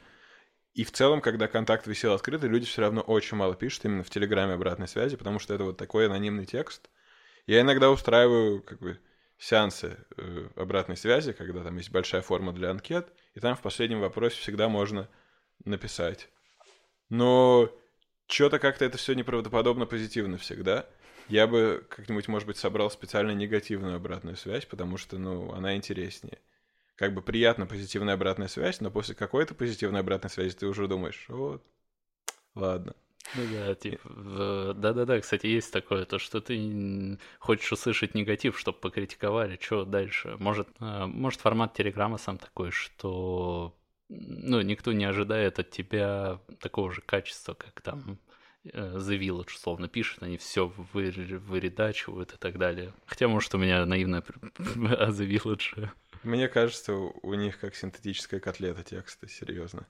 И 0.74 0.84
в 0.84 0.91
целом, 0.91 1.22
когда 1.22 1.47
контакт 1.47 1.88
висел 1.88 2.14
открытый, 2.14 2.49
люди 2.49 2.66
все 2.66 2.82
равно 2.82 3.02
очень 3.02 3.38
мало 3.38 3.56
пишут 3.56 3.86
именно 3.86 4.04
в 4.04 4.10
Телеграме 4.10 4.54
обратной 4.54 4.88
связи, 4.88 5.18
потому 5.18 5.39
что 5.39 5.54
это 5.54 5.64
вот 5.64 5.78
такой 5.78 6.06
анонимный 6.06 6.45
текст— 6.45 6.89
я 7.47 7.62
иногда 7.62 7.89
устраиваю 7.89 8.62
как 8.62 8.80
бы 8.80 8.99
сеансы 9.38 9.97
э, 10.18 10.47
обратной 10.56 10.97
связи, 10.97 11.34
когда 11.34 11.64
там 11.64 11.76
есть 11.78 11.91
большая 11.91 12.22
форма 12.22 12.54
для 12.54 12.70
анкет, 12.70 13.12
и 13.34 13.39
там 13.39 13.56
в 13.56 13.62
последнем 13.62 13.99
вопросе 13.99 14.38
всегда 14.38 14.70
можно 14.70 15.10
написать. 15.66 16.30
Но 17.10 17.72
что-то 18.28 18.60
как-то 18.60 18.86
это 18.86 18.97
все 18.97 19.14
неправдоподобно 19.14 19.86
позитивно 19.86 20.38
всегда. 20.38 20.86
Я 21.28 21.47
бы 21.47 21.86
как-нибудь, 21.89 22.28
может 22.28 22.47
быть, 22.47 22.58
собрал 22.58 22.91
специально 22.91 23.32
негативную 23.32 23.95
обратную 23.95 24.36
связь, 24.36 24.66
потому 24.66 24.97
что, 24.97 25.18
ну, 25.18 25.52
она 25.52 25.76
интереснее. 25.76 26.39
Как 27.02 27.16
бы 27.16 27.24
приятно 27.24 27.66
позитивная 27.66 28.14
обратная 28.14 28.47
связь, 28.47 28.80
но 28.80 28.91
после 28.91 29.16
какой-то 29.16 29.56
позитивной 29.56 30.02
обратной 30.02 30.30
связи 30.30 30.56
ты 30.56 30.68
уже 30.68 30.88
думаешь, 30.88 31.26
вот, 31.30 31.66
ладно. 32.54 32.93
Ну 33.34 33.41
да, 33.52 33.74
типа, 33.74 34.76
да-да-да, 34.76 35.20
кстати, 35.20 35.47
есть 35.47 35.74
такое, 35.74 36.06
то, 36.06 36.20
что 36.20 36.41
ты 36.41 37.18
хочешь 37.39 37.72
услышать 37.72 38.14
негатив, 38.14 38.60
чтобы 38.60 38.78
покритиковали, 38.78 39.58
что 39.60 39.84
дальше. 39.84 40.36
Может, 40.38 40.68
а, 40.78 41.08
может 41.08 41.41
формат 41.41 41.74
Телеграма 41.74 42.20
сам 42.20 42.38
такой, 42.38 42.70
что 42.70 43.76
ну, 44.08 44.62
никто 44.62 44.93
не 44.93 45.06
ожидает 45.06 45.58
от 45.58 45.72
тебя 45.72 46.39
такого 46.60 46.91
же 46.91 47.02
качества, 47.02 47.56
как 47.56 47.82
там 47.82 48.20
э, 48.64 48.97
The 48.97 49.18
Village, 49.18 49.56
условно, 49.56 49.88
пишет, 49.88 50.22
они 50.22 50.38
все 50.38 50.68
вы, 50.93 51.10
выредачивают 51.10 52.34
и 52.34 52.38
так 52.38 52.60
далее. 52.60 52.93
Хотя, 53.08 53.28
может, 53.28 53.56
у 53.56 53.58
меня 53.58 53.88
наивная 53.88 54.22
о 54.60 55.10
The 55.10 55.28
Village. 55.28 55.89
Мне 56.24 56.48
кажется, 56.48 56.94
у 56.94 57.34
них 57.34 57.60
как 57.60 57.76
синтетическая 57.76 58.40
котлета 58.40 58.84
текста, 58.84 59.28
серьезно. 59.28 59.88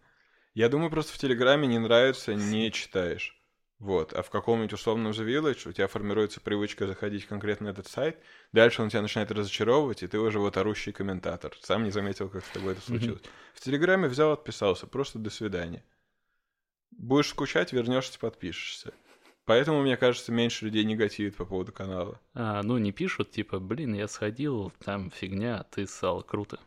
Я 0.54 0.70
думаю, 0.70 0.90
просто 0.90 1.14
в 1.14 1.18
Телеграме 1.18 1.68
не 1.68 1.80
нравится, 1.80 2.34
не 2.34 2.72
читаешь. 2.74 3.38
Вот. 3.80 4.14
А 4.14 4.22
в 4.22 4.30
каком-нибудь 4.30 4.74
условном 4.74 5.12
The 5.12 5.26
Village 5.26 5.68
у 5.68 5.72
тебя 5.72 5.88
формируется 5.88 6.40
привычка 6.40 6.86
заходить 6.86 7.26
конкретно 7.26 7.66
на 7.66 7.70
этот 7.72 7.88
сайт, 7.88 8.20
дальше 8.52 8.84
он 8.84 8.90
тебя 8.90 9.02
начинает 9.02 9.32
разочаровывать, 9.32 10.04
и 10.04 10.08
ты 10.08 10.20
уже 10.20 10.40
вот 10.40 10.56
орущий 10.58 10.92
комментатор. 10.92 11.58
Сам 11.62 11.84
не 11.84 11.90
заметил, 11.90 12.30
как 12.30 12.46
с 12.46 12.50
тобой 12.50 12.74
это 12.74 12.82
случилось. 12.82 13.22
Mm-hmm. 13.22 13.56
В 13.56 13.60
Телеграме 13.62 14.08
взял, 14.08 14.32
отписался, 14.32 14.86
просто 14.86 15.18
до 15.18 15.32
свидания. 15.32 15.84
Будешь 16.92 17.30
скучать, 17.30 17.74
вернешься, 17.74 18.20
подпишешься. 18.20 18.94
Поэтому, 19.46 19.82
мне 19.82 19.98
кажется, 19.98 20.32
меньше 20.32 20.66
людей 20.66 20.84
негативит 20.84 21.36
по 21.36 21.46
поводу 21.46 21.72
канала. 21.72 22.20
А, 22.34 22.62
ну, 22.64 22.78
не 22.78 22.92
пишут, 22.92 23.32
типа, 23.32 23.60
блин, 23.60 23.94
я 23.94 24.08
сходил, 24.08 24.72
там 24.84 25.12
фигня, 25.12 25.66
ты 25.72 25.88
ссал, 25.88 26.22
круто. 26.24 26.60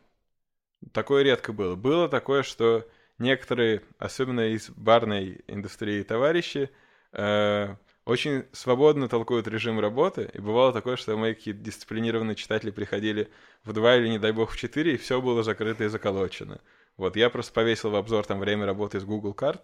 Такое 0.91 1.23
редко 1.23 1.53
было. 1.53 1.75
Было 1.75 2.09
такое, 2.09 2.43
что 2.43 2.87
некоторые, 3.17 3.81
особенно 3.97 4.49
из 4.49 4.69
барной 4.69 5.41
индустрии 5.47 6.03
товарищи, 6.03 6.69
э, 7.13 7.75
очень 8.05 8.45
свободно 8.51 9.07
толкуют 9.07 9.47
режим 9.47 9.79
работы, 9.79 10.29
и 10.33 10.39
бывало 10.39 10.71
такое, 10.73 10.95
что 10.95 11.17
мои 11.17 11.33
какие-то 11.33 11.61
дисциплинированные 11.61 12.35
читатели 12.35 12.69
приходили 12.71 13.31
в 13.63 13.73
два 13.73 13.95
или, 13.95 14.09
не 14.09 14.19
дай 14.19 14.31
бог, 14.31 14.51
в 14.51 14.57
четыре, 14.57 14.93
и 14.93 14.97
все 14.97 15.21
было 15.21 15.41
закрыто 15.43 15.85
и 15.85 15.87
заколочено. 15.87 16.61
Вот, 16.97 17.15
я 17.15 17.29
просто 17.29 17.51
повесил 17.53 17.89
в 17.89 17.95
обзор 17.95 18.25
там 18.25 18.39
время 18.39 18.65
работы 18.65 18.97
из 18.97 19.05
Google 19.05 19.33
карт, 19.33 19.63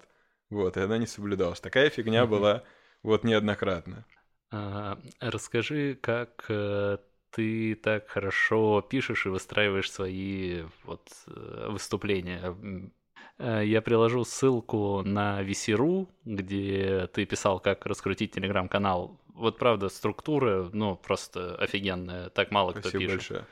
вот, 0.49 0.76
и 0.76 0.80
она 0.82 0.97
не 0.97 1.05
соблюдалась. 1.07 1.59
Такая 1.59 1.89
фигня 1.89 2.24
mm-hmm. 2.24 2.28
была 2.28 2.64
вот 3.04 3.24
неоднократно. 3.24 4.06
А, 4.52 4.99
расскажи, 5.20 5.97
как 6.02 6.45
э, 6.49 6.97
ты 7.32 7.76
так 7.76 8.10
хорошо 8.10 8.82
пишешь 8.82 9.26
и 9.26 9.30
выстраиваешь 9.30 9.91
свои 9.91 10.64
вот 10.84 11.08
э, 11.28 11.68
выступления. 11.70 12.91
Э, 13.38 13.66
я 13.66 13.82
приложу 13.82 14.24
ссылку 14.26 15.02
на 15.04 15.41
VC.ru, 15.41 16.08
где 16.26 17.08
ты 17.14 17.26
писал, 17.26 17.60
как 17.60 17.86
раскрутить 17.86 18.34
телеграм-канал. 18.34 19.20
Вот 19.34 19.58
правда, 19.58 19.89
структура, 19.89 20.70
ну, 20.74 20.97
просто 20.97 21.56
офигенная. 21.56 22.30
Так 22.30 22.52
мало 22.52 22.72
Спасибо 22.72 22.89
кто 22.89 22.99
пишет. 22.99 23.16
большое. 23.16 23.47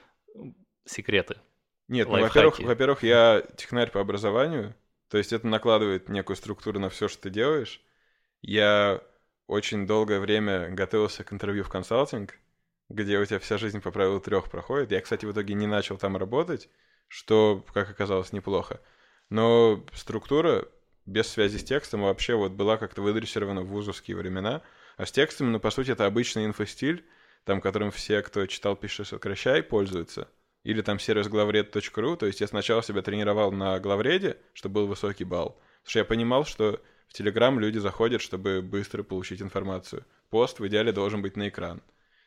Секреты. 0.86 1.38
Нет, 1.88 2.08
ну, 2.08 2.20
во-первых, 2.20 2.60
во-первых, 2.60 3.04
я 3.04 3.43
технарь 3.56 3.89
по 3.89 4.00
образованию, 4.00 4.76
то 5.10 5.18
есть 5.18 5.34
это 5.34 5.47
накладывает 5.47 6.08
некую 6.10 6.36
структуру 6.36 6.80
на 6.80 6.89
все, 6.89 7.08
что 7.08 7.24
ты 7.24 7.30
делаешь. 7.32 7.82
Я 8.41 9.02
очень 9.50 9.88
долгое 9.88 10.20
время 10.20 10.70
готовился 10.70 11.24
к 11.24 11.34
интервью 11.34 11.64
в 11.64 11.70
консалтинг, 11.70 12.38
где 12.88 13.18
у 13.18 13.26
тебя 13.26 13.39
вся 13.39 13.58
жизнь 13.58 13.82
по 13.82 13.89
правилу 13.89 14.20
трех 14.20 14.50
проходит. 14.50 14.91
Я, 14.91 15.02
кстати, 15.02 15.26
в 15.26 15.32
итоге 15.32 15.56
не 15.56 15.66
начал 15.66 15.97
там 15.97 16.16
работать, 16.18 16.70
что, 17.08 17.66
как 17.74 17.89
оказалось, 17.89 18.32
неплохо. 18.32 18.80
Но 19.32 19.84
структура 19.93 20.68
без 21.08 21.28
связи 21.28 21.58
с 21.58 21.64
текстом 21.64 22.04
вообще 22.04 22.36
вот 22.36 22.52
была 22.52 22.78
как-то 22.78 23.02
выдрессирована 23.02 23.62
в 23.62 23.70
вузовские 23.70 24.18
времена. 24.18 24.62
А 24.97 25.08
с 25.08 25.12
текстом, 25.12 25.52
ну, 25.52 25.60
по 25.60 25.72
сути, 25.72 25.91
это 25.91 26.06
обычный 26.06 26.45
инфостиль, 26.45 27.04
там, 27.43 27.60
которым 27.60 27.89
все, 27.89 28.22
кто 28.22 28.45
читал 28.45 28.76
«Пиши, 28.76 29.04
сокращай», 29.04 29.64
пользуются. 29.64 30.28
Или 30.64 30.84
там 30.84 31.00
сервис 31.00 31.28
главред.ру, 31.28 32.18
то 32.18 32.28
есть 32.28 32.41
я 32.41 32.47
сначала 32.47 32.84
себя 32.84 33.02
тренировал 33.02 33.52
на 33.52 33.80
главреде, 33.80 34.38
чтобы 34.54 34.82
был 34.82 34.88
высокий 34.88 35.24
балл. 35.24 35.54
Потому 35.54 35.89
что 35.89 36.00
я 36.00 36.06
понимал, 36.06 36.45
что 36.45 36.82
в 37.10 37.14
Телеграм 37.14 37.60
люди 37.60 37.80
заходят, 37.80 38.22
чтобы 38.22 38.62
быстро 38.62 39.03
получить 39.03 39.41
информацию. 39.41 40.05
Пост 40.30 40.60
в 40.60 40.68
идеале 40.68 40.91
должен 40.91 41.22
быть 41.22 41.36
на 41.36 41.49
экран. 41.49 41.82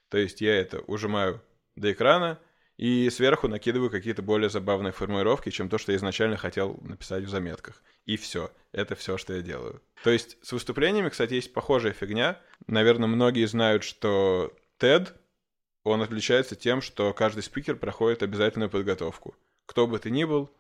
То 0.09 0.19
есть 0.19 0.41
я 0.41 0.55
это 0.55 0.81
ужимаю 0.81 1.41
до 1.77 1.93
экрана, 1.93 2.39
и 2.77 3.09
сверху 3.11 3.47
накидываю 3.49 3.91
какие-то 3.91 4.23
более 4.23 4.51
забавные 4.51 4.93
формулировки, 4.93 5.51
чем 5.51 5.69
то, 5.69 5.79
что 5.79 5.93
я 5.93 5.99
изначально 5.99 6.37
хотел 6.37 6.79
написать 6.83 7.23
в 7.25 7.29
заметках. 7.29 7.83
И 8.07 8.17
все. 8.17 8.51
Это 8.73 8.97
все, 8.97 9.19
что 9.19 9.35
я 9.35 9.43
делаю. 9.43 9.81
То 10.03 10.11
есть 10.11 10.37
с 10.43 10.53
выступлениями, 10.53 11.09
кстати, 11.09 11.35
есть 11.35 11.53
похожая 11.53 11.93
фигня. 11.93 12.41
Наверное, 12.67 13.09
многие 13.09 13.47
знают, 13.47 13.85
что 13.85 14.53
TED, 14.81 15.15
он 15.85 16.03
отличается 16.03 16.57
тем, 16.57 16.83
что 16.83 17.13
каждый 17.13 17.45
спикер 17.45 17.77
проходит 17.77 18.23
обязательную 18.23 18.71
подготовку. 18.71 19.37
Кто 19.67 19.87
бы 19.87 19.99
ты 20.01 20.11
ни 20.11 20.25
был, 20.25 20.51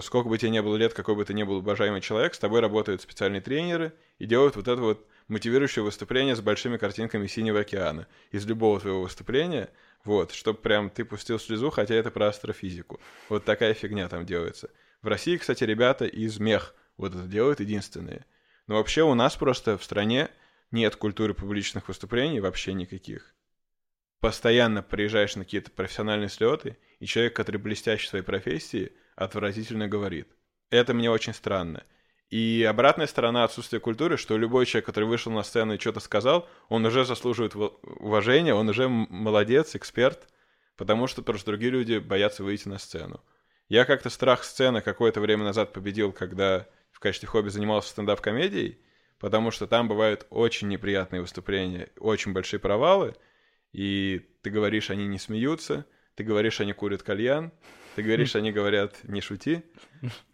сколько 0.00 0.28
бы 0.28 0.38
тебе 0.38 0.50
ни 0.50 0.60
было 0.60 0.76
лет, 0.76 0.94
какой 0.94 1.14
бы 1.14 1.24
ты 1.24 1.34
ни 1.34 1.42
был 1.42 1.58
уважаемый 1.58 2.00
человек, 2.00 2.34
с 2.34 2.38
тобой 2.38 2.60
работают 2.60 3.02
специальные 3.02 3.40
тренеры 3.40 3.92
и 4.18 4.26
делают 4.26 4.56
вот 4.56 4.68
это 4.68 4.80
вот 4.80 5.06
мотивирующее 5.28 5.84
выступление 5.84 6.36
с 6.36 6.40
большими 6.40 6.76
картинками 6.76 7.26
Синего 7.26 7.60
океана. 7.60 8.06
Из 8.30 8.46
любого 8.46 8.80
твоего 8.80 9.02
выступления 9.02 9.70
вот, 10.04 10.32
чтобы 10.32 10.58
прям 10.58 10.90
ты 10.90 11.04
пустил 11.04 11.38
слезу, 11.38 11.70
хотя 11.70 11.94
это 11.94 12.10
про 12.10 12.28
астрофизику. 12.28 13.00
Вот 13.28 13.44
такая 13.44 13.74
фигня 13.74 14.08
там 14.08 14.24
делается. 14.24 14.70
В 15.02 15.08
России, 15.08 15.36
кстати, 15.36 15.64
ребята 15.64 16.06
из 16.06 16.38
мех 16.38 16.74
вот 16.96 17.14
это 17.14 17.24
делают 17.24 17.60
единственные. 17.60 18.24
Но 18.66 18.76
вообще 18.76 19.02
у 19.02 19.14
нас 19.14 19.36
просто 19.36 19.76
в 19.76 19.84
стране 19.84 20.30
нет 20.70 20.96
культуры 20.96 21.34
публичных 21.34 21.88
выступлений 21.88 22.40
вообще 22.40 22.72
никаких. 22.72 23.34
Постоянно 24.20 24.82
приезжаешь 24.82 25.36
на 25.36 25.44
какие-то 25.44 25.70
профессиональные 25.70 26.28
слеты, 26.28 26.76
и 26.98 27.06
человек, 27.06 27.34
который 27.34 27.56
блестящий 27.56 28.06
в 28.06 28.10
своей 28.10 28.24
профессии, 28.24 28.92
отвратительно 29.20 29.86
говорит. 29.86 30.28
Это 30.70 30.94
мне 30.94 31.10
очень 31.10 31.34
странно. 31.34 31.84
И 32.30 32.64
обратная 32.68 33.06
сторона 33.06 33.44
отсутствия 33.44 33.80
культуры, 33.80 34.16
что 34.16 34.38
любой 34.38 34.64
человек, 34.64 34.86
который 34.86 35.04
вышел 35.04 35.30
на 35.30 35.42
сцену 35.42 35.74
и 35.74 35.78
что-то 35.78 36.00
сказал, 36.00 36.48
он 36.68 36.86
уже 36.86 37.04
заслуживает 37.04 37.54
уважения, 37.54 38.54
он 38.54 38.68
уже 38.68 38.88
молодец, 38.88 39.74
эксперт, 39.74 40.28
потому 40.76 41.06
что 41.06 41.22
просто 41.22 41.50
другие 41.50 41.70
люди 41.70 41.98
боятся 41.98 42.44
выйти 42.44 42.68
на 42.68 42.78
сцену. 42.78 43.20
Я 43.68 43.84
как-то 43.84 44.10
страх 44.10 44.42
сцены 44.44 44.80
какое-то 44.80 45.20
время 45.20 45.44
назад 45.44 45.72
победил, 45.72 46.12
когда 46.12 46.66
в 46.92 47.00
качестве 47.00 47.28
хобби 47.28 47.48
занимался 47.48 47.90
стендап-комедией, 47.90 48.78
потому 49.18 49.50
что 49.50 49.66
там 49.66 49.86
бывают 49.86 50.26
очень 50.30 50.68
неприятные 50.68 51.20
выступления, 51.20 51.88
очень 51.98 52.32
большие 52.32 52.60
провалы, 52.60 53.16
и 53.72 54.26
ты 54.42 54.50
говоришь, 54.50 54.90
они 54.90 55.06
не 55.06 55.18
смеются, 55.18 55.84
ты 56.14 56.24
говоришь, 56.24 56.60
они 56.60 56.72
курят 56.72 57.02
кальян, 57.02 57.52
ты 58.00 58.06
говоришь, 58.06 58.36
они 58.36 58.50
говорят, 58.50 59.00
не 59.04 59.20
шути. 59.20 59.62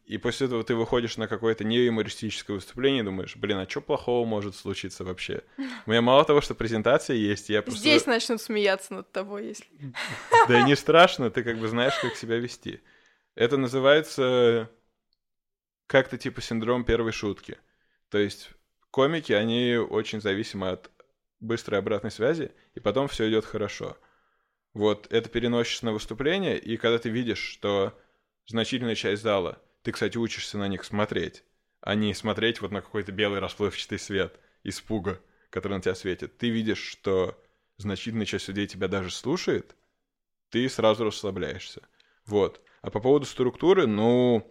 И 0.06 0.18
после 0.18 0.46
этого 0.46 0.62
ты 0.62 0.76
выходишь 0.76 1.16
на 1.16 1.26
какое-то 1.26 1.64
неюмористическое 1.64 2.54
выступление 2.54 3.02
и 3.02 3.04
думаешь, 3.04 3.34
блин, 3.36 3.58
а 3.58 3.68
что 3.68 3.80
плохого 3.80 4.24
может 4.24 4.54
случиться 4.54 5.02
вообще? 5.02 5.42
У 5.86 5.90
меня 5.90 6.00
мало 6.00 6.24
того, 6.24 6.40
что 6.40 6.54
презентация 6.54 7.16
есть, 7.16 7.48
я 7.48 7.62
просто... 7.62 7.80
Здесь 7.80 8.06
начнут 8.06 8.40
смеяться 8.40 8.94
над 8.94 9.10
тобой, 9.10 9.48
если... 9.48 9.66
Да 10.48 10.62
не 10.62 10.76
страшно, 10.76 11.30
ты 11.30 11.42
как 11.42 11.58
бы 11.58 11.66
знаешь, 11.66 11.98
как 12.00 12.14
себя 12.14 12.38
вести. 12.38 12.80
Это 13.34 13.56
называется 13.56 14.70
как-то 15.88 16.18
типа 16.18 16.40
синдром 16.40 16.84
первой 16.84 17.12
шутки. 17.12 17.58
То 18.08 18.18
есть 18.18 18.50
комики, 18.92 19.32
они 19.32 19.76
очень 19.76 20.20
зависимы 20.20 20.70
от 20.70 20.90
быстрой 21.40 21.80
обратной 21.80 22.12
связи, 22.12 22.52
и 22.74 22.80
потом 22.80 23.08
все 23.08 23.28
идет 23.28 23.44
хорошо. 23.44 23.96
Вот 24.76 25.06
это 25.10 25.30
переносишь 25.30 25.80
на 25.80 25.94
выступление, 25.94 26.58
и 26.58 26.76
когда 26.76 26.98
ты 26.98 27.08
видишь, 27.08 27.38
что 27.38 27.98
значительная 28.44 28.94
часть 28.94 29.22
зала, 29.22 29.58
ты, 29.80 29.90
кстати, 29.90 30.18
учишься 30.18 30.58
на 30.58 30.68
них 30.68 30.84
смотреть, 30.84 31.44
а 31.80 31.94
не 31.94 32.12
смотреть 32.12 32.60
вот 32.60 32.72
на 32.72 32.82
какой-то 32.82 33.10
белый 33.10 33.40
расплывчатый 33.40 33.98
свет 33.98 34.38
испуга, 34.64 35.18
который 35.48 35.78
на 35.78 35.80
тебя 35.80 35.94
светит. 35.94 36.36
Ты 36.36 36.50
видишь, 36.50 36.82
что 36.82 37.42
значительная 37.78 38.26
часть 38.26 38.48
людей 38.48 38.66
тебя 38.66 38.86
даже 38.86 39.10
слушает, 39.10 39.74
ты 40.50 40.68
сразу 40.68 41.04
расслабляешься. 41.04 41.80
Вот. 42.26 42.60
А 42.82 42.90
по 42.90 43.00
поводу 43.00 43.24
структуры, 43.24 43.86
ну, 43.86 44.46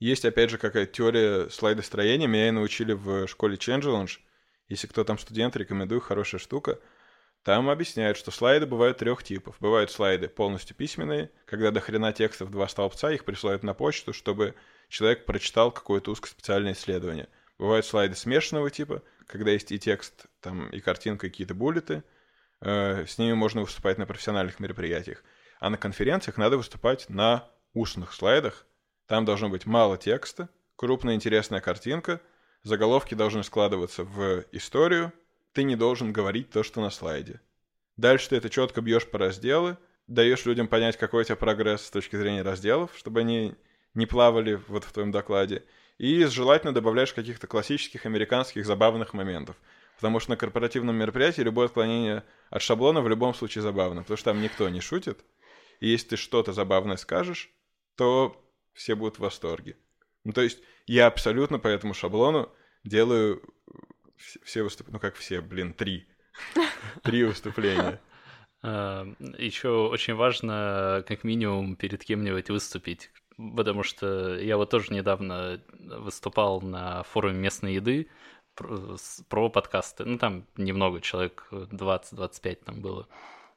есть, 0.00 0.24
опять 0.24 0.48
же, 0.48 0.56
какая-то 0.56 0.90
теория 0.90 1.50
слайдостроения. 1.50 2.28
Меня 2.28 2.48
и 2.48 2.50
научили 2.50 2.94
в 2.94 3.26
школе 3.26 3.56
Change 3.56 4.08
Если 4.68 4.86
кто 4.86 5.04
там 5.04 5.18
студент, 5.18 5.54
рекомендую, 5.54 6.00
хорошая 6.00 6.40
штука— 6.40 6.80
там 7.46 7.70
объясняют, 7.70 8.18
что 8.18 8.32
слайды 8.32 8.66
бывают 8.66 8.98
трех 8.98 9.22
типов. 9.22 9.54
Бывают 9.60 9.92
слайды 9.92 10.26
полностью 10.26 10.74
письменные, 10.74 11.30
когда 11.44 11.70
до 11.70 11.78
хрена 11.78 12.12
текстов 12.12 12.50
два 12.50 12.66
столбца, 12.66 13.12
их 13.12 13.24
присылают 13.24 13.62
на 13.62 13.72
почту, 13.72 14.12
чтобы 14.12 14.56
человек 14.88 15.26
прочитал 15.26 15.70
какое-то 15.70 16.10
узкоспециальное 16.10 16.72
исследование. 16.72 17.28
Бывают 17.56 17.86
слайды 17.86 18.16
смешанного 18.16 18.68
типа, 18.68 19.04
когда 19.28 19.52
есть 19.52 19.70
и 19.70 19.78
текст, 19.78 20.26
там, 20.40 20.68
и 20.70 20.80
картинка, 20.80 21.28
и 21.28 21.30
какие-то 21.30 21.54
буллеты. 21.54 22.02
Э, 22.62 23.06
с 23.06 23.16
ними 23.16 23.34
можно 23.34 23.60
выступать 23.60 23.96
на 23.96 24.06
профессиональных 24.06 24.58
мероприятиях. 24.58 25.22
А 25.60 25.70
на 25.70 25.78
конференциях 25.78 26.38
надо 26.38 26.56
выступать 26.56 27.08
на 27.08 27.48
устных 27.74 28.12
слайдах. 28.12 28.66
Там 29.06 29.24
должно 29.24 29.50
быть 29.50 29.66
мало 29.66 29.96
текста, 29.98 30.48
крупная 30.74 31.14
интересная 31.14 31.60
картинка, 31.60 32.20
заголовки 32.64 33.14
должны 33.14 33.44
складываться 33.44 34.02
в 34.02 34.46
историю, 34.50 35.12
ты 35.56 35.62
не 35.62 35.74
должен 35.74 36.12
говорить 36.12 36.50
то, 36.50 36.62
что 36.62 36.82
на 36.82 36.90
слайде. 36.90 37.40
Дальше 37.96 38.28
ты 38.28 38.36
это 38.36 38.50
четко 38.50 38.82
бьешь 38.82 39.06
по 39.06 39.16
разделы, 39.16 39.78
даешь 40.06 40.44
людям 40.44 40.68
понять, 40.68 40.98
какой 40.98 41.22
у 41.22 41.24
тебя 41.24 41.36
прогресс 41.36 41.80
с 41.80 41.90
точки 41.90 42.14
зрения 42.16 42.42
разделов, 42.42 42.90
чтобы 42.94 43.20
они 43.20 43.54
не 43.94 44.04
плавали 44.04 44.60
вот 44.68 44.84
в 44.84 44.92
твоем 44.92 45.12
докладе. 45.12 45.64
И 45.96 46.26
желательно 46.26 46.74
добавляешь 46.74 47.14
каких-то 47.14 47.46
классических 47.46 48.04
американских 48.04 48.66
забавных 48.66 49.14
моментов. 49.14 49.56
Потому 49.96 50.20
что 50.20 50.32
на 50.32 50.36
корпоративном 50.36 50.94
мероприятии 50.94 51.40
любое 51.40 51.68
отклонение 51.68 52.22
от 52.50 52.60
шаблона 52.60 53.00
в 53.00 53.08
любом 53.08 53.32
случае 53.32 53.62
забавно, 53.62 54.02
потому 54.02 54.18
что 54.18 54.32
там 54.32 54.42
никто 54.42 54.68
не 54.68 54.82
шутит. 54.82 55.24
И 55.80 55.88
если 55.88 56.08
ты 56.08 56.16
что-то 56.16 56.52
забавное 56.52 56.98
скажешь, 56.98 57.48
то 57.96 58.44
все 58.74 58.94
будут 58.94 59.16
в 59.16 59.20
восторге. 59.20 59.78
Ну, 60.22 60.34
то 60.34 60.42
есть 60.42 60.58
я 60.86 61.06
абсолютно 61.06 61.58
по 61.58 61.68
этому 61.68 61.94
шаблону 61.94 62.52
делаю 62.84 63.42
все 64.16 64.62
выступления, 64.62 64.94
ну 64.94 65.00
как 65.00 65.14
все, 65.16 65.40
блин, 65.40 65.72
три. 65.72 66.06
Три 67.02 67.24
выступления. 67.24 68.00
А, 68.62 69.06
Еще 69.38 69.68
очень 69.68 70.14
важно, 70.14 71.04
как 71.06 71.24
минимум, 71.24 71.76
перед 71.76 72.02
кем-нибудь 72.02 72.48
выступить. 72.50 73.10
Потому 73.36 73.82
что 73.82 74.36
я 74.38 74.56
вот 74.56 74.70
тоже 74.70 74.92
недавно 74.94 75.60
выступал 75.78 76.62
на 76.62 77.02
форуме 77.04 77.38
местной 77.38 77.74
еды 77.74 78.08
про, 78.54 78.96
про 79.28 79.50
подкасты. 79.50 80.04
Ну, 80.04 80.18
там 80.18 80.46
немного, 80.56 81.00
человек 81.00 81.46
20-25 81.52 82.64
там 82.64 82.80
было. 82.80 83.06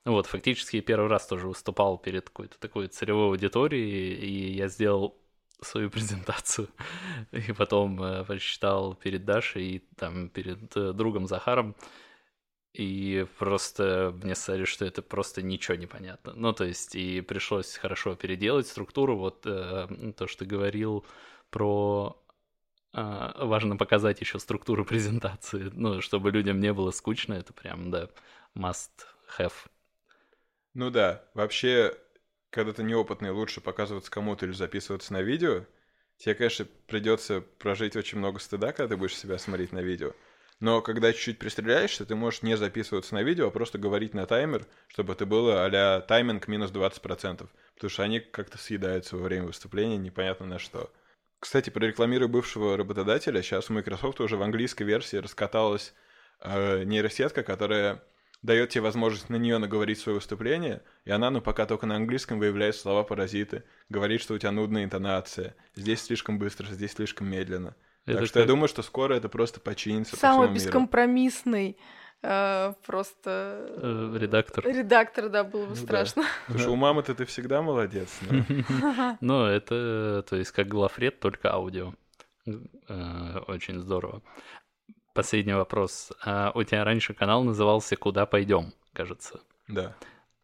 Вот, 0.06 0.28
фактически 0.28 0.82
первый 0.82 1.10
раз 1.10 1.28
тоже 1.28 1.48
выступал 1.48 1.98
перед 1.98 2.30
какой-то 2.30 2.60
такой 2.60 2.88
целевой 2.88 3.28
аудиторией, 3.28 4.16
и 4.16 4.52
я 4.54 4.68
сделал 4.68 5.19
свою 5.62 5.90
презентацию, 5.90 6.70
и 7.32 7.52
потом 7.54 8.02
э, 8.02 8.24
прочитал 8.24 8.96
перед 8.96 9.26
Дашей 9.26 9.64
и 9.64 9.80
там 9.96 10.30
перед 10.30 10.76
э, 10.76 10.94
другом 10.94 11.28
Захаром, 11.28 11.76
и 12.74 13.26
просто 13.40 14.14
мне 14.24 14.36
сказали, 14.36 14.66
что 14.66 14.86
это 14.86 15.02
просто 15.02 15.42
ничего 15.42 15.76
не 15.76 15.88
понятно. 15.88 16.34
Ну, 16.36 16.54
то 16.54 16.66
есть, 16.66 16.96
и 16.96 17.22
пришлось 17.22 17.76
хорошо 17.76 18.16
переделать 18.16 18.68
структуру, 18.68 19.18
вот 19.18 19.46
э, 19.46 20.14
то, 20.16 20.28
что 20.28 20.46
говорил 20.46 21.06
про... 21.50 22.22
Э, 22.94 23.32
важно 23.46 23.76
показать 23.76 24.22
еще 24.22 24.40
структуру 24.40 24.86
презентации, 24.86 25.72
ну, 25.74 26.02
чтобы 26.02 26.32
людям 26.32 26.60
не 26.60 26.72
было 26.74 26.92
скучно, 26.92 27.34
это 27.34 27.54
прям, 27.54 27.90
да, 27.92 28.10
must 28.56 28.92
have. 29.38 29.54
Ну 30.76 30.92
да, 30.92 31.24
вообще 31.34 31.98
когда 32.50 32.74
ты 32.74 32.84
неопытный, 32.84 33.32
лучше 33.32 33.62
показываться 33.62 34.12
кому-то 34.12 34.46
или 34.46 34.54
записываться 34.54 35.14
на 35.14 35.22
видео. 35.22 35.66
Тебе, 36.18 36.36
конечно, 36.36 36.66
придется 36.88 37.42
прожить 37.60 37.96
очень 37.96 38.18
много 38.18 38.40
стыда, 38.40 38.74
когда 38.74 38.90
ты 38.90 38.98
будешь 38.98 39.18
себя 39.18 39.38
смотреть 39.38 39.72
на 39.72 39.80
видео. 39.80 40.14
Но 40.60 40.82
когда 40.82 41.14
чуть-чуть 41.14 41.40
пристреляешься, 41.40 42.06
ты 42.06 42.16
можешь 42.16 42.42
не 42.42 42.58
записываться 42.58 43.16
на 43.16 43.24
видео, 43.24 43.48
а 43.48 43.52
просто 43.52 43.78
говорить 43.78 44.14
на 44.14 44.26
таймер, 44.26 44.66
чтобы 44.90 45.14
это 45.14 45.26
было 45.26 45.66
а 45.66 46.02
тайминг 46.02 46.48
минус 46.50 46.72
20%. 46.72 47.48
Потому 47.76 47.90
что 47.90 48.04
они 48.04 48.20
как-то 48.20 48.58
съедаются 48.58 49.16
во 49.16 49.24
время 49.24 49.46
выступления, 49.46 49.98
непонятно 49.98 50.46
на 50.46 50.60
что. 50.60 50.92
Кстати, 51.40 51.70
прорекламирую 51.70 52.28
бывшего 52.28 52.76
работодателя. 52.76 53.42
Сейчас 53.42 53.70
у 53.70 53.74
Microsoft 53.74 54.20
уже 54.20 54.36
в 54.36 54.42
английской 54.42 54.84
версии 54.84 55.16
раскаталась 55.16 55.94
э, 56.42 56.84
нейросетка, 56.84 57.44
которая 57.44 58.04
дает 58.42 58.70
тебе 58.70 58.82
возможность 58.82 59.30
на 59.30 59.36
нее 59.36 59.58
наговорить 59.58 60.00
свое 60.00 60.16
выступление, 60.16 60.82
и 61.06 61.12
она, 61.12 61.30
ну, 61.30 61.42
пока 61.42 61.66
только 61.66 61.86
на 61.86 61.96
английском 61.96 62.40
выявляет 62.40 62.76
слова-паразиты, 62.76 63.64
говорит, 63.90 64.22
что 64.22 64.34
у 64.34 64.38
тебя 64.38 64.52
нудная 64.52 64.86
интонация, 64.86 65.56
здесь 65.76 66.02
слишком 66.02 66.40
быстро, 66.40 66.66
здесь 66.68 66.94
слишком 66.94 67.30
медленно. 67.30 67.76
Это 68.06 68.20
так 68.20 68.28
что 68.28 68.34
как... 68.36 68.42
я 68.42 68.48
думаю, 68.48 68.68
что 68.68 68.82
скоро 68.82 69.14
это 69.14 69.30
просто 69.30 69.60
починится 69.60 70.16
Самый 70.16 70.48
по 70.48 70.54
бескомпромиссный 70.54 71.78
э, 72.24 72.74
просто... 72.86 73.68
Э, 73.82 74.18
редактор. 74.20 74.66
Редактор, 74.66 75.30
да, 75.30 75.44
было 75.44 75.66
бы 75.66 75.70
ну, 75.70 75.76
страшно. 75.76 76.24
Да. 76.24 76.30
Потому 76.46 76.60
что 76.60 76.72
у 76.72 76.76
мамы-то 76.76 77.16
ты 77.16 77.26
всегда 77.26 77.62
молодец. 77.62 78.10
Ну, 79.20 79.46
это, 79.46 80.24
то 80.28 80.36
есть, 80.36 80.52
как 80.52 80.68
глафред, 80.68 81.20
только 81.20 81.52
аудио. 81.52 81.94
Э, 82.88 83.40
очень 83.48 83.80
здорово. 83.80 84.22
Последний 85.14 85.54
вопрос. 85.54 86.12
А 86.24 86.52
у 86.56 86.64
тебя 86.64 86.84
раньше 86.84 87.14
канал 87.14 87.44
назывался 87.44 87.96
«Куда 87.96 88.26
пойдем», 88.26 88.74
кажется. 88.94 89.40
Да. 89.68 89.96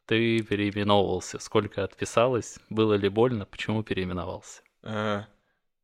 Ты 0.06 0.42
переименовывался. 0.44 1.40
Сколько 1.40 1.84
отписалось? 1.84 2.60
Было 2.70 2.94
ли 2.94 3.10
больно? 3.10 3.46
Почему 3.46 3.84
переименовался? 3.84 4.62
А, 4.84 5.26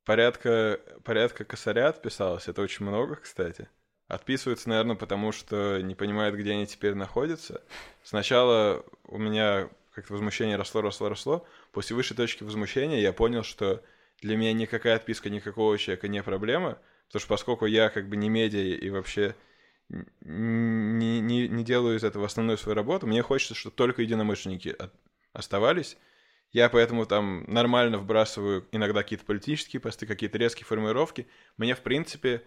порядка, 0.06 0.80
порядка 1.04 1.44
косаря 1.44 1.90
отписалось. 1.90 2.48
Это 2.48 2.62
очень 2.62 2.86
много, 2.86 3.16
кстати. 3.16 3.68
Отписываются, 4.08 4.70
наверное, 4.70 4.96
потому 4.96 5.32
что 5.32 5.80
не 5.82 5.96
понимают, 5.96 6.36
где 6.36 6.52
они 6.52 6.68
теперь 6.68 6.96
находятся. 6.96 7.64
Сначала 8.04 8.84
у 9.06 9.18
меня 9.18 9.70
как-то 9.94 10.14
возмущение 10.14 10.58
росло, 10.58 10.82
росло, 10.82 11.10
росло. 11.10 11.48
После 11.72 11.96
высшей 11.96 12.18
точки 12.18 12.44
возмущения 12.44 13.00
я 13.00 13.14
понял, 13.14 13.44
что 13.44 13.82
для 14.22 14.38
меня 14.38 14.54
никакая 14.54 14.98
отписка 14.98 15.30
никакого 15.30 15.78
человека 15.78 16.08
не 16.08 16.22
проблема, 16.22 16.78
потому 17.12 17.20
что 17.20 17.30
поскольку 17.30 17.66
я 17.66 17.90
как 17.90 18.08
бы 18.08 18.16
не 18.16 18.30
медиа 18.30 18.78
и 18.78 18.90
вообще 18.90 19.36
не, 20.22 21.20
не, 21.20 21.50
не 21.50 21.64
делаю 21.66 21.98
из 21.98 22.06
этого 22.06 22.26
основную 22.26 22.58
свою 22.58 22.76
работу, 22.76 23.06
мне 23.06 23.22
хочется, 23.22 23.54
чтобы 23.54 23.76
только 23.76 24.02
единомышленники 24.02 24.76
оставались. 25.34 25.98
Я 26.54 26.70
поэтому 26.70 27.06
там 27.06 27.44
нормально 27.48 27.98
вбрасываю 27.98 28.66
иногда 28.72 29.04
какие-то 29.04 29.26
политические 29.26 29.82
посты, 29.82 30.06
какие-то 30.06 30.38
резкие 30.38 30.66
формулировки. 30.66 31.28
Мне, 31.58 31.76
в 31.76 31.82
принципе, 31.82 32.44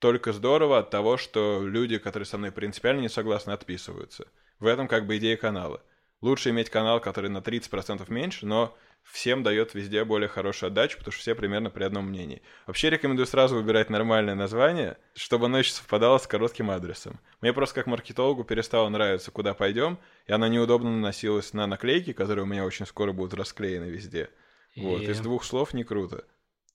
только 0.00 0.32
здорово 0.32 0.78
от 0.78 0.90
того, 0.90 1.16
что 1.16 1.62
люди, 1.64 1.98
которые 1.98 2.26
со 2.26 2.38
мной 2.38 2.50
принципиально 2.50 3.00
не 3.00 3.08
согласны, 3.08 3.52
отписываются. 3.52 4.26
В 4.58 4.66
этом 4.66 4.88
как 4.88 5.06
бы 5.06 5.18
идея 5.18 5.36
канала. 5.36 5.82
Лучше 6.20 6.50
иметь 6.50 6.70
канал, 6.70 7.00
который 7.00 7.30
на 7.30 7.38
30% 7.38 8.04
меньше, 8.12 8.46
но 8.46 8.76
всем 9.02 9.42
дает 9.42 9.74
везде 9.74 10.04
более 10.04 10.28
хорошую 10.28 10.68
отдачу, 10.68 10.98
потому 10.98 11.12
что 11.12 11.20
все 11.20 11.34
примерно 11.34 11.70
при 11.70 11.84
одном 11.84 12.06
мнении. 12.06 12.42
Вообще 12.66 12.90
рекомендую 12.90 13.26
сразу 13.26 13.56
выбирать 13.56 13.90
нормальное 13.90 14.34
название, 14.34 14.98
чтобы 15.14 15.46
оно 15.46 15.58
еще 15.58 15.72
совпадало 15.72 16.18
с 16.18 16.26
коротким 16.26 16.70
адресом. 16.70 17.20
Мне 17.40 17.52
просто 17.52 17.74
как 17.74 17.86
маркетологу 17.86 18.44
перестало 18.44 18.88
нравиться, 18.88 19.30
куда 19.30 19.54
пойдем, 19.54 19.98
и 20.26 20.32
оно 20.32 20.46
неудобно 20.46 20.90
наносилось 20.90 21.52
на 21.52 21.66
наклейки, 21.66 22.12
которые 22.12 22.44
у 22.44 22.48
меня 22.48 22.64
очень 22.64 22.86
скоро 22.86 23.12
будут 23.12 23.34
расклеены 23.34 23.84
везде. 23.84 24.30
И... 24.74 24.82
Вот, 24.82 25.02
из 25.02 25.20
двух 25.20 25.44
слов 25.44 25.74
не 25.74 25.84
круто. 25.84 26.24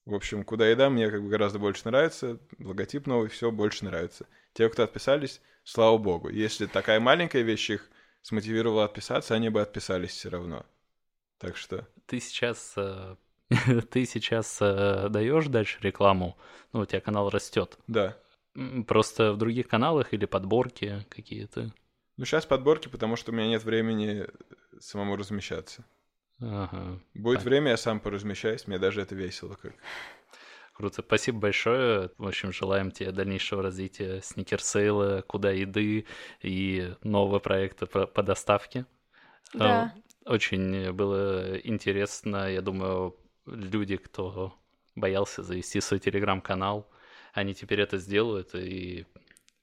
В 0.06 0.14
общем, 0.14 0.44
куда 0.44 0.68
еда 0.68 0.90
мне 0.90 1.10
как 1.10 1.24
бы 1.24 1.30
гораздо 1.30 1.58
больше 1.58 1.82
нравится, 1.86 2.40
логотип 2.60 3.08
новый, 3.08 3.30
все 3.30 3.50
больше 3.50 3.86
нравится. 3.86 4.28
Те, 4.54 4.70
кто 4.70 4.84
отписались, 4.84 5.42
слава 5.64 5.98
богу. 5.98 6.30
Если 6.30 6.68
такая 6.68 7.00
маленькая 7.00 7.42
вещь 7.42 7.72
их 7.72 7.90
смотивировала 8.22 8.86
отписаться, 8.86 9.34
они 9.34 9.50
бы 9.50 9.62
отписались 9.62 10.12
все 10.12 10.30
равно. 10.30 10.66
Так 11.40 11.58
что... 11.58 11.88
Ты 12.06 12.20
сейчас, 12.20 12.74
э, 12.78 13.16
ты 13.92 14.06
сейчас 14.06 14.58
э, 14.62 15.08
даешь 15.10 15.48
дальше 15.48 15.80
рекламу, 15.82 16.38
ну, 16.74 16.82
у 16.82 16.86
тебя 16.86 17.02
канал 17.02 17.30
растет. 17.30 17.78
Да. 17.88 18.18
Просто 18.88 19.34
в 19.34 19.38
других 19.38 19.68
каналах 19.68 20.14
или 20.14 20.26
подборки 20.26 21.06
какие-то? 21.10 21.74
Ну, 22.18 22.26
сейчас 22.26 22.46
подборки, 22.46 22.88
потому 22.88 23.18
что 23.18 23.32
у 23.32 23.36
меня 23.36 23.48
нет 23.48 23.64
времени 23.64 24.26
самому 24.80 25.18
размещаться. 25.18 25.86
Ага. 26.40 27.00
Будет 27.14 27.40
так. 27.40 27.46
время, 27.46 27.72
я 27.72 27.78
сам 27.78 28.00
поразмещаюсь, 28.00 28.68
мне 28.68 28.78
даже 28.78 29.02
это 29.02 29.16
весело 29.16 29.56
как. 29.56 29.74
Круто, 30.74 31.02
спасибо 31.02 31.40
большое. 31.40 32.12
В 32.18 32.28
общем, 32.28 32.52
желаем 32.52 32.92
тебе 32.92 33.14
дальнейшего 33.14 33.64
развития 33.64 34.20
сникерсейла, 34.22 35.24
куда 35.26 35.52
еды 35.52 36.06
и 36.42 36.94
нового 37.02 37.40
проекта 37.40 37.86
по, 37.86 38.08
по 38.08 38.24
доставке. 38.24 38.86
Да. 39.54 39.94
Очень 40.26 40.92
было 40.92 41.58
интересно. 41.60 42.52
Я 42.52 42.62
думаю, 42.62 43.16
люди, 43.46 43.98
кто 43.98 44.58
боялся 44.96 45.44
завести 45.44 45.80
свой 45.82 46.00
телеграм-канал, 46.00 46.90
они 47.34 47.54
теперь 47.54 47.82
это 47.82 47.98
сделают 47.98 48.56
и 48.56 49.06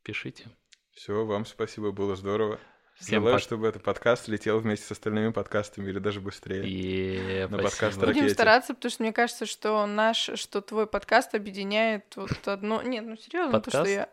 пишите. 0.02 0.46
Все, 0.94 1.24
вам 1.24 1.46
спасибо, 1.46 1.90
было 1.90 2.14
здорово. 2.14 2.60
Всем 2.94 3.22
Желаю, 3.22 3.36
под... 3.36 3.42
чтобы 3.42 3.66
этот 3.66 3.82
подкаст 3.82 4.28
летел 4.28 4.60
вместе 4.60 4.86
с 4.86 4.92
остальными 4.92 5.32
подкастами 5.32 5.88
или 5.88 5.98
даже 5.98 6.20
быстрее. 6.20 6.62
И 6.64 7.46
на 7.50 7.58
подкаст 7.58 7.98
Будем 7.98 8.28
стараться, 8.28 8.74
потому 8.74 8.90
что 8.90 9.02
мне 9.02 9.12
кажется, 9.12 9.46
что 9.46 9.86
наш, 9.86 10.30
что 10.34 10.60
твой 10.60 10.86
подкаст 10.86 11.34
объединяет 11.34 12.14
вот 12.14 12.46
одно... 12.46 12.82
Нет, 12.82 13.04
ну 13.04 13.16
серьезно, 13.16 13.60
то, 13.60 13.70
что 13.70 13.84
я... 13.86 14.08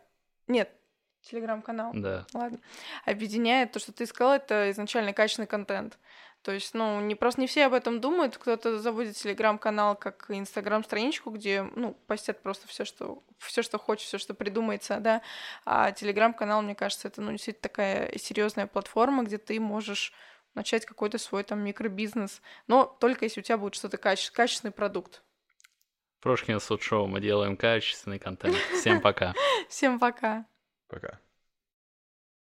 Нет, 0.48 0.70
телеграм-канал. 1.22 1.92
Да. 1.94 2.26
Ладно. 2.32 2.58
Объединяет 3.04 3.72
то, 3.72 3.78
что 3.78 3.92
ты 3.92 4.06
сказал, 4.06 4.34
это 4.34 4.70
изначально 4.70 5.12
качественный 5.12 5.46
контент. 5.46 5.98
То 6.42 6.52
есть, 6.52 6.72
ну, 6.72 7.00
не 7.00 7.14
просто 7.14 7.40
не 7.40 7.46
все 7.46 7.66
об 7.66 7.74
этом 7.74 8.00
думают, 8.00 8.38
кто-то 8.38 8.78
заводит 8.78 9.16
телеграм-канал 9.16 9.94
как 9.94 10.26
инстаграм-страничку, 10.30 11.30
где, 11.30 11.62
ну, 11.62 11.94
постят 12.06 12.42
просто 12.42 12.66
все, 12.66 12.86
что 12.86 13.22
все, 13.38 13.62
что 13.62 13.78
хочет, 13.78 14.06
все, 14.06 14.16
что 14.16 14.32
придумается, 14.32 15.00
да. 15.00 15.20
А 15.66 15.92
телеграм-канал, 15.92 16.62
мне 16.62 16.74
кажется, 16.74 17.08
это, 17.08 17.20
ну, 17.20 17.32
действительно 17.32 17.62
такая 17.62 18.16
серьезная 18.16 18.66
платформа, 18.66 19.22
где 19.22 19.36
ты 19.36 19.60
можешь 19.60 20.14
начать 20.54 20.86
какой-то 20.86 21.18
свой 21.18 21.44
там 21.44 21.60
микробизнес, 21.60 22.40
но 22.66 22.84
только 22.84 23.26
если 23.26 23.40
у 23.40 23.42
тебя 23.42 23.58
будет 23.58 23.74
что-то 23.74 23.98
каче- 23.98 24.32
качественный 24.32 24.72
продукт. 24.72 25.22
Прошкин 26.20 26.60
суд 26.60 26.82
шоу 26.82 27.06
мы 27.06 27.20
делаем 27.20 27.56
качественный 27.56 28.18
контент. 28.18 28.56
Всем 28.78 29.00
пока. 29.00 29.34
Всем 29.68 29.98
пока. 29.98 30.46
Пока. 30.88 31.18